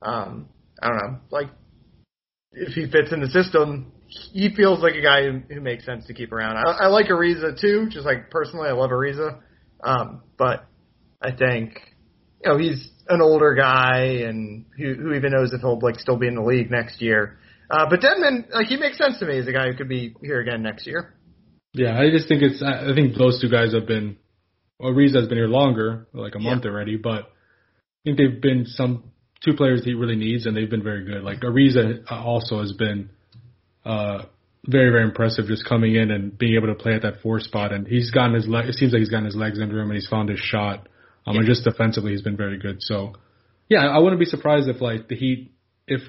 um, 0.02 0.50
I 0.82 0.90
don't 0.90 0.98
know, 0.98 1.20
like 1.30 1.48
if 2.52 2.74
he 2.74 2.90
fits 2.92 3.12
in 3.12 3.22
the 3.22 3.30
system, 3.30 3.92
he 4.08 4.54
feels 4.54 4.80
like 4.80 4.96
a 4.96 5.02
guy 5.02 5.24
who, 5.24 5.40
who 5.54 5.62
makes 5.62 5.86
sense 5.86 6.06
to 6.08 6.14
keep 6.14 6.34
around. 6.34 6.58
I, 6.58 6.86
I 6.86 6.88
like 6.88 7.08
Ariza 7.08 7.60
too, 7.60 7.88
just 7.90 8.06
like 8.06 8.30
personally, 8.30 8.68
I 8.68 8.74
love 8.74 8.90
Ariza, 8.90 9.40
um, 9.84 10.22
but 10.38 10.66
I 11.22 11.32
think 11.32 11.80
you 12.44 12.52
know 12.52 12.58
he's 12.58 12.90
an 13.08 13.22
older 13.22 13.56
guy 13.56 14.24
and 14.26 14.66
who, 14.78 14.94
who 14.96 15.14
even 15.14 15.32
knows 15.32 15.54
if 15.54 15.62
he'll 15.62 15.80
like 15.80 16.00
still 16.00 16.18
be 16.18 16.28
in 16.28 16.36
the 16.36 16.44
league 16.44 16.70
next 16.70 17.02
year. 17.02 17.38
Uh, 17.70 17.90
but 17.90 18.02
Dedmon, 18.02 18.52
like 18.54 18.68
he 18.68 18.76
makes 18.76 18.98
sense 18.98 19.20
to 19.20 19.26
me 19.26 19.40
as 19.40 19.48
a 19.48 19.54
guy 19.54 19.68
who 19.68 19.78
could 19.78 19.88
be 19.88 20.14
here 20.22 20.42
again 20.42 20.62
next 20.62 20.86
year. 20.86 21.14
Yeah, 21.74 21.98
I 21.98 22.10
just 22.10 22.28
think 22.28 22.42
it's. 22.42 22.62
I 22.62 22.94
think 22.94 23.16
those 23.16 23.42
two 23.42 23.50
guys 23.50 23.74
have 23.74 23.88
been. 23.88 24.18
Well, 24.80 24.92
Ariza 24.92 25.16
has 25.16 25.28
been 25.28 25.38
here 25.38 25.48
longer, 25.48 26.08
like 26.14 26.36
a 26.36 26.40
month 26.40 26.66
already, 26.66 26.98
but 26.98 27.24
I 27.24 28.04
think 28.04 28.18
they've 28.18 28.42
been 28.42 28.66
some 28.66 29.12
two 29.44 29.54
players 29.54 29.84
he 29.84 29.94
really 29.94 30.16
needs, 30.16 30.46
and 30.46 30.58
they've 30.58 30.70
been 30.70 30.84
very 30.84 31.06
good. 31.06 31.24
Like 31.24 31.42
Ariza 31.42 32.04
also 32.12 32.60
has 32.60 32.74
been 32.74 33.10
uh, 33.86 34.24
very 34.68 34.92
very 34.92 35.04
impressive 35.04 35.46
just 35.46 35.68
coming 35.68 35.96
in 35.96 36.12
and 36.12 36.38
being 36.38 36.56
able 36.56 36.68
to 36.68 36.76
play 36.76 36.94
at 36.94 37.02
that 37.04 37.22
four 37.22 37.40
spot. 37.40 37.72
And 37.72 37.88
he's 37.88 38.12
gotten 38.12 38.34
his 38.34 38.48
le- 38.48 38.68
it 38.68 38.76
seems 38.76 38.92
like 38.92 39.00
he's 39.00 39.10
gotten 39.10 39.26
his 39.26 39.36
legs 39.36 39.60
under 39.62 39.80
him 39.80 39.90
and 39.90 39.96
he's 39.96 40.08
found 40.08 40.30
his 40.30 40.40
shot. 40.40 40.88
Um, 41.26 41.36
yeah. 41.36 41.42
and 41.42 41.48
just 41.48 41.64
defensively 41.64 42.12
he's 42.12 42.22
been 42.22 42.38
very 42.38 42.58
good. 42.58 42.78
So 42.80 43.14
yeah, 43.70 43.88
I 43.88 44.00
wouldn't 44.00 44.20
be 44.20 44.26
surprised 44.26 44.68
if 44.68 44.82
like 44.82 45.08
the 45.08 45.16
Heat 45.16 45.52
if 45.88 46.02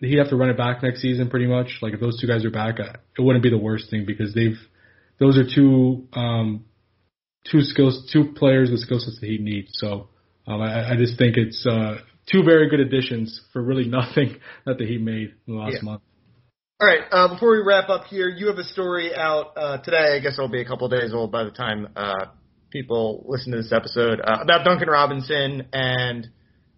the 0.00 0.08
Heat 0.08 0.18
have 0.18 0.30
to 0.30 0.36
run 0.36 0.50
it 0.50 0.56
back 0.56 0.82
next 0.82 1.00
season 1.00 1.30
pretty 1.30 1.46
much. 1.46 1.78
Like 1.82 1.94
if 1.94 2.00
those 2.00 2.20
two 2.20 2.26
guys 2.26 2.44
are 2.44 2.50
back, 2.50 2.78
it 2.78 3.20
wouldn't 3.22 3.42
be 3.42 3.50
the 3.50 3.58
worst 3.58 3.90
thing 3.90 4.04
because 4.06 4.34
they've 4.34 4.58
those 5.18 5.38
are 5.38 5.44
two 5.52 6.08
um 6.12 6.64
two 7.50 7.60
skills 7.60 8.08
two 8.12 8.32
players 8.34 8.70
with 8.70 8.80
skill 8.80 8.98
sets 8.98 9.18
the 9.20 9.28
Heat 9.28 9.40
need. 9.40 9.66
So 9.70 10.08
um, 10.46 10.60
I, 10.60 10.92
I 10.92 10.96
just 10.96 11.18
think 11.18 11.36
it's 11.36 11.66
uh 11.66 11.98
two 12.30 12.42
very 12.42 12.68
good 12.68 12.80
additions 12.80 13.40
for 13.52 13.62
really 13.62 13.88
nothing 13.88 14.36
that 14.64 14.78
the 14.78 14.86
Heat 14.86 15.00
made 15.00 15.34
in 15.46 15.54
the 15.54 15.60
last 15.60 15.74
yeah. 15.74 15.82
month. 15.82 16.02
All 16.78 16.86
right. 16.86 17.00
Uh, 17.10 17.32
before 17.32 17.52
we 17.52 17.62
wrap 17.66 17.88
up 17.88 18.04
here, 18.04 18.28
you 18.28 18.48
have 18.48 18.58
a 18.58 18.64
story 18.64 19.14
out 19.14 19.56
uh, 19.56 19.78
today. 19.78 20.14
I 20.14 20.20
guess 20.20 20.34
it'll 20.34 20.48
be 20.48 20.60
a 20.60 20.66
couple 20.66 20.86
days 20.90 21.14
old 21.14 21.32
by 21.32 21.44
the 21.44 21.50
time 21.50 21.88
uh, 21.96 22.26
people 22.70 23.24
listen 23.26 23.52
to 23.52 23.56
this 23.56 23.72
episode 23.72 24.20
uh, 24.20 24.40
about 24.42 24.66
Duncan 24.66 24.88
Robinson 24.88 25.68
and 25.72 26.28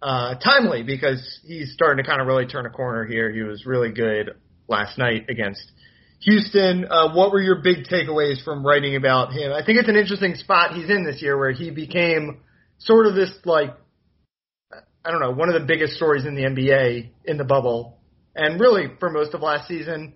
uh, 0.00 0.36
timely 0.36 0.84
because 0.84 1.40
he's 1.44 1.72
starting 1.72 2.04
to 2.04 2.08
kind 2.08 2.20
of 2.20 2.28
really 2.28 2.46
turn 2.46 2.64
a 2.64 2.70
corner 2.70 3.04
here. 3.06 3.32
He 3.32 3.42
was 3.42 3.66
really 3.66 3.90
good 3.90 4.36
last 4.68 4.98
night 4.98 5.26
against 5.28 5.72
Houston. 6.20 6.86
Uh, 6.90 7.14
what 7.14 7.32
were 7.32 7.40
your 7.40 7.62
big 7.62 7.84
takeaways 7.84 8.42
from 8.42 8.66
writing 8.66 8.96
about 8.96 9.32
him? 9.32 9.52
I 9.52 9.64
think 9.64 9.78
it's 9.78 9.88
an 9.88 9.96
interesting 9.96 10.34
spot 10.34 10.74
he's 10.74 10.90
in 10.90 11.04
this 11.04 11.22
year 11.22 11.38
where 11.38 11.52
he 11.52 11.70
became 11.70 12.40
sort 12.78 13.06
of 13.06 13.14
this 13.14 13.30
like 13.44 13.76
I 15.04 15.10
don't 15.10 15.20
know 15.20 15.32
one 15.32 15.48
of 15.48 15.60
the 15.60 15.66
biggest 15.66 15.94
stories 15.94 16.26
in 16.26 16.34
the 16.34 16.42
NBA 16.42 17.10
in 17.24 17.36
the 17.36 17.44
bubble 17.44 17.98
and 18.38 18.60
really 18.60 18.86
for 19.00 19.10
most 19.10 19.34
of 19.34 19.42
last 19.42 19.68
season, 19.68 20.14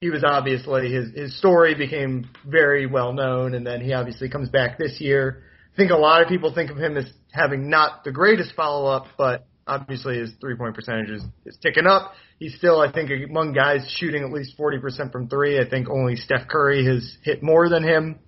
he 0.00 0.10
was 0.10 0.24
obviously 0.24 0.90
his 0.90 1.10
his 1.14 1.38
story 1.38 1.74
became 1.74 2.30
very 2.46 2.86
well 2.86 3.12
known, 3.12 3.54
and 3.54 3.66
then 3.66 3.80
he 3.80 3.92
obviously 3.92 4.28
comes 4.28 4.48
back 4.48 4.78
this 4.78 5.00
year. 5.00 5.42
I 5.74 5.76
think 5.76 5.90
a 5.90 5.96
lot 5.96 6.22
of 6.22 6.28
people 6.28 6.52
think 6.52 6.70
of 6.70 6.78
him 6.78 6.96
as 6.96 7.04
having 7.30 7.68
not 7.68 8.04
the 8.04 8.10
greatest 8.10 8.54
follow 8.54 8.90
up, 8.90 9.06
but 9.16 9.46
obviously 9.68 10.18
his 10.18 10.32
three 10.40 10.56
point 10.56 10.74
percentage 10.74 11.10
is, 11.10 11.22
is 11.44 11.56
ticking 11.62 11.86
up. 11.86 12.12
He's 12.38 12.56
still, 12.56 12.80
I 12.80 12.90
think, 12.90 13.10
among 13.28 13.52
guys 13.52 13.88
shooting 13.98 14.24
at 14.24 14.32
least 14.32 14.58
40% 14.58 15.12
from 15.12 15.28
three. 15.28 15.58
I 15.58 15.68
think 15.68 15.88
only 15.88 16.16
Steph 16.16 16.48
Curry 16.48 16.84
has 16.86 17.16
hit 17.22 17.42
more 17.42 17.68
than 17.68 17.82
him. 17.82 18.18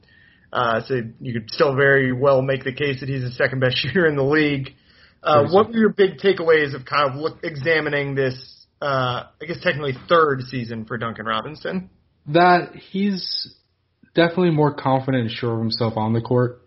Uh, 0.53 0.81
so 0.87 1.01
you 1.21 1.33
could 1.33 1.51
still 1.51 1.77
very 1.77 2.13
well 2.13 2.43
make 2.43 2.65
the 2.65 2.73
case 2.73 3.01
that 3.01 3.09
he's 3.09 3.23
the 3.23 3.31
second 3.31 3.61
best 3.61 3.77
shooter 3.79 4.07
in 4.07 4.17
the 4.17 4.23
league. 4.23 4.75
Uh, 5.23 5.49
what 5.51 5.69
were 5.69 5.77
your 5.77 5.91
big 5.91 6.19
takeaways 6.19 6.75
of 6.75 6.85
kind 6.87 7.11
of 7.11 7.17
look, 7.17 7.41
examining 7.43 8.15
this 8.15 8.61
uh, 8.83 9.27
I 9.41 9.45
guess 9.47 9.59
technically 9.63 9.95
third 10.09 10.43
season 10.43 10.85
for 10.85 10.97
Duncan 10.97 11.27
Robinson. 11.27 11.91
That 12.29 12.75
he's 12.75 13.55
definitely 14.15 14.51
more 14.51 14.75
confident 14.75 15.23
and 15.25 15.31
sure 15.31 15.55
of 15.55 15.61
himself 15.61 15.95
on 15.97 16.13
the 16.13 16.21
court, 16.21 16.63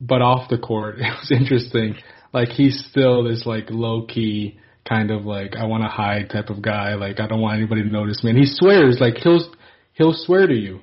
but 0.00 0.22
off 0.22 0.48
the 0.48 0.58
court, 0.58 0.96
it 0.98 1.02
was 1.02 1.30
interesting. 1.30 1.96
Like 2.32 2.48
he's 2.50 2.84
still 2.90 3.24
this 3.24 3.44
like 3.46 3.66
low 3.70 4.06
key 4.06 4.58
kind 4.88 5.10
of 5.10 5.24
like 5.24 5.56
I 5.56 5.66
want 5.66 5.82
to 5.82 5.88
hide 5.88 6.30
type 6.30 6.48
of 6.48 6.62
guy. 6.62 6.94
Like 6.94 7.20
I 7.20 7.26
don't 7.26 7.40
want 7.40 7.58
anybody 7.58 7.82
to 7.82 7.88
notice 7.88 8.22
me. 8.22 8.30
And 8.30 8.38
he 8.38 8.46
swears 8.46 8.98
like 9.00 9.16
he'll 9.16 9.52
he'll 9.94 10.14
swear 10.14 10.46
to 10.46 10.54
you 10.54 10.80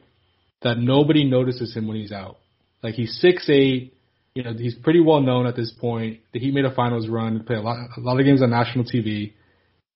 that 0.62 0.78
nobody 0.78 1.24
notices 1.24 1.76
him 1.76 1.88
when 1.88 1.98
he's 1.98 2.12
out. 2.12 2.38
Like 2.84 2.96
he's 2.96 3.20
six 3.20 3.50
eight. 3.50 3.94
You 4.36 4.44
know 4.44 4.54
he's 4.54 4.76
pretty 4.76 5.00
well 5.00 5.22
known 5.22 5.48
at 5.48 5.56
this 5.56 5.74
point. 5.80 6.20
He 6.32 6.52
made 6.52 6.66
a 6.66 6.74
finals 6.74 7.08
run, 7.08 7.44
played 7.44 7.60
a 7.60 7.62
lot 7.62 7.78
a 7.98 8.00
lot 8.00 8.20
of 8.20 8.26
games 8.26 8.42
on 8.42 8.52
national 8.52 8.86
TV. 8.86 9.34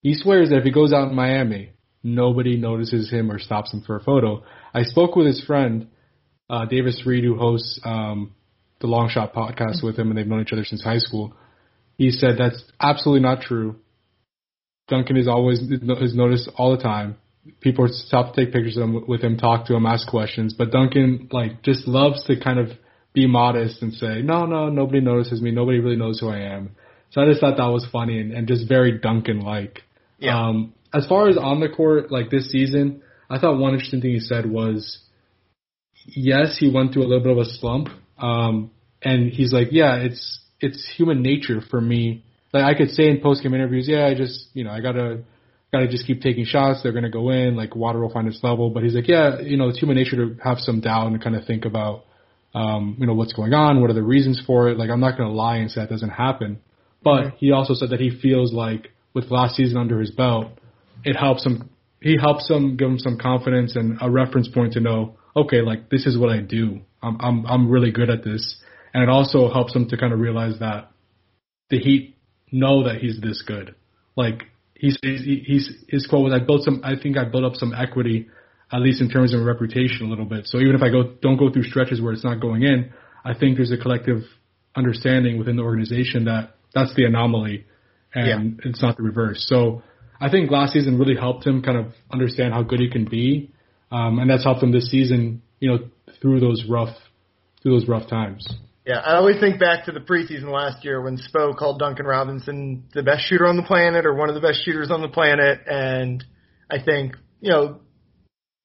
He 0.01 0.15
swears 0.15 0.49
that 0.49 0.57
if 0.57 0.63
he 0.63 0.71
goes 0.71 0.93
out 0.93 1.09
in 1.09 1.15
Miami, 1.15 1.73
nobody 2.01 2.57
notices 2.57 3.11
him 3.11 3.31
or 3.31 3.37
stops 3.37 3.71
him 3.71 3.83
for 3.85 3.97
a 3.97 4.03
photo. 4.03 4.43
I 4.73 4.83
spoke 4.83 5.15
with 5.15 5.27
his 5.27 5.43
friend, 5.45 5.89
uh, 6.49 6.65
Davis 6.65 7.03
Reed, 7.05 7.23
who 7.23 7.37
hosts 7.37 7.79
um, 7.83 8.33
the 8.79 8.87
Long 8.87 9.09
Shot 9.09 9.33
podcast 9.33 9.83
with 9.83 9.97
him, 9.97 10.09
and 10.09 10.17
they've 10.17 10.25
known 10.25 10.41
each 10.41 10.53
other 10.53 10.65
since 10.65 10.83
high 10.83 10.97
school. 10.97 11.35
He 11.97 12.11
said 12.11 12.31
that's 12.37 12.63
absolutely 12.79 13.21
not 13.21 13.41
true. 13.41 13.75
Duncan 14.87 15.17
is 15.17 15.27
always 15.27 15.59
is 15.61 16.15
noticed 16.15 16.49
all 16.55 16.75
the 16.75 16.81
time. 16.81 17.17
People 17.59 17.87
stop 17.89 18.33
to 18.33 18.45
take 18.45 18.53
pictures 18.53 18.77
of 18.77 18.83
him, 18.83 19.07
with 19.07 19.21
him, 19.21 19.37
talk 19.37 19.65
to 19.67 19.75
him, 19.75 19.85
ask 19.85 20.07
questions. 20.07 20.53
But 20.53 20.71
Duncan 20.71 21.29
like 21.31 21.63
just 21.63 21.87
loves 21.87 22.23
to 22.25 22.39
kind 22.39 22.59
of 22.59 22.69
be 23.13 23.27
modest 23.27 23.81
and 23.81 23.93
say, 23.93 24.21
no, 24.21 24.45
no, 24.45 24.69
nobody 24.69 25.01
notices 25.01 25.41
me. 25.41 25.51
Nobody 25.51 25.79
really 25.79 25.95
knows 25.95 26.19
who 26.19 26.29
I 26.29 26.39
am. 26.39 26.75
So 27.11 27.21
I 27.21 27.25
just 27.25 27.41
thought 27.41 27.57
that 27.57 27.65
was 27.65 27.85
funny 27.91 28.19
and, 28.19 28.31
and 28.31 28.47
just 28.47 28.67
very 28.67 28.99
Duncan 28.99 29.41
like. 29.41 29.81
Yeah. 30.17 30.47
Um, 30.47 30.73
as 30.93 31.07
far 31.07 31.29
as 31.29 31.37
on 31.37 31.59
the 31.59 31.69
court, 31.69 32.11
like 32.11 32.29
this 32.29 32.49
season, 32.49 33.01
I 33.29 33.39
thought 33.39 33.57
one 33.57 33.73
interesting 33.73 34.01
thing 34.01 34.11
he 34.11 34.19
said 34.19 34.45
was, 34.45 34.99
yes, 36.05 36.57
he 36.57 36.71
went 36.73 36.93
through 36.93 37.03
a 37.03 37.07
little 37.07 37.23
bit 37.23 37.31
of 37.31 37.37
a 37.39 37.45
slump. 37.45 37.89
Um, 38.17 38.71
and 39.01 39.31
he's 39.31 39.51
like, 39.51 39.69
yeah, 39.71 39.97
it's, 39.97 40.40
it's 40.61 40.91
human 40.95 41.21
nature 41.21 41.61
for 41.69 41.81
me. 41.81 42.23
Like 42.53 42.63
I 42.63 42.77
could 42.77 42.91
say 42.91 43.09
in 43.09 43.21
post 43.21 43.43
game 43.43 43.53
interviews, 43.53 43.87
yeah, 43.87 44.05
I 44.05 44.13
just, 44.13 44.47
you 44.53 44.63
know, 44.63 44.71
I 44.71 44.81
gotta, 44.81 45.23
gotta 45.71 45.87
just 45.87 46.05
keep 46.05 46.21
taking 46.21 46.45
shots. 46.45 46.83
They're 46.83 46.91
gonna 46.91 47.09
go 47.09 47.29
in. 47.31 47.55
Like 47.55 47.75
water 47.75 47.99
will 47.99 48.11
find 48.11 48.27
its 48.27 48.39
level. 48.43 48.69
But 48.69 48.83
he's 48.83 48.93
like, 48.93 49.07
yeah, 49.07 49.39
you 49.39 49.57
know, 49.57 49.69
it's 49.69 49.79
human 49.79 49.97
nature 49.97 50.17
to 50.17 50.35
have 50.43 50.59
some 50.59 50.81
doubt 50.81 51.07
and 51.07 51.21
kind 51.21 51.35
of 51.35 51.45
think 51.45 51.65
about, 51.65 52.05
um, 52.53 52.97
you 52.99 53.07
know, 53.07 53.13
what's 53.13 53.33
going 53.33 53.53
on. 53.53 53.81
What 53.81 53.89
are 53.89 53.93
the 53.93 54.03
reasons 54.03 54.41
for 54.45 54.69
it? 54.69 54.77
Like 54.77 54.89
I'm 54.89 54.99
not 54.99 55.17
gonna 55.17 55.33
lie 55.33 55.57
and 55.57 55.71
say 55.71 55.81
that 55.81 55.89
doesn't 55.89 56.09
happen. 56.09 56.59
But 57.03 57.35
he 57.37 57.51
also 57.51 57.73
said 57.73 57.89
that 57.89 57.99
he 57.99 58.09
feels 58.09 58.53
like 58.53 58.91
with 59.13 59.31
last 59.31 59.55
season 59.55 59.77
under 59.77 59.99
his 59.99 60.11
belt, 60.11 60.47
it 61.03 61.15
helps 61.15 61.45
him. 61.45 61.69
He 61.99 62.17
helps 62.19 62.49
him 62.49 62.77
give 62.77 62.89
him 62.89 62.99
some 62.99 63.17
confidence 63.17 63.75
and 63.75 63.97
a 64.01 64.09
reference 64.09 64.47
point 64.47 64.73
to 64.73 64.79
know, 64.79 65.17
okay, 65.35 65.61
like 65.61 65.89
this 65.89 66.05
is 66.05 66.17
what 66.17 66.29
I 66.29 66.39
do. 66.39 66.81
I'm 67.01 67.17
I'm 67.19 67.45
I'm 67.45 67.69
really 67.69 67.91
good 67.91 68.09
at 68.09 68.23
this, 68.23 68.60
and 68.93 69.03
it 69.03 69.09
also 69.09 69.51
helps 69.51 69.75
him 69.75 69.87
to 69.89 69.97
kind 69.97 70.13
of 70.13 70.19
realize 70.19 70.59
that 70.59 70.91
the 71.69 71.79
Heat 71.79 72.17
know 72.51 72.83
that 72.83 72.97
he's 72.97 73.19
this 73.21 73.41
good. 73.41 73.75
Like 74.15 74.43
he's 74.75 74.97
he's, 75.01 75.23
he's 75.45 75.69
his 75.87 76.07
quote 76.07 76.23
was, 76.23 76.33
"I 76.33 76.43
built 76.43 76.63
some. 76.63 76.81
I 76.83 76.93
think 77.01 77.17
I 77.17 77.25
built 77.25 77.43
up 77.43 77.55
some 77.55 77.73
equity, 77.73 78.27
at 78.71 78.81
least 78.81 79.01
in 79.01 79.09
terms 79.09 79.33
of 79.33 79.41
reputation, 79.41 80.07
a 80.07 80.09
little 80.09 80.25
bit. 80.25 80.47
So 80.47 80.59
even 80.59 80.75
if 80.75 80.81
I 80.81 80.89
go 80.89 81.03
don't 81.21 81.37
go 81.37 81.51
through 81.51 81.63
stretches 81.63 82.01
where 82.01 82.13
it's 82.13 82.23
not 82.23 82.39
going 82.39 82.63
in, 82.63 82.91
I 83.23 83.33
think 83.33 83.57
there's 83.57 83.71
a 83.71 83.77
collective 83.77 84.23
understanding 84.75 85.37
within 85.37 85.55
the 85.55 85.63
organization 85.63 86.25
that 86.25 86.55
that's 86.73 86.95
the 86.95 87.03
anomaly 87.03 87.65
and 88.13 88.59
yeah. 88.63 88.69
it's 88.69 88.81
not 88.81 88.97
the 88.97 89.03
reverse. 89.03 89.45
So 89.47 89.83
I 90.19 90.29
think 90.29 90.51
last 90.51 90.73
season 90.73 90.97
really 90.97 91.15
helped 91.15 91.45
him 91.45 91.61
kind 91.61 91.77
of 91.77 91.93
understand 92.11 92.53
how 92.53 92.63
good 92.63 92.79
he 92.79 92.89
can 92.89 93.05
be, 93.05 93.51
um, 93.91 94.19
and 94.19 94.29
that's 94.29 94.43
helped 94.43 94.63
him 94.63 94.71
this 94.71 94.89
season, 94.89 95.41
you 95.59 95.69
know, 95.69 95.79
through 96.21 96.39
those 96.39 96.65
rough 96.69 96.95
through 97.61 97.79
those 97.79 97.87
rough 97.87 98.09
times. 98.09 98.47
Yeah, 98.85 98.97
I 98.97 99.15
always 99.15 99.39
think 99.39 99.59
back 99.59 99.85
to 99.85 99.91
the 99.91 99.99
preseason 99.99 100.51
last 100.51 100.83
year 100.83 101.01
when 101.01 101.17
Spo 101.17 101.55
called 101.55 101.77
Duncan 101.77 102.05
Robinson 102.05 102.85
the 102.93 103.03
best 103.03 103.27
shooter 103.27 103.45
on 103.45 103.55
the 103.55 103.63
planet 103.63 104.07
or 104.07 104.15
one 104.15 104.29
of 104.29 104.35
the 104.35 104.41
best 104.41 104.65
shooters 104.65 104.89
on 104.89 105.01
the 105.01 105.07
planet, 105.07 105.59
and 105.67 106.23
I 106.69 106.81
think 106.83 107.15
you 107.41 107.51
know 107.51 107.81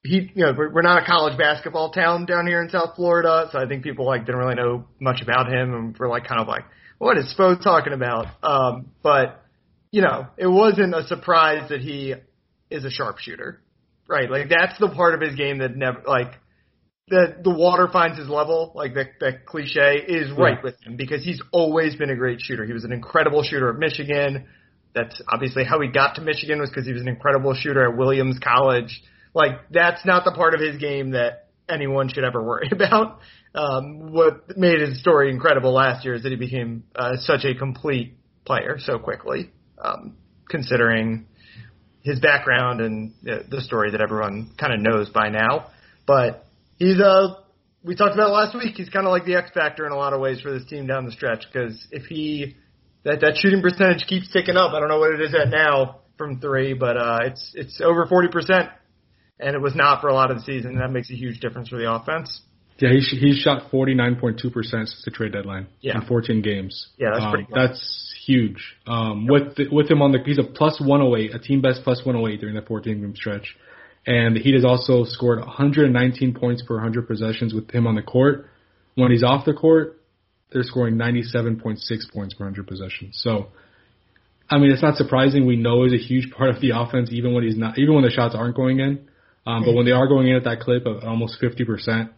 he, 0.07 0.31
you 0.35 0.45
know, 0.45 0.55
we're, 0.57 0.83
not 0.83 1.03
a 1.03 1.07
college 1.07 1.37
basketball 1.37 1.91
town 1.91 2.27
down 2.27 2.47
here 2.47 2.63
in 2.63 2.71
South 2.71 2.97
Florida, 2.97 3.49
so 3.53 3.59
I 3.59 3.67
think 3.67 3.83
people 3.83 4.07
like 4.07 4.25
didn't 4.25 4.41
really 4.41 4.55
know 4.55 4.87
much 5.01 5.21
about 5.21 5.53
him, 5.53 5.75
and 5.75 5.99
we're 5.99 6.09
like 6.09 6.27
kind 6.27 6.41
of 6.41 6.49
like, 6.49 6.65
what 6.99 7.19
is 7.19 7.35
Spo 7.37 7.61
talking 7.63 7.93
about? 7.93 8.27
Um, 8.43 8.93
but 9.03 9.43
you 9.91 10.03
know, 10.03 10.27
it 10.37 10.47
wasn't 10.47 10.95
a 10.95 11.07
surprise 11.07 11.69
that 11.69 11.81
he 11.81 12.15
is 12.71 12.85
a 12.85 12.91
sharpshooter, 12.91 13.61
right? 14.09 14.31
Like 14.31 14.49
that's 14.49 14.79
the 14.79 14.89
part 14.89 15.15
of 15.15 15.21
his 15.21 15.37
game 15.37 15.59
that 15.59 15.77
never 15.77 16.03
like 16.07 16.33
that 17.09 17.45
the 17.45 17.51
water 17.51 17.89
finds 17.93 18.19
his 18.19 18.29
level, 18.29 18.73
like 18.75 18.95
that 18.95 19.21
that 19.21 19.47
cliche 19.47 20.05
is 20.09 20.31
right 20.33 20.57
yeah. 20.57 20.63
with 20.63 20.75
him 20.83 20.97
because 20.97 21.25
he's 21.25 21.41
always 21.53 21.95
been 21.95 22.11
a 22.11 22.17
great 22.17 22.41
shooter. 22.41 22.65
He 22.65 22.73
was 22.73 22.85
an 22.85 22.93
incredible 22.93 23.45
shooter 23.45 23.71
at 23.71 23.79
Michigan. 23.79 24.47
That's 24.93 25.21
obviously 25.29 25.65
how 25.65 25.81
he 25.81 25.89
got 25.89 26.17
to 26.17 26.21
Michigan 26.21 26.59
was 26.59 26.69
because 26.69 26.85
he 26.85 26.93
was 26.93 27.03
an 27.03 27.09
incredible 27.09 27.55
shooter 27.55 27.89
at 27.89 27.97
Williams 27.97 28.39
College. 28.43 29.03
Like 29.35 29.53
that's 29.71 30.05
not 30.05 30.25
the 30.25 30.33
part 30.33 30.55
of 30.55 30.61
his 30.61 30.79
game 30.79 31.13
that 31.13 31.49
anyone 31.69 32.09
should 32.09 32.25
ever 32.25 32.43
worry 32.43 32.71
about. 32.73 33.21
Um, 33.55 34.13
what 34.13 34.57
made 34.57 34.81
his 34.81 35.01
story 35.01 35.31
incredible 35.31 35.73
last 35.73 36.05
year 36.05 36.15
is 36.15 36.25
that 36.25 36.31
he 36.31 36.37
became 36.37 36.85
uh, 36.97 37.17
such 37.21 37.45
a 37.45 37.55
complete 37.55 38.15
player 38.45 38.79
so 38.81 38.99
quickly, 38.99 39.53
um, 39.79 40.17
considering 40.49 41.27
his 42.03 42.19
background 42.19 42.81
and 42.81 43.15
uh, 43.29 43.39
the 43.49 43.61
story 43.61 43.93
that 43.93 44.01
everyone 44.01 44.53
kind 44.59 44.73
of 44.73 44.81
knows 44.81 45.09
by 45.09 45.29
now. 45.29 45.71
But 46.07 46.46
he's 46.77 46.99
a 46.99 47.05
uh, 47.05 47.35
we 47.83 47.95
talked 47.95 48.15
about 48.15 48.33
last 48.33 48.57
week. 48.57 48.75
He's 48.77 48.89
kind 48.89 49.07
of 49.07 49.13
like 49.13 49.25
the 49.25 49.37
X 49.37 49.51
factor 49.55 49.87
in 49.87 49.93
a 49.93 49.97
lot 49.97 50.13
of 50.13 50.21
ways 50.21 50.41
for 50.41 50.51
this 50.51 50.67
team 50.69 50.87
down 50.87 51.05
the 51.07 51.13
stretch 51.13 51.45
because 51.53 51.87
if 51.93 52.07
he 52.07 52.57
that 53.05 53.21
that 53.21 53.37
shooting 53.37 53.63
percentage 53.63 54.07
keeps 54.07 54.33
ticking 54.33 54.57
up, 54.57 54.73
I 54.73 54.81
don't 54.81 54.89
know 54.89 54.99
what 54.99 55.15
it 55.15 55.21
is 55.21 55.35
at 55.35 55.49
now 55.51 56.01
from 56.19 56.41
three, 56.41 56.75
but 56.75 56.97
uh, 56.97 57.19
it's 57.23 57.53
it's 57.55 57.81
over 57.81 58.07
forty 58.07 58.29
percent 58.29 58.71
and 59.39 59.55
it 59.55 59.61
was 59.61 59.75
not 59.75 60.01
for 60.01 60.09
a 60.09 60.15
lot 60.15 60.31
of 60.31 60.39
the 60.39 60.43
season. 60.43 60.79
That 60.79 60.91
makes 60.91 61.11
a 61.11 61.15
huge 61.15 61.41
difference 61.41 61.69
for 61.69 61.77
the 61.77 61.93
offense. 61.93 62.41
Yeah, 62.79 62.91
he 62.91 63.01
he 63.01 63.41
shot 63.41 63.71
49.2% 63.73 64.39
since 64.65 65.03
the 65.05 65.11
trade 65.11 65.33
deadline 65.33 65.69
yeah. 65.81 65.95
in 65.95 66.07
14 66.07 66.43
games. 66.43 66.89
Yeah, 66.99 67.11
that's 67.13 67.25
um, 67.25 67.31
pretty. 67.31 67.47
Good. 67.47 67.57
That's 67.57 68.15
huge. 68.27 68.77
Um, 68.87 69.27
yep. 69.31 69.31
with 69.31 69.57
the, 69.57 69.75
with 69.75 69.91
him 69.91 70.03
on 70.03 70.13
the, 70.13 70.19
he's 70.25 70.39
a 70.39 70.43
plus 70.43 70.79
108, 70.79 71.35
a 71.35 71.39
team 71.39 71.63
best 71.63 71.83
plus 71.85 72.05
108 72.05 72.39
during 72.39 72.55
that 72.55 72.69
14 72.69 73.01
game 73.01 73.17
stretch, 73.17 73.57
And 74.07 74.37
the 74.37 74.41
Heat 74.41 74.55
has 74.55 74.65
also 74.65 75.05
scored 75.05 75.41
119 75.41 76.35
points 76.35 76.63
per 76.63 76.75
100 76.75 77.09
possessions 77.09 77.53
with 77.53 77.71
him 77.71 77.87
on 77.87 77.97
the 77.97 78.03
court. 78.03 78.47
When 78.95 79.11
he's 79.11 79.25
off 79.25 79.45
the 79.45 79.53
court, 79.53 80.01
they're 80.53 80.63
scoring 80.63 80.95
97.6 80.95 81.61
points 82.13 82.35
per 82.35 82.45
100 82.45 82.67
possessions. 82.67 83.19
So, 83.23 83.49
I 84.49 84.59
mean, 84.59 84.71
it's 84.71 84.83
not 84.83 84.97
surprising. 84.97 85.45
We 85.45 85.57
know 85.57 85.85
he's 85.85 85.93
a 85.93 86.03
huge 86.03 86.31
part 86.31 86.51
of 86.51 86.61
the 86.61 86.71
offense, 86.71 87.11
even 87.11 87.35
when 87.35 87.43
he's 87.43 87.57
not, 87.57 87.79
even 87.79 87.95
when 87.95 88.05
the 88.05 88.11
shots 88.11 88.35
aren't 88.37 88.55
going 88.55 88.79
in. 88.79 89.09
Um, 89.45 89.65
but 89.65 89.75
when 89.75 89.87
they 89.87 89.93
are 89.93 90.09
going 90.09 90.29
in 90.29 90.35
at 90.35 90.45
that 90.45 90.61
clip 90.61 90.87
of 90.87 91.05
almost 91.05 91.41
50%, 91.41 92.11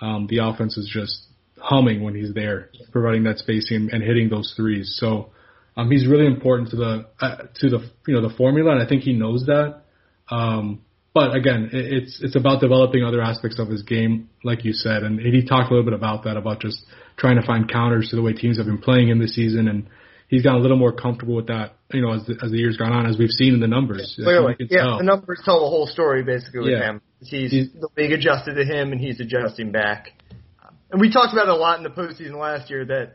um, 0.00 0.26
the 0.28 0.38
offense 0.38 0.76
is 0.76 0.90
just 0.92 1.26
humming 1.58 2.02
when 2.02 2.14
he's 2.14 2.34
there, 2.34 2.70
providing 2.92 3.24
that 3.24 3.38
spacing 3.38 3.76
and, 3.76 3.90
and 3.90 4.02
hitting 4.02 4.28
those 4.28 4.52
threes. 4.56 4.96
So, 4.98 5.30
um, 5.76 5.90
he's 5.90 6.06
really 6.06 6.26
important 6.26 6.70
to 6.70 6.76
the 6.76 7.06
uh, 7.20 7.36
to 7.56 7.68
the 7.68 7.90
you 8.06 8.14
know 8.14 8.26
the 8.28 8.34
formula, 8.36 8.72
and 8.72 8.82
I 8.82 8.86
think 8.88 9.02
he 9.02 9.12
knows 9.12 9.46
that. 9.46 9.82
Um, 10.30 10.82
but 11.14 11.34
again, 11.34 11.70
it's 11.72 12.18
it's 12.22 12.36
about 12.36 12.60
developing 12.60 13.04
other 13.04 13.22
aspects 13.22 13.58
of 13.60 13.68
his 13.68 13.82
game, 13.82 14.28
like 14.42 14.64
you 14.64 14.72
said, 14.72 15.02
and 15.04 15.20
he 15.20 15.44
talked 15.46 15.70
a 15.70 15.74
little 15.74 15.84
bit 15.84 15.94
about 15.94 16.24
that, 16.24 16.36
about 16.36 16.60
just 16.60 16.84
trying 17.16 17.36
to 17.40 17.46
find 17.46 17.70
counters 17.70 18.08
to 18.10 18.16
the 18.16 18.22
way 18.22 18.32
teams 18.32 18.56
have 18.58 18.66
been 18.66 18.78
playing 18.78 19.08
him 19.08 19.18
this 19.20 19.34
season, 19.34 19.68
and 19.68 19.86
he's 20.28 20.42
gotten 20.42 20.58
a 20.58 20.62
little 20.62 20.76
more 20.76 20.92
comfortable 20.92 21.36
with 21.36 21.46
that, 21.46 21.76
you 21.92 22.02
know, 22.02 22.12
as 22.12 22.26
the, 22.26 22.32
as 22.42 22.50
the 22.50 22.58
years 22.58 22.76
gone 22.76 22.92
on, 22.92 23.06
as 23.06 23.16
we've 23.16 23.30
seen 23.30 23.54
in 23.54 23.60
the 23.60 23.68
numbers. 23.68 24.18
Clearly, 24.20 24.56
yeah, 24.58 24.82
tell. 24.82 24.98
the 24.98 25.04
numbers 25.04 25.40
tell 25.44 25.60
the 25.60 25.68
whole 25.70 25.86
story 25.86 26.24
basically 26.24 26.60
with 26.60 26.70
Yeah. 26.70 26.90
him. 26.90 27.00
He's, 27.20 27.50
He's- 27.52 27.68
the 27.72 27.88
league 27.96 28.12
adjusted 28.12 28.54
to 28.54 28.64
him, 28.64 28.90
and 28.92 29.00
he's 29.00 29.20
adjusting 29.20 29.70
back. 29.70 30.08
And 30.90 31.00
we 31.00 31.10
talked 31.10 31.32
about 31.32 31.46
it 31.46 31.50
a 31.52 31.56
lot 31.56 31.78
in 31.78 31.84
the 31.84 31.90
postseason 31.90 32.38
last 32.38 32.70
year 32.70 32.84
that 32.84 33.14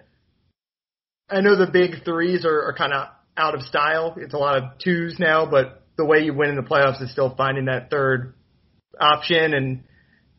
I 1.30 1.42
know 1.42 1.56
the 1.56 1.70
big 1.72 2.04
threes 2.04 2.46
are, 2.46 2.62
are 2.64 2.74
kind 2.74 2.94
of 2.94 3.08
out 3.38 3.56
of 3.56 3.62
style. 3.62 4.16
It's 4.18 4.34
a 4.34 4.38
lot 4.38 4.58
of 4.58 4.64
twos 4.84 5.18
now, 5.20 5.46
but 5.46 5.79
the 6.00 6.06
way 6.06 6.20
you 6.20 6.34
win 6.34 6.50
in 6.50 6.56
the 6.56 6.62
playoffs 6.62 7.02
is 7.02 7.12
still 7.12 7.36
finding 7.36 7.66
that 7.66 7.90
third 7.92 8.34
option. 9.00 9.54
And 9.54 9.84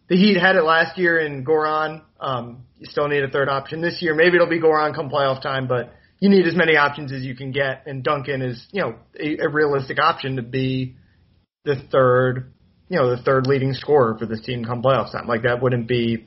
the 0.08 0.16
Heat 0.16 0.38
had 0.40 0.56
it 0.56 0.64
last 0.64 0.96
year 0.96 1.18
in 1.18 1.44
Goran. 1.44 2.02
Um, 2.18 2.64
you 2.78 2.86
still 2.86 3.08
need 3.08 3.22
a 3.22 3.28
third 3.28 3.50
option 3.50 3.82
this 3.82 3.98
year. 4.00 4.14
Maybe 4.14 4.36
it'll 4.36 4.48
be 4.48 4.58
Goran 4.58 4.94
come 4.94 5.10
playoff 5.10 5.42
time, 5.42 5.68
but 5.68 5.92
you 6.18 6.30
need 6.30 6.46
as 6.46 6.56
many 6.56 6.76
options 6.76 7.12
as 7.12 7.22
you 7.22 7.36
can 7.36 7.52
get. 7.52 7.82
And 7.86 8.02
Duncan 8.02 8.40
is, 8.40 8.66
you 8.72 8.80
know, 8.80 8.96
a, 9.18 9.44
a 9.44 9.48
realistic 9.50 9.98
option 9.98 10.36
to 10.36 10.42
be 10.42 10.96
the 11.66 11.76
third, 11.92 12.54
you 12.88 12.98
know, 12.98 13.14
the 13.14 13.22
third 13.22 13.46
leading 13.46 13.74
scorer 13.74 14.16
for 14.18 14.24
this 14.24 14.40
team 14.40 14.64
come 14.64 14.82
playoff 14.82 15.12
time. 15.12 15.26
Like 15.26 15.42
that 15.42 15.62
wouldn't 15.62 15.86
be 15.86 16.26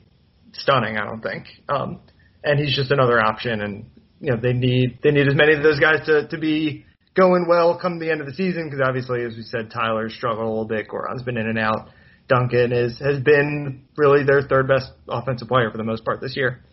stunning, 0.52 0.96
I 0.96 1.06
don't 1.06 1.22
think. 1.22 1.46
Um, 1.68 2.00
and 2.44 2.60
he's 2.60 2.76
just 2.76 2.92
another 2.92 3.18
option, 3.18 3.62
and 3.62 3.86
you 4.20 4.30
know 4.30 4.36
they 4.40 4.52
need 4.52 4.98
they 5.02 5.10
need 5.10 5.26
as 5.26 5.34
many 5.34 5.54
of 5.54 5.62
those 5.62 5.80
guys 5.80 6.06
to 6.06 6.28
to 6.28 6.38
be 6.38 6.84
going 7.14 7.46
well 7.48 7.78
come 7.78 7.98
the 7.98 8.10
end 8.10 8.20
of 8.20 8.26
the 8.26 8.34
season 8.34 8.68
because 8.68 8.84
obviously, 8.86 9.22
as 9.24 9.34
we 9.36 9.42
said, 9.42 9.70
Tyler 9.70 10.10
struggled 10.10 10.46
a 10.46 10.48
little 10.48 10.66
bit. 10.66 10.88
Goran's 10.88 11.22
been 11.22 11.36
in 11.36 11.48
and 11.48 11.58
out. 11.58 11.88
Duncan 12.28 12.72
is 12.72 12.98
has 12.98 13.20
been 13.20 13.84
really 13.96 14.24
their 14.24 14.42
third 14.42 14.66
best 14.66 14.90
offensive 15.08 15.48
player 15.48 15.70
for 15.70 15.76
the 15.76 15.84
most 15.84 16.04
part 16.04 16.20
this 16.20 16.36
year. 16.36 16.64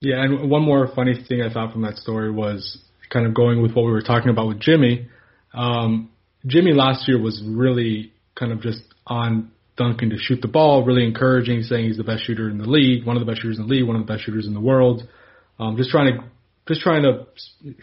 Yeah, 0.00 0.22
and 0.22 0.50
one 0.50 0.62
more 0.62 0.88
funny 0.94 1.24
thing 1.28 1.42
I 1.42 1.52
found 1.52 1.72
from 1.72 1.82
that 1.82 1.96
story 1.96 2.30
was 2.30 2.78
kind 3.10 3.26
of 3.26 3.34
going 3.34 3.60
with 3.60 3.72
what 3.74 3.84
we 3.84 3.90
were 3.90 4.02
talking 4.02 4.30
about 4.30 4.48
with 4.48 4.60
Jimmy. 4.60 5.08
Um, 5.52 6.10
Jimmy 6.46 6.72
last 6.72 7.06
year 7.08 7.20
was 7.20 7.42
really 7.46 8.12
kind 8.34 8.52
of 8.52 8.62
just 8.62 8.82
on 9.06 9.50
Duncan 9.76 10.10
to 10.10 10.16
shoot 10.18 10.40
the 10.40 10.48
ball, 10.48 10.84
really 10.84 11.04
encouraging, 11.04 11.62
saying 11.62 11.86
he's 11.86 11.96
the 11.96 12.04
best 12.04 12.24
shooter 12.24 12.48
in 12.48 12.58
the 12.58 12.66
league, 12.66 13.04
one 13.06 13.16
of 13.16 13.24
the 13.24 13.30
best 13.30 13.42
shooters 13.42 13.58
in 13.58 13.66
the 13.66 13.74
league, 13.74 13.86
one 13.86 13.96
of 13.96 14.06
the 14.06 14.12
best 14.12 14.24
shooters 14.24 14.46
in 14.46 14.54
the 14.54 14.60
world. 14.60 15.02
Um, 15.58 15.76
just 15.76 15.90
trying 15.90 16.14
to 16.14 16.24
just 16.70 16.82
trying 16.82 17.02
to 17.02 17.26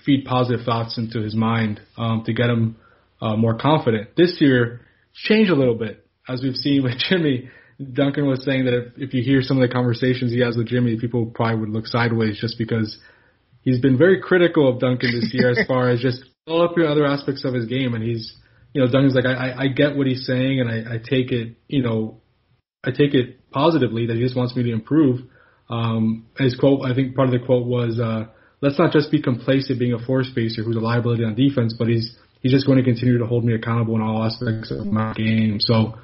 feed 0.06 0.24
positive 0.24 0.66
thoughts 0.66 0.98
into 0.98 1.20
his 1.20 1.36
mind 1.36 1.82
um, 1.98 2.24
to 2.26 2.32
get 2.32 2.50
him 2.50 2.78
uh, 3.22 3.36
more 3.36 3.58
confident. 3.58 4.16
This 4.16 4.38
year, 4.40 4.80
it's 5.12 5.22
changed 5.24 5.52
a 5.52 5.56
little 5.56 5.76
bit 5.76 6.08
as 6.28 6.42
we've 6.42 6.56
seen 6.56 6.84
with 6.84 6.94
Jimmy. 7.10 7.50
Duncan 7.94 8.26
was 8.28 8.46
saying 8.46 8.64
that 8.64 8.74
if, 8.74 8.94
if 8.96 9.14
you 9.14 9.22
hear 9.22 9.42
some 9.42 9.62
of 9.62 9.68
the 9.68 9.74
conversations 9.74 10.32
he 10.32 10.40
has 10.40 10.56
with 10.56 10.68
Jimmy, 10.68 10.98
people 10.98 11.26
probably 11.26 11.60
would 11.60 11.70
look 11.70 11.86
sideways 11.86 12.40
just 12.40 12.58
because 12.58 12.98
he's 13.62 13.82
been 13.82 13.98
very 13.98 14.22
critical 14.22 14.70
of 14.70 14.80
Duncan 14.80 15.12
this 15.12 15.34
year 15.34 15.52
as 15.52 15.60
far 15.68 15.90
as 15.90 16.00
just 16.00 16.24
all 16.48 16.64
up 16.64 16.78
your 16.78 16.88
other 16.88 17.06
aspects 17.06 17.44
of 17.44 17.54
his 17.54 17.66
game. 17.66 17.94
And 17.94 18.02
he's, 18.02 18.34
you 18.74 18.82
know, 18.82 18.90
Duncan's 18.90 19.16
like, 19.16 19.26
I, 19.26 19.50
I, 19.50 19.62
I 19.64 19.68
get 19.68 19.98
what 19.98 20.08
he's 20.08 20.26
saying 20.26 20.62
and 20.62 20.70
I, 20.70 20.96
I 20.96 20.98
take 20.98 21.34
it, 21.34 21.58
you 21.68 21.84
know, 21.84 22.22
I 22.86 22.92
take 22.92 23.14
it 23.14 23.52
positively 23.52 24.08
that 24.08 24.16
he 24.16 24.24
just 24.24 24.38
wants 24.38 24.56
me 24.56 24.64
to 24.64 24.72
improve. 24.72 25.20
Um, 25.70 26.28
his 26.38 26.56
quote, 26.56 26.86
I 26.86 26.96
think 26.96 27.18
part 27.18 27.28
of 27.28 27.34
the 27.38 27.46
quote 27.46 27.66
was, 27.66 28.00
uh, 28.00 28.28
let's 28.62 28.80
not 28.80 28.92
just 28.92 29.12
be 29.12 29.22
complacent 29.22 29.80
being 29.80 29.94
a 29.94 30.00
floor 30.00 30.24
spacer 30.24 30.64
who's 30.64 30.76
a 30.76 30.80
liability 30.80 31.24
on 31.24 31.36
defense, 31.36 31.76
but 31.78 31.88
he's, 31.88 32.16
he's 32.42 32.52
just 32.52 32.66
going 32.66 32.78
to 32.78 32.84
continue 32.84 33.18
to 33.18 33.26
hold 33.26 33.44
me 33.44 33.54
accountable 33.54 33.96
in 33.96 34.02
all 34.02 34.24
aspects 34.24 34.72
of 34.72 34.86
my 34.88 35.14
game. 35.14 35.60
So, 35.60 35.96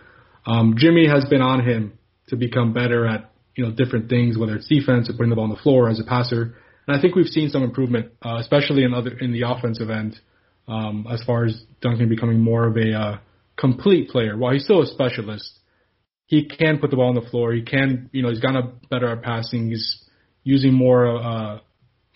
um, 0.45 0.75
Jimmy 0.77 1.07
has 1.07 1.25
been 1.29 1.41
on 1.41 1.65
him 1.65 1.97
to 2.27 2.35
become 2.35 2.73
better 2.73 3.07
at, 3.07 3.31
you 3.55 3.65
know, 3.65 3.71
different 3.71 4.09
things, 4.09 4.37
whether 4.37 4.55
it's 4.55 4.67
defense 4.67 5.09
or 5.09 5.13
putting 5.13 5.29
the 5.29 5.35
ball 5.35 5.45
on 5.45 5.49
the 5.49 5.55
floor 5.55 5.89
as 5.89 5.99
a 5.99 6.03
passer. 6.03 6.55
And 6.85 6.97
I 6.97 7.01
think 7.01 7.15
we've 7.15 7.27
seen 7.27 7.49
some 7.49 7.63
improvement, 7.63 8.11
uh, 8.21 8.37
especially 8.39 8.83
in 8.83 8.93
other, 8.93 9.17
in 9.17 9.31
the 9.31 9.43
offensive 9.47 9.89
end, 9.89 10.19
um, 10.67 11.07
as 11.09 11.23
far 11.23 11.45
as 11.45 11.63
Duncan 11.81 12.09
becoming 12.09 12.39
more 12.39 12.67
of 12.67 12.75
a, 12.77 12.93
uh, 12.93 13.17
complete 13.57 14.09
player. 14.09 14.37
While 14.37 14.53
he's 14.53 14.63
still 14.63 14.81
a 14.81 14.87
specialist, 14.87 15.59
he 16.25 16.45
can 16.45 16.79
put 16.79 16.89
the 16.89 16.97
ball 16.97 17.09
on 17.09 17.15
the 17.15 17.29
floor. 17.29 17.53
He 17.53 17.61
can, 17.61 18.09
you 18.11 18.23
know, 18.23 18.29
he's 18.29 18.39
gotten 18.39 18.73
better 18.89 19.07
at 19.07 19.21
passing. 19.21 19.69
He's 19.69 20.03
using 20.43 20.73
more, 20.73 21.17
uh, 21.17 21.59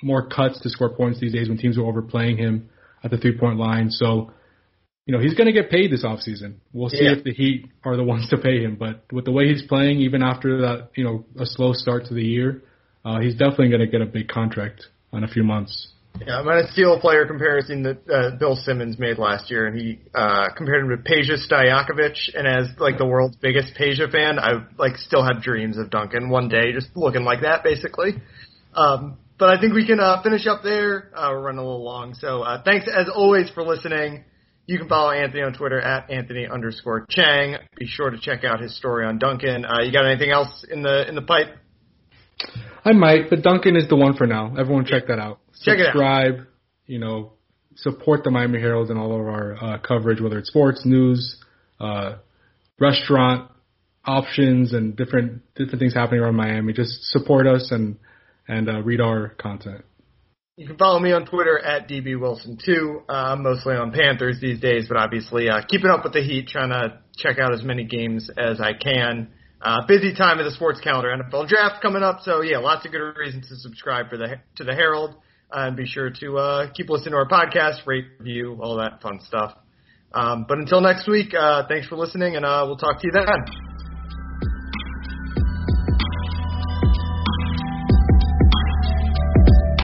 more 0.01 0.27
cuts 0.27 0.59
to 0.61 0.69
score 0.69 0.89
points 0.89 1.19
these 1.19 1.33
days 1.33 1.49
when 1.49 1.57
teams 1.57 1.77
are 1.77 1.85
overplaying 1.85 2.37
him 2.37 2.69
at 3.03 3.11
the 3.11 3.17
three 3.17 3.37
point 3.37 3.57
line. 3.57 3.89
So, 3.89 4.31
you 5.05 5.15
know, 5.15 5.21
he's 5.21 5.33
going 5.33 5.47
to 5.47 5.53
get 5.53 5.69
paid 5.69 5.91
this 5.91 6.03
offseason. 6.03 6.55
We'll 6.73 6.89
see 6.89 7.03
Yeah. 7.03 7.13
if 7.17 7.23
the 7.23 7.33
Heat 7.33 7.67
are 7.83 7.95
the 7.95 8.03
ones 8.13 8.29
to 8.29 8.37
pay 8.37 8.61
him. 8.63 8.75
But 8.75 9.03
with 9.11 9.25
the 9.25 9.31
way 9.31 9.47
he's 9.47 9.63
playing, 9.63 9.99
even 9.99 10.21
after 10.21 10.61
that, 10.61 10.89
you 10.95 11.03
know, 11.03 11.25
a 11.39 11.45
slow 11.45 11.73
start 11.73 12.05
to 12.05 12.13
the 12.13 12.23
year, 12.23 12.63
uh, 13.05 13.19
he's 13.19 13.33
definitely 13.35 13.69
going 13.69 13.81
to 13.81 13.87
get 13.87 14.01
a 14.01 14.05
big 14.05 14.27
contract 14.27 14.85
in 15.13 15.23
a 15.23 15.27
few 15.27 15.43
months. 15.43 15.93
Yeah, 16.25 16.39
I'm 16.39 16.45
gonna 16.45 16.67
steal 16.71 16.95
a 16.95 16.99
player 16.99 17.27
comparison 17.27 17.83
that 17.83 18.09
uh, 18.09 18.35
Bill 18.37 18.55
Simmons 18.55 18.97
made 18.97 19.19
last 19.19 19.51
year, 19.51 19.67
and 19.67 19.77
he 19.77 19.99
uh, 20.15 20.49
compared 20.55 20.83
him 20.83 20.89
to 20.89 20.97
Peja 20.97 21.37
Stojakovic. 21.37 22.17
And 22.33 22.47
as 22.47 22.69
like 22.79 22.97
the 22.97 23.05
world's 23.05 23.35
biggest 23.35 23.75
Peja 23.79 24.11
fan, 24.11 24.39
I 24.39 24.65
like 24.79 24.97
still 24.97 25.23
have 25.23 25.43
dreams 25.43 25.77
of 25.77 25.91
Duncan 25.91 26.29
one 26.29 26.49
day 26.49 26.71
just 26.73 26.87
looking 26.95 27.23
like 27.23 27.41
that, 27.41 27.63
basically. 27.63 28.15
Um, 28.73 29.17
but 29.37 29.49
I 29.49 29.59
think 29.59 29.73
we 29.73 29.85
can 29.85 29.99
uh, 29.99 30.21
finish 30.23 30.47
up 30.47 30.63
there. 30.63 31.11
Uh, 31.15 31.29
we're 31.31 31.41
running 31.41 31.59
a 31.59 31.63
little 31.63 31.83
long, 31.83 32.13
so 32.15 32.41
uh, 32.41 32.61
thanks 32.63 32.87
as 32.93 33.07
always 33.13 33.49
for 33.51 33.63
listening. 33.63 34.23
You 34.65 34.77
can 34.77 34.89
follow 34.89 35.11
Anthony 35.11 35.43
on 35.43 35.53
Twitter 35.53 35.79
at 35.79 36.09
Anthony 36.11 36.45
underscore 36.45 37.05
Chiang. 37.09 37.55
Be 37.77 37.87
sure 37.87 38.09
to 38.09 38.17
check 38.19 38.43
out 38.43 38.59
his 38.59 38.75
story 38.75 39.05
on 39.05 39.17
Duncan. 39.17 39.63
Uh, 39.63 39.81
you 39.81 39.93
got 39.93 40.05
anything 40.05 40.31
else 40.31 40.65
in 40.69 40.81
the 40.81 41.07
in 41.07 41.15
the 41.15 41.21
pipe? 41.21 41.47
I 42.83 42.91
might, 42.91 43.29
but 43.29 43.41
Duncan 43.41 43.75
is 43.75 43.87
the 43.87 43.95
one 43.95 44.15
for 44.15 44.27
now. 44.27 44.55
Everyone 44.57 44.85
check 44.85 45.07
that 45.07 45.19
out. 45.19 45.39
Check 45.63 45.77
it 45.79 45.81
out. 45.81 45.93
Subscribe, 45.93 46.47
you 46.85 46.99
know, 46.99 47.33
support 47.77 48.23
the 48.23 48.31
Miami 48.31 48.59
Herald 48.59 48.89
and 48.89 48.99
all 48.99 49.13
of 49.13 49.21
our 49.21 49.55
uh, 49.55 49.77
coverage, 49.79 50.19
whether 50.19 50.39
it's 50.39 50.49
sports, 50.49 50.81
news, 50.85 51.37
uh, 51.79 52.15
restaurant 52.79 53.49
options, 54.05 54.73
and 54.73 54.95
different 54.95 55.43
different 55.55 55.79
things 55.79 55.93
happening 55.93 56.21
around 56.21 56.35
Miami. 56.35 56.73
Just 56.73 57.03
support 57.03 57.47
us 57.47 57.71
and 57.71 57.97
and 58.47 58.69
uh, 58.69 58.81
read 58.81 59.01
our 59.01 59.29
content. 59.29 59.83
You 60.55 60.65
can 60.65 60.77
follow 60.77 60.99
me 60.99 61.11
on 61.11 61.25
Twitter 61.27 61.59
at 61.59 61.87
dbwilson2. 61.87 63.03
Uh, 63.07 63.11
I'm 63.11 63.43
mostly 63.43 63.75
on 63.75 63.91
Panthers 63.91 64.39
these 64.41 64.59
days, 64.59 64.87
but 64.87 64.97
obviously 64.97 65.49
uh, 65.49 65.61
keeping 65.67 65.91
up 65.91 66.03
with 66.03 66.13
the 66.13 66.21
Heat, 66.23 66.47
trying 66.47 66.69
to 66.69 66.99
check 67.17 67.37
out 67.37 67.53
as 67.53 67.63
many 67.63 67.83
games 67.83 68.31
as 68.35 68.59
I 68.59 68.73
can. 68.73 69.29
Uh, 69.61 69.85
busy 69.87 70.15
time 70.15 70.39
of 70.39 70.45
the 70.45 70.51
sports 70.51 70.79
calendar, 70.81 71.09
NFL 71.15 71.47
draft 71.47 71.81
coming 71.81 72.01
up, 72.01 72.21
so 72.21 72.41
yeah, 72.41 72.57
lots 72.57 72.85
of 72.85 72.91
good 72.91 73.01
reasons 73.17 73.47
to 73.49 73.55
subscribe 73.55 74.09
for 74.09 74.17
the 74.17 74.35
to 74.55 74.63
the 74.63 74.73
Herald. 74.73 75.15
Uh, 75.51 75.67
and 75.67 75.77
be 75.77 75.85
sure 75.85 76.09
to 76.09 76.37
uh, 76.37 76.71
keep 76.73 76.89
listening 76.89 77.11
to 77.11 77.17
our 77.17 77.27
podcast, 77.27 77.85
rate, 77.85 78.05
review, 78.19 78.57
all 78.61 78.77
that 78.77 79.01
fun 79.01 79.19
stuff. 79.25 79.53
Um, 80.11 80.45
but 80.47 80.57
until 80.57 80.81
next 80.81 81.07
week, 81.07 81.33
uh, 81.33 81.67
thanks 81.67 81.87
for 81.87 81.95
listening, 81.95 82.35
and 82.35 82.45
uh, 82.45 82.63
we'll 82.65 82.77
talk 82.77 82.99
to 82.99 83.07
you 83.07 83.11
then. 83.13 83.76